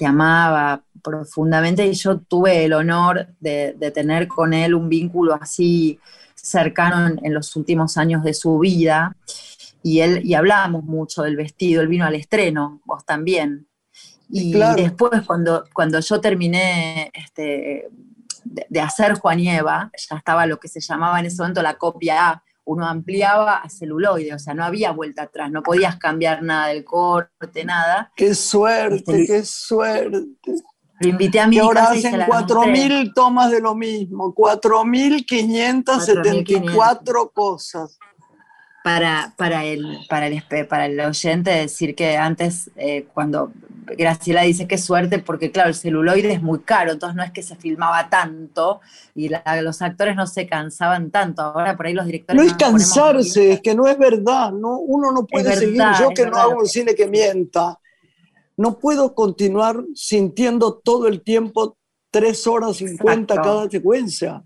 te 0.02 0.08
amaba 0.08 0.82
profundamente 1.04 1.86
y 1.86 1.94
yo 1.94 2.18
tuve 2.22 2.66
el 2.66 2.74
honor 2.74 3.28
de, 3.40 3.76
de 3.78 3.92
tener 3.92 4.28
con 4.28 4.52
él 4.52 4.74
un 4.74 4.90
vínculo 4.90 5.36
así 5.40 6.00
cercano 6.34 7.06
en, 7.06 7.24
en 7.24 7.36
los 7.36 7.56
últimos 7.56 7.98
años 7.98 8.24
de 8.24 8.34
su 8.34 8.58
vida 8.58 9.16
y 9.84 10.00
él 10.00 10.22
y 10.24 10.34
hablamos 10.34 10.84
mucho 10.86 11.22
del 11.22 11.36
vestido, 11.36 11.84
él 11.84 11.88
vino 11.88 12.04
al 12.08 12.16
estreno, 12.16 12.82
vos 12.84 13.06
también. 13.06 13.68
Y 14.28 14.54
Claro. 14.54 14.82
después 14.82 15.22
cuando, 15.28 15.66
cuando 15.72 16.00
yo 16.00 16.20
terminé 16.20 17.12
este, 17.14 17.88
de, 18.44 18.66
de 18.68 18.82
hacer 18.82 19.14
Juan 19.20 19.40
y 19.40 19.52
Eva, 19.52 19.92
ya 20.10 20.16
estaba 20.18 20.48
lo 20.48 20.60
que 20.60 20.68
se 20.68 20.82
llamaba 20.82 21.20
en 21.20 21.28
ese 21.28 21.38
momento 21.44 21.62
la 21.62 21.76
copia 21.78 22.30
A, 22.30 22.44
uno 22.72 22.86
ampliaba 22.88 23.58
a 23.58 23.70
celuloide, 23.70 24.34
o 24.34 24.40
sea, 24.40 24.54
no 24.54 24.64
había 24.64 24.92
vuelta 24.92 25.24
atrás, 25.24 25.52
no 25.52 25.64
podías 25.64 25.98
cambiar 25.98 26.44
nada 26.44 26.68
del 26.68 26.84
corte, 26.84 27.66
nada. 27.66 28.12
Qué 28.16 28.36
suerte, 28.36 29.22
Este- 29.22 29.26
qué 29.28 29.44
suerte. 29.46 30.26
Lo 31.00 31.08
invité 31.10 31.40
a 31.40 31.48
mi 31.48 31.56
Que 31.56 31.62
ahora 31.64 31.86
hacen 31.90 32.16
la 32.18 32.28
mostré. 32.28 32.56
4.000 32.56 33.14
tomas 33.16 33.50
de 33.50 33.60
lo 33.60 33.74
mismo, 33.74 34.36
4.574 34.36 37.32
cosas. 37.34 37.98
para, 38.84 39.34
para, 39.38 39.64
el, 39.64 40.00
para, 40.10 40.26
el, 40.28 40.44
para 40.68 40.86
el 40.88 41.00
oyente 41.00 41.52
decir 41.52 41.94
que 41.96 42.18
antes, 42.18 42.70
eh, 42.76 43.06
cuando 43.14 43.52
Graciela 43.86 44.44
dice 44.44 44.68
que 44.68 44.78
suerte, 44.78 45.20
porque 45.20 45.52
claro, 45.52 45.70
el 45.70 45.76
celuloide 45.76 46.34
es 46.34 46.42
muy 46.42 46.60
caro, 46.60 46.92
entonces 46.92 47.16
no 47.16 47.24
es 47.24 47.32
que 47.32 47.44
se 47.44 47.56
filmaba 47.56 48.10
tanto 48.10 48.80
y 49.16 49.30
la- 49.30 49.44
los 49.62 49.82
actores 49.82 50.16
no 50.16 50.28
se 50.28 50.48
cansaban 50.48 51.12
tanto. 51.12 51.42
Ahora 51.42 51.76
por 51.76 51.88
ahí 51.88 51.94
los 51.94 52.06
directores. 52.06 52.42
No 52.42 52.48
es 52.48 52.54
cansarse, 52.54 53.54
es 53.54 53.62
que 53.62 53.76
no 53.76 53.88
es 53.88 53.98
verdad. 53.98 54.52
No, 54.52 54.78
uno 54.78 55.12
no 55.12 55.26
puede 55.26 55.46
verdad, 55.46 55.60
seguir. 55.60 55.84
Yo 56.00 56.10
que 56.14 56.26
no 56.26 56.38
hago 56.38 56.60
un 56.60 56.68
cine 56.68 56.96
que 56.96 57.08
mienta, 57.08 57.80
no 58.58 58.78
puedo 58.78 59.16
continuar 59.16 59.84
sintiendo 59.96 60.76
todo 60.84 61.08
el 61.08 61.22
tiempo 61.22 61.78
tres 62.12 62.46
horas 62.48 62.78
cincuenta 62.78 63.36
cada 63.42 63.70
secuencia. 63.70 64.44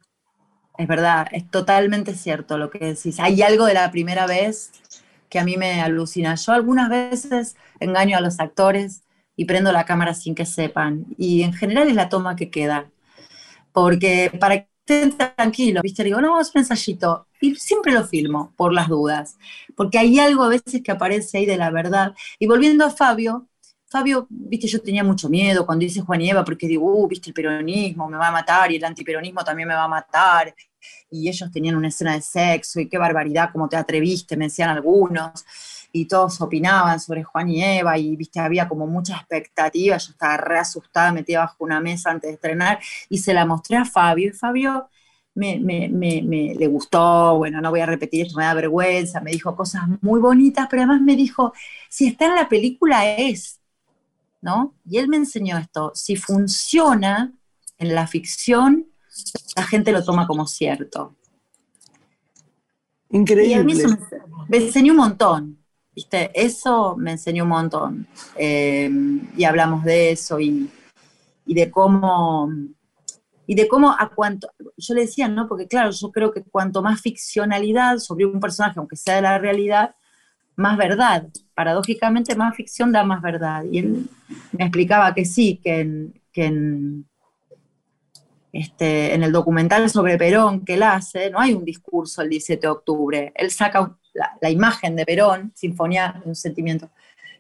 Es 0.77 0.87
verdad, 0.87 1.27
es 1.31 1.49
totalmente 1.49 2.13
cierto 2.15 2.57
lo 2.57 2.69
que 2.69 2.79
decís. 2.79 3.19
Hay 3.19 3.41
algo 3.41 3.65
de 3.65 3.73
la 3.73 3.91
primera 3.91 4.27
vez 4.27 4.71
que 5.29 5.39
a 5.39 5.45
mí 5.45 5.57
me 5.57 5.81
alucina. 5.81 6.35
Yo 6.35 6.51
algunas 6.51 6.89
veces 6.89 7.55
engaño 7.79 8.17
a 8.17 8.21
los 8.21 8.39
actores 8.39 9.01
y 9.35 9.45
prendo 9.45 9.71
la 9.71 9.85
cámara 9.85 10.13
sin 10.13 10.35
que 10.35 10.45
sepan. 10.45 11.05
Y 11.17 11.43
en 11.43 11.53
general 11.53 11.87
es 11.87 11.95
la 11.95 12.09
toma 12.09 12.35
que 12.35 12.49
queda. 12.49 12.89
Porque 13.73 14.31
para 14.39 14.63
que 14.63 14.69
estén 14.87 15.17
tranquilos, 15.17 15.81
¿viste? 15.83 16.03
Digo, 16.03 16.21
no, 16.21 16.37
hacer 16.37 16.53
un 16.55 16.61
ensayito. 16.61 17.27
Y 17.41 17.55
siempre 17.55 17.91
lo 17.91 18.05
filmo, 18.05 18.53
por 18.55 18.73
las 18.73 18.87
dudas. 18.87 19.37
Porque 19.75 19.97
hay 19.97 20.19
algo 20.19 20.43
a 20.43 20.49
veces 20.49 20.81
que 20.83 20.91
aparece 20.91 21.39
ahí 21.39 21.45
de 21.45 21.57
la 21.57 21.71
verdad. 21.71 22.13
Y 22.39 22.47
volviendo 22.47 22.85
a 22.85 22.91
Fabio, 22.91 23.47
Fabio, 23.87 24.27
viste, 24.29 24.67
yo 24.67 24.81
tenía 24.81 25.03
mucho 25.03 25.29
miedo 25.29 25.65
cuando 25.65 25.85
hice 25.85 26.01
Juan 26.01 26.21
y 26.21 26.29
Eva, 26.29 26.43
porque 26.43 26.67
digo, 26.67 26.85
uh, 26.85 27.07
viste, 27.07 27.29
el 27.29 27.33
peronismo 27.33 28.09
me 28.09 28.17
va 28.17 28.27
a 28.27 28.31
matar 28.31 28.71
y 28.71 28.75
el 28.77 28.83
antiperonismo 28.83 29.43
también 29.43 29.67
me 29.69 29.75
va 29.75 29.83
a 29.83 29.87
matar. 29.87 30.53
Y 31.09 31.29
ellos 31.29 31.51
tenían 31.51 31.75
una 31.75 31.87
escena 31.87 32.13
de 32.13 32.21
sexo 32.21 32.79
y 32.79 32.89
qué 32.89 32.97
barbaridad, 32.97 33.49
cómo 33.51 33.69
te 33.69 33.77
atreviste, 33.77 34.37
me 34.37 34.45
decían 34.45 34.69
algunos. 34.69 35.45
Y 35.97 36.07
todos 36.07 36.41
opinaban 36.41 36.99
sobre 36.99 37.23
Juan 37.23 37.49
y 37.49 37.63
Eva 37.63 37.97
y, 37.97 38.15
viste, 38.17 38.39
había 38.39 38.67
como 38.67 38.87
mucha 38.87 39.15
expectativa. 39.17 39.97
Yo 39.97 40.11
estaba 40.11 40.37
re 40.37 40.59
asustada, 40.59 41.11
metida 41.13 41.39
bajo 41.39 41.63
una 41.63 41.79
mesa 41.79 42.11
antes 42.11 42.29
de 42.29 42.35
estrenar 42.35 42.79
y 43.09 43.17
se 43.19 43.33
la 43.33 43.45
mostré 43.45 43.77
a 43.77 43.85
Fabio. 43.85 44.29
Y 44.29 44.33
Fabio 44.33 44.89
me, 45.35 45.59
me- 45.59 45.89
me- 45.89 46.21
me- 46.23 46.55
le 46.55 46.67
gustó, 46.67 47.37
bueno, 47.37 47.61
no 47.61 47.69
voy 47.71 47.79
a 47.81 47.85
repetir 47.85 48.25
esto, 48.25 48.37
me 48.37 48.43
da 48.45 48.53
vergüenza, 48.53 49.21
me 49.21 49.31
dijo 49.31 49.55
cosas 49.55 49.83
muy 50.01 50.19
bonitas, 50.19 50.67
pero 50.69 50.83
además 50.83 51.01
me 51.01 51.15
dijo, 51.15 51.53
si 51.89 52.07
está 52.07 52.25
en 52.25 52.35
la 52.35 52.49
película 52.49 53.07
es, 53.15 53.59
¿no? 54.41 54.75
Y 54.85 54.97
él 54.99 55.07
me 55.09 55.17
enseñó 55.17 55.57
esto, 55.57 55.91
si 55.95 56.15
funciona 56.17 57.33
en 57.77 57.95
la 57.95 58.07
ficción, 58.07 58.87
la 59.55 59.63
gente 59.63 59.91
lo 59.91 60.03
toma 60.03 60.27
como 60.27 60.47
cierto. 60.47 61.15
Y 63.39 63.53
a 63.53 63.63
mí 63.63 63.71
Increíble. 63.71 63.73
eso 63.73 63.87
me, 63.89 63.97
me 64.47 64.57
enseñó 64.57 64.93
un 64.93 64.97
montón, 64.99 65.54
¿viste? 65.95 66.31
Eso 66.33 66.95
me 66.97 67.11
enseñó 67.11 67.43
un 67.43 67.49
montón. 67.49 68.07
Eh, 68.35 68.89
y 69.37 69.43
hablamos 69.45 69.83
de 69.83 70.11
eso 70.11 70.39
y, 70.39 70.69
y 71.45 71.53
de 71.53 71.71
cómo, 71.71 72.49
y 73.47 73.55
de 73.55 73.67
cómo 73.67 73.91
a 73.91 74.11
cuanto, 74.13 74.49
yo 74.77 74.93
le 74.93 75.01
decía, 75.01 75.27
¿no? 75.27 75.47
Porque 75.47 75.67
claro, 75.67 75.91
yo 75.91 76.11
creo 76.11 76.31
que 76.31 76.43
cuanto 76.43 76.81
más 76.81 77.01
ficcionalidad 77.01 77.97
sobre 77.99 78.25
un 78.25 78.39
personaje, 78.39 78.79
aunque 78.79 78.95
sea 78.97 79.15
de 79.15 79.21
la 79.21 79.37
realidad, 79.37 79.95
más 80.55 80.77
verdad. 80.77 81.27
Paradójicamente, 81.53 82.35
más 82.35 82.55
ficción 82.55 82.91
da 82.91 83.03
más 83.03 83.21
verdad. 83.21 83.63
Y 83.71 83.79
él 83.79 84.09
me 84.51 84.65
explicaba 84.65 85.13
que 85.13 85.25
sí, 85.25 85.59
que 85.63 85.79
en, 85.79 86.21
que 86.31 87.03
este, 88.51 89.13
en 89.13 89.23
el 89.23 89.31
documental 89.31 89.89
sobre 89.89 90.17
Perón 90.17 90.63
que 90.63 90.75
él 90.75 90.83
hace, 90.83 91.29
no 91.29 91.39
hay 91.39 91.53
un 91.53 91.65
discurso 91.65 92.21
el 92.21 92.29
17 92.29 92.61
de 92.61 92.67
octubre. 92.67 93.33
Él 93.35 93.51
saca 93.51 93.97
la, 94.41 94.49
imagen 94.49 94.95
de 94.95 95.05
Perón, 95.05 95.51
Sinfonía 95.55 96.19
de 96.23 96.29
un 96.29 96.35
Sentimiento. 96.35 96.89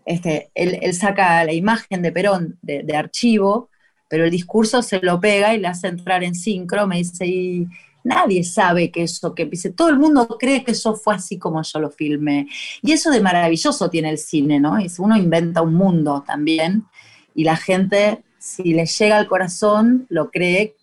Este, 0.05 0.51
él, 0.53 0.93
saca 0.93 1.43
la 1.43 1.53
imagen 1.53 2.01
de 2.01 2.11
Perón 2.11 2.57
de, 2.61 2.83
de 2.83 2.95
archivo, 2.95 3.69
pero 4.07 4.25
el 4.25 4.31
discurso 4.31 4.81
se 4.81 4.99
lo 4.99 5.19
pega 5.19 5.53
y 5.53 5.59
le 5.59 5.67
hace 5.67 5.87
entrar 5.87 6.23
en 6.23 6.35
sincro. 6.35 6.85
Me 6.85 6.97
dice, 6.97 7.25
y 7.25 7.67
nadie 8.05 8.43
sabe 8.43 8.91
que 8.91 9.03
eso, 9.03 9.33
que 9.33 9.45
dice, 9.45 9.71
todo 9.71 9.89
el 9.89 9.97
mundo 9.97 10.27
cree 10.39 10.63
que 10.63 10.71
eso 10.71 10.95
fue 10.95 11.15
así 11.15 11.37
como 11.37 11.61
yo 11.61 11.79
lo 11.79 11.89
filmé. 11.89 12.47
Y 12.81 12.93
eso 12.93 13.09
de 13.09 13.19
maravilloso 13.19 13.89
tiene 13.89 14.11
el 14.11 14.17
cine, 14.17 14.59
¿no? 14.59 14.77
Es, 14.77 14.99
uno 14.99 15.17
inventa 15.17 15.61
un 15.61 15.73
mundo 15.73 16.23
también 16.25 16.85
y 17.33 17.43
la 17.43 17.57
gente, 17.57 18.23
si 18.37 18.73
le 18.73 18.85
llega 18.85 19.17
al 19.17 19.27
corazón, 19.27 20.05
lo 20.09 20.31
cree 20.31 20.75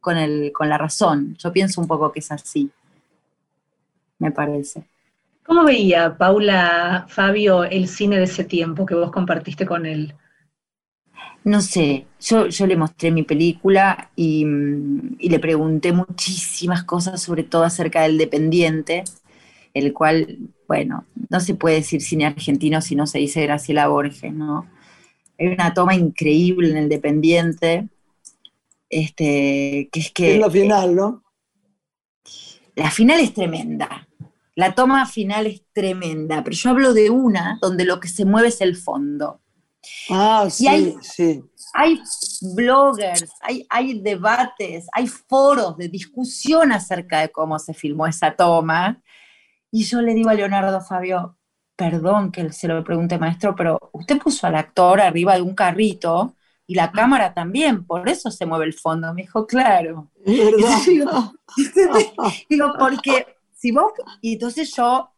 con, 0.00 0.16
el, 0.16 0.52
con 0.52 0.68
la 0.68 0.78
razón. 0.78 1.36
Yo 1.38 1.52
pienso 1.52 1.80
un 1.80 1.88
poco 1.88 2.12
que 2.12 2.20
es 2.20 2.30
así, 2.30 2.70
me 4.18 4.30
parece. 4.30 4.84
¿Cómo 5.50 5.64
veía 5.64 6.16
Paula 6.16 7.06
Fabio 7.08 7.64
el 7.64 7.88
cine 7.88 8.18
de 8.18 8.22
ese 8.22 8.44
tiempo 8.44 8.86
que 8.86 8.94
vos 8.94 9.10
compartiste 9.10 9.66
con 9.66 9.84
él? 9.84 10.14
No 11.42 11.60
sé, 11.60 12.06
yo, 12.20 12.46
yo 12.46 12.68
le 12.68 12.76
mostré 12.76 13.10
mi 13.10 13.24
película 13.24 14.12
y, 14.14 14.44
mm, 14.44 15.16
y 15.18 15.28
le 15.28 15.40
pregunté 15.40 15.92
muchísimas 15.92 16.84
cosas, 16.84 17.20
sobre 17.20 17.42
todo 17.42 17.64
acerca 17.64 18.02
del 18.02 18.16
dependiente, 18.16 19.02
el 19.74 19.92
cual, 19.92 20.38
bueno, 20.68 21.04
no 21.28 21.40
se 21.40 21.56
puede 21.56 21.74
decir 21.74 22.00
cine 22.00 22.26
argentino 22.26 22.80
si 22.80 22.94
no 22.94 23.08
se 23.08 23.18
dice 23.18 23.42
Graciela 23.42 23.88
Borges, 23.88 24.32
¿no? 24.32 24.70
Hay 25.36 25.48
una 25.48 25.74
toma 25.74 25.96
increíble 25.96 26.70
en 26.70 26.76
el 26.76 26.88
dependiente, 26.88 27.88
este, 28.88 29.88
que 29.90 29.98
es 29.98 30.12
que... 30.12 30.34
Es 30.34 30.40
la 30.40 30.48
final, 30.48 30.94
¿no? 30.94 31.24
La 32.76 32.92
final 32.92 33.18
es 33.18 33.34
tremenda. 33.34 34.06
La 34.60 34.74
toma 34.74 35.06
final 35.06 35.46
es 35.46 35.62
tremenda, 35.72 36.44
pero 36.44 36.54
yo 36.54 36.68
hablo 36.68 36.92
de 36.92 37.08
una 37.08 37.58
donde 37.62 37.86
lo 37.86 37.98
que 37.98 38.08
se 38.08 38.26
mueve 38.26 38.48
es 38.48 38.60
el 38.60 38.76
fondo. 38.76 39.40
Ah, 40.10 40.48
sí, 40.50 40.68
hay- 40.68 40.96
sí. 41.00 41.42
Hay 41.72 41.98
bloggers, 42.54 43.30
hay, 43.40 43.66
hay 43.70 44.02
debates, 44.02 44.86
hay 44.92 45.06
foros 45.06 45.78
de 45.78 45.88
discusión 45.88 46.72
acerca 46.72 47.20
de 47.20 47.30
cómo 47.30 47.58
se 47.58 47.72
filmó 47.72 48.06
esa 48.06 48.36
toma. 48.36 49.00
Y 49.70 49.84
yo 49.84 50.02
le 50.02 50.12
digo 50.12 50.28
a 50.28 50.34
Leonardo 50.34 50.78
Fabio, 50.82 51.38
perdón 51.76 52.30
que 52.30 52.52
se 52.52 52.68
lo 52.68 52.84
pregunte 52.84 53.18
maestro, 53.18 53.56
pero 53.56 53.78
usted 53.94 54.18
puso 54.18 54.46
al 54.46 54.56
actor 54.56 55.00
arriba 55.00 55.36
de 55.36 55.42
un 55.42 55.54
carrito 55.54 56.36
y 56.66 56.74
la 56.74 56.92
cámara 56.92 57.32
también, 57.32 57.86
por 57.86 58.06
eso 58.10 58.30
se 58.30 58.44
mueve 58.44 58.66
el 58.66 58.74
fondo. 58.74 59.14
Me 59.14 59.22
dijo, 59.22 59.46
claro. 59.46 60.10
Digo, 62.48 62.72
porque 62.78 63.26
si 63.60 63.72
vos, 63.72 63.92
y 64.22 64.34
entonces 64.34 64.74
yo, 64.74 65.12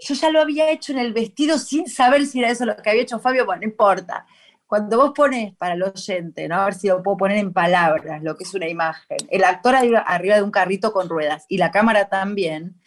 yo 0.00 0.14
ya 0.14 0.30
lo 0.30 0.40
había 0.40 0.70
hecho 0.72 0.92
en 0.92 0.98
el 0.98 1.12
vestido 1.12 1.56
sin 1.56 1.86
saber 1.86 2.26
si 2.26 2.40
era 2.40 2.50
eso 2.50 2.66
lo 2.66 2.76
que 2.76 2.90
había 2.90 3.02
hecho 3.02 3.20
Fabio, 3.20 3.46
bueno, 3.46 3.60
no 3.62 3.68
importa. 3.68 4.26
cuando 4.66 4.96
vos 4.96 5.12
pones 5.14 5.54
para 5.56 5.74
el 5.74 5.82
oyente, 5.84 6.48
¿no? 6.48 6.56
a 6.56 6.64
ver 6.64 6.74
si 6.74 6.88
lo 6.88 7.00
puedo 7.00 7.18
poner 7.18 7.36
en 7.36 7.52
palabras, 7.52 8.20
lo 8.24 8.36
que 8.36 8.42
es 8.42 8.52
una 8.54 8.68
imagen, 8.68 9.18
el 9.30 9.44
actor 9.44 9.76
arriba, 9.76 10.36
de 10.36 10.42
un 10.42 10.50
carrito 10.50 10.92
con 10.92 11.08
ruedas 11.08 11.44
y 11.48 11.58
la 11.58 11.70
cámara 11.70 12.08
también, 12.08 12.80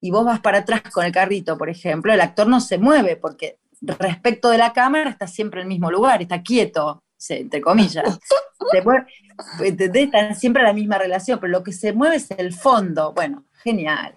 y 0.00 0.10
vos 0.10 0.24
vas 0.24 0.40
para 0.40 0.58
atrás 0.58 0.82
con 0.90 1.04
el 1.04 1.12
carrito, 1.12 1.58
por 1.58 1.68
ejemplo, 1.68 2.14
el 2.14 2.22
actor 2.22 2.46
no 2.46 2.60
se 2.60 2.78
mueve 2.78 3.16
porque 3.16 3.58
respecto 3.82 4.48
de 4.48 4.58
la 4.58 4.72
cámara 4.72 5.10
está 5.10 5.26
siempre 5.26 5.60
en 5.60 5.66
el 5.66 5.68
mismo 5.68 5.90
lugar, 5.90 6.22
está 6.22 6.42
quieto, 6.42 7.02
entre 7.28 7.60
comillas. 7.60 8.18
Se 8.72 8.82
mueve- 8.82 9.06
¿entendés? 9.64 10.06
Están 10.06 10.34
siempre 10.36 10.62
la 10.62 10.72
misma 10.72 10.98
relación, 10.98 11.38
pero 11.40 11.50
lo 11.52 11.62
que 11.62 11.72
se 11.72 11.92
mueve 11.92 12.16
es 12.16 12.30
el 12.32 12.52
fondo. 12.52 13.12
Bueno, 13.12 13.44
genial. 13.62 14.14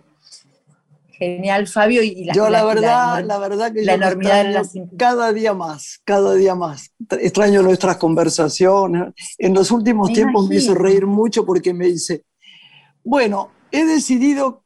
Genial, 1.12 1.68
Fabio. 1.68 2.02
Y 2.02 2.24
la, 2.24 2.34
Yo 2.34 2.46
la 2.46 2.60
la- 2.60 2.66
verdad, 2.66 3.16
la- 3.16 3.22
la 3.22 3.38
verdad 3.40 3.74
que 3.74 3.84
la 3.84 3.96
yo 3.98 3.98
enormidad 4.04 4.44
de 4.46 4.52
las 4.52 4.74
cada 4.98 5.34
día 5.34 5.54
más, 5.54 6.00
cada 6.06 6.34
día 6.34 6.56
más. 6.56 6.92
Extraño 7.10 7.62
nuestras 7.62 7.98
conversaciones. 7.98 9.14
En 9.38 9.54
los 9.54 9.70
últimos 9.72 10.10
Me 10.10 10.16
tiempos 10.16 10.48
me 10.48 10.56
hizo 10.56 10.74
reír 10.76 11.06
mucho 11.06 11.46
porque 11.46 11.74
me 11.74 11.88
dice, 11.88 12.24
bueno, 13.04 13.52
he 13.72 13.84
decidido, 13.84 14.64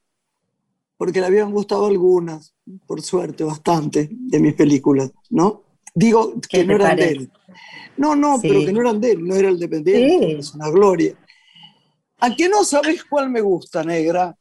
porque 0.98 1.20
le 1.22 1.26
habían 1.26 1.52
gustado 1.52 1.88
algunas, 1.88 2.54
por 2.86 3.02
suerte, 3.02 3.44
bastante, 3.44 4.10
de 4.12 4.40
mis 4.40 4.54
películas, 4.54 5.12
¿no? 5.32 5.64
Digo 5.96 6.34
¿Qué 6.50 6.60
que 6.60 6.66
no 6.66 6.76
eran 6.76 6.96
de 6.98 7.08
él. 7.10 7.32
No, 7.98 8.16
no, 8.16 8.40
Sí. 8.40 8.48
pero 8.48 8.66
que 8.66 8.74
no 8.74 8.82
eran 8.82 9.00
de 9.02 9.12
él, 9.12 9.28
no 9.28 9.36
era 9.36 9.50
el 9.50 9.60
dependiente, 9.60 10.26
Sí. 10.28 10.32
es 10.40 10.54
una 10.54 10.70
gloria. 10.70 11.16
¿A 12.20 12.36
qué 12.36 12.48
no 12.50 12.64
sabes 12.64 13.04
cuál 13.04 13.30
me 13.30 13.42
gusta, 13.42 13.84
negra? 13.84 14.36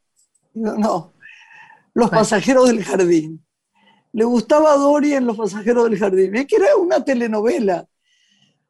No, 0.54 0.76
no. 0.76 1.12
Los 1.94 2.10
pasajeros 2.10 2.68
del 2.68 2.84
jardín. 2.84 3.44
Le 4.12 4.24
gustaba 4.24 4.72
a 4.74 4.76
Dory 4.76 5.14
en 5.14 5.26
Los 5.26 5.36
pasajeros 5.36 5.88
del 5.90 5.98
jardín. 5.98 6.34
Es 6.36 6.46
que 6.46 6.56
era 6.56 6.76
una 6.76 7.04
telenovela. 7.04 7.86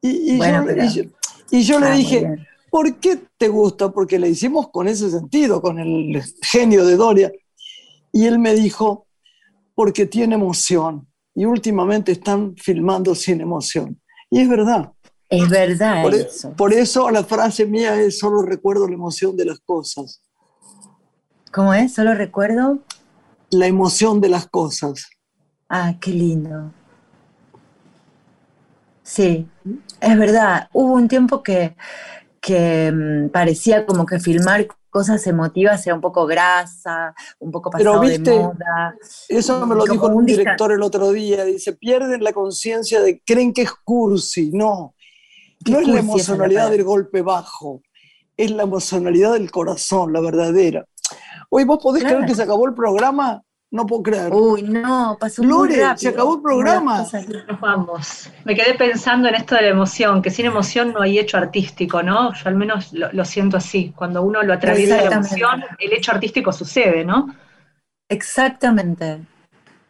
Y, 0.01 0.33
y 0.33 0.37
Bueno, 0.37 0.61
yo, 0.61 0.65
pero- 0.67 0.83
y 0.85 0.89
yo- 0.93 1.03
y 1.51 1.63
yo 1.63 1.79
le 1.79 1.87
Ah, 1.87 1.93
dije. 1.95 2.35
¿por 2.69 2.99
qué 2.99 3.19
te 3.37 3.47
gusta? 3.49 3.91
Porque 3.91 4.17
la 4.19 4.27
hicimos 4.27 4.69
con 4.71 4.87
ese 4.87 5.11
sentido, 5.11 5.61
con 5.61 5.79
el 5.79 6.21
genio 6.41 6.85
de 6.85 6.95
Doria. 6.95 7.31
Y 8.11 8.25
él 8.25 8.39
me 8.39 8.53
dijo, 8.55 9.05
porque 9.75 10.05
tiene 10.05 10.35
emoción. 10.35 11.07
Y 11.35 11.45
últimamente 11.45 12.11
están 12.11 12.55
filmando 12.57 13.13
sin 13.15 13.41
emoción. 13.41 13.99
Y 14.33 14.41
es 14.41 14.49
verdad. 14.49 14.91
Es 15.29 15.47
verdad 15.47 16.01
Por, 16.01 16.15
e- 16.15 16.21
eso. 16.21 16.51
por 16.53 16.73
eso 16.73 17.09
la 17.11 17.23
frase 17.23 17.65
mía 17.67 17.99
es, 18.01 18.17
solo 18.17 18.41
recuerdo 18.41 18.87
la 18.87 18.95
emoción 18.95 19.37
de 19.37 19.45
las 19.45 19.59
cosas. 19.59 20.21
¿Cómo 21.51 21.71
es? 21.73 21.93
Solo 21.93 22.15
recuerdo. 22.15 22.79
La 23.51 23.67
emoción 23.67 24.19
de 24.21 24.29
las 24.29 24.47
cosas. 24.47 25.07
Ah, 25.69 25.93
qué 26.01 26.11
lindo. 26.11 26.71
Sí, 29.03 29.47
es 30.01 30.17
verdad. 30.17 30.67
Hubo 30.73 30.93
un 30.93 31.07
tiempo 31.07 31.43
que, 31.43 31.75
que 32.41 32.91
mm, 32.91 33.29
parecía 33.29 33.85
como 33.85 34.07
que 34.07 34.19
filmar 34.19 34.67
cosas 34.93 35.25
emotivas 35.25 35.85
era 35.87 35.95
un 35.95 36.01
poco 36.01 36.25
grasa, 36.27 37.15
un 37.39 37.51
poco 37.51 37.71
Pero, 37.71 37.93
pasado 37.93 38.01
de 38.03 38.09
¿viste? 38.17 38.39
moda. 38.39 38.95
Eso 39.27 39.65
me 39.65 39.75
lo 39.75 39.85
dijo 39.85 40.07
un 40.07 40.25
director 40.25 40.71
el 40.71 40.83
otro 40.83 41.11
día. 41.11 41.43
Dice, 41.43 41.73
pierden 41.73 42.23
la 42.23 42.31
conciencia 42.31 43.01
de, 43.01 43.19
creen 43.25 43.51
que 43.53 43.63
es 43.63 43.71
cursi. 43.83 44.51
No, 44.53 44.93
no 45.67 45.79
es 45.79 45.87
la 45.87 45.99
emocionalidad 45.99 46.69
del 46.69 46.83
golpe 46.83 47.23
bajo. 47.23 47.81
Es 48.37 48.51
la 48.51 48.63
emocionalidad 48.63 49.33
del 49.33 49.49
corazón, 49.51 50.13
la 50.13 50.21
verdadera. 50.21 50.85
Hoy 51.49 51.63
vos 51.65 51.79
podés 51.81 52.03
Claro. 52.03 52.17
creer 52.17 52.29
que 52.29 52.35
se 52.35 52.43
acabó 52.43 52.67
el 52.67 52.73
programa. 52.75 53.43
No 53.73 53.87
puedo 53.87 54.03
creer. 54.03 54.31
Uy, 54.31 54.61
no, 54.61 55.17
pasó 55.19 55.41
muy 55.41 55.51
Lore, 55.51 55.81
rápido. 55.81 55.97
se 55.97 56.09
acabó 56.09 56.35
el 56.35 56.41
programa. 56.43 57.07
Nos 57.47 57.59
vamos. 57.59 58.29
Me 58.45 58.53
quedé 58.53 58.75
pensando 58.75 59.27
en 59.27 59.33
esto 59.33 59.55
de 59.55 59.63
la 59.63 59.69
emoción, 59.69 60.21
que 60.21 60.29
sin 60.29 60.45
emoción 60.45 60.93
no 60.93 61.01
hay 61.01 61.17
hecho 61.17 61.37
artístico, 61.37 62.03
¿no? 62.03 62.31
Yo 62.35 62.49
al 62.49 62.55
menos 62.55 62.93
lo, 62.93 63.11
lo 63.11 63.25
siento 63.25 63.57
así. 63.57 63.91
Cuando 63.95 64.21
uno 64.21 64.43
lo 64.43 64.53
atraviesa 64.53 64.97
la 64.97 65.15
emoción, 65.15 65.63
el 65.79 65.91
hecho 65.91 66.11
artístico 66.11 66.51
sucede, 66.51 67.03
¿no? 67.03 67.33
Exactamente, 68.09 69.21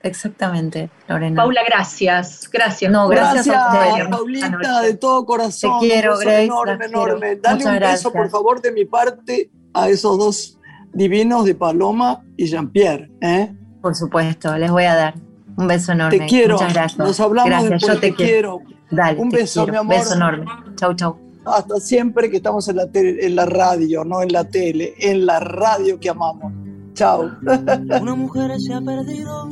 exactamente, 0.02 0.90
Lorena. 1.10 1.42
Paula, 1.42 1.62
gracias. 1.68 2.50
Gracias. 2.50 2.90
No, 2.90 3.10
gracias 3.10 3.46
Gracias, 3.48 3.56
a 3.76 3.88
ustedes. 3.90 4.08
Paulita, 4.08 4.82
de 4.82 4.94
todo 4.94 5.26
corazón. 5.26 5.82
Te 5.82 5.88
quiero, 5.90 6.18
Grace, 6.20 6.46
enorme, 6.46 6.86
enorme. 6.86 7.36
Dale 7.36 7.56
Muchas 7.58 7.74
un 7.74 7.74
beso, 7.74 7.80
gracias. 7.82 8.14
por 8.14 8.30
favor, 8.30 8.62
de 8.62 8.72
mi 8.72 8.86
parte 8.86 9.52
a 9.74 9.90
esos 9.90 10.18
dos 10.18 10.58
divinos 10.94 11.44
de 11.44 11.56
Paloma 11.56 12.24
y 12.38 12.46
Jean-Pierre. 12.46 13.12
¿eh? 13.20 13.54
Por 13.84 13.94
supuesto, 13.96 14.58
les 14.58 14.72
voy 14.72 14.86
a 14.86 14.96
dar 14.96 15.14
un 15.58 15.68
beso 15.68 15.92
enorme. 15.92 16.18
Te 16.18 16.26
quiero. 16.26 16.56
Muchas 16.56 16.74
gracias. 16.74 16.98
Nos 16.98 17.20
hablamos 17.20 17.50
gracias, 17.50 17.72
después. 17.82 17.94
yo 17.96 18.00
te, 18.00 18.16
quiero. 18.16 18.60
Dale, 18.90 19.20
Un 19.20 19.30
te 19.30 19.38
beso, 19.38 19.66
quiero. 19.66 19.74
mi 19.74 19.78
amor. 19.92 20.04
Beso 20.04 20.16
enorme. 20.16 20.46
Chau, 20.76 20.94
chau. 20.96 21.18
Hasta 21.46 21.76
siempre 21.82 22.32
que 22.32 22.38
estamos 22.38 22.66
en 22.70 22.78
la, 22.78 22.88
tele- 22.88 23.18
en 23.26 23.36
la 23.36 23.46
radio, 23.46 24.06
no 24.06 24.22
en 24.22 24.32
la 24.32 24.46
tele, 24.46 24.94
en 25.00 25.26
la 25.26 25.42
radio 25.42 26.00
que 26.00 26.10
amamos. 26.10 26.54
Chao. 26.94 27.30
Una 28.02 28.16
mujer 28.16 28.58
se 28.62 28.74
ha 28.74 28.80
perdido. 28.82 29.50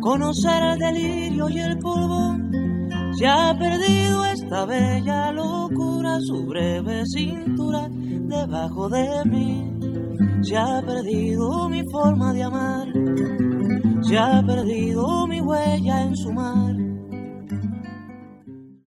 Conocer 0.00 0.62
el 0.62 0.78
delirio 0.78 1.48
y 1.50 1.60
el 1.60 1.78
polvo. 1.78 2.38
Se 3.18 3.26
ha 3.26 3.54
perdido 3.58 4.24
esta 4.24 4.64
bella 4.64 5.32
locura, 5.32 6.18
su 6.20 6.46
breve 6.46 7.04
cintura 7.04 7.86
debajo 7.90 8.88
de 8.88 9.24
mí. 9.26 9.70
Se 10.42 10.56
ha 10.56 10.80
perdido 10.80 11.68
mi 11.68 11.84
forma 11.84 12.32
de 12.32 12.42
amar. 12.42 12.88
Se 14.02 14.18
ha 14.18 14.42
perdido 14.42 15.26
mi 15.26 15.40
huella 15.40 16.02
en 16.02 16.16
su 16.16 16.32
mar. 16.32 16.74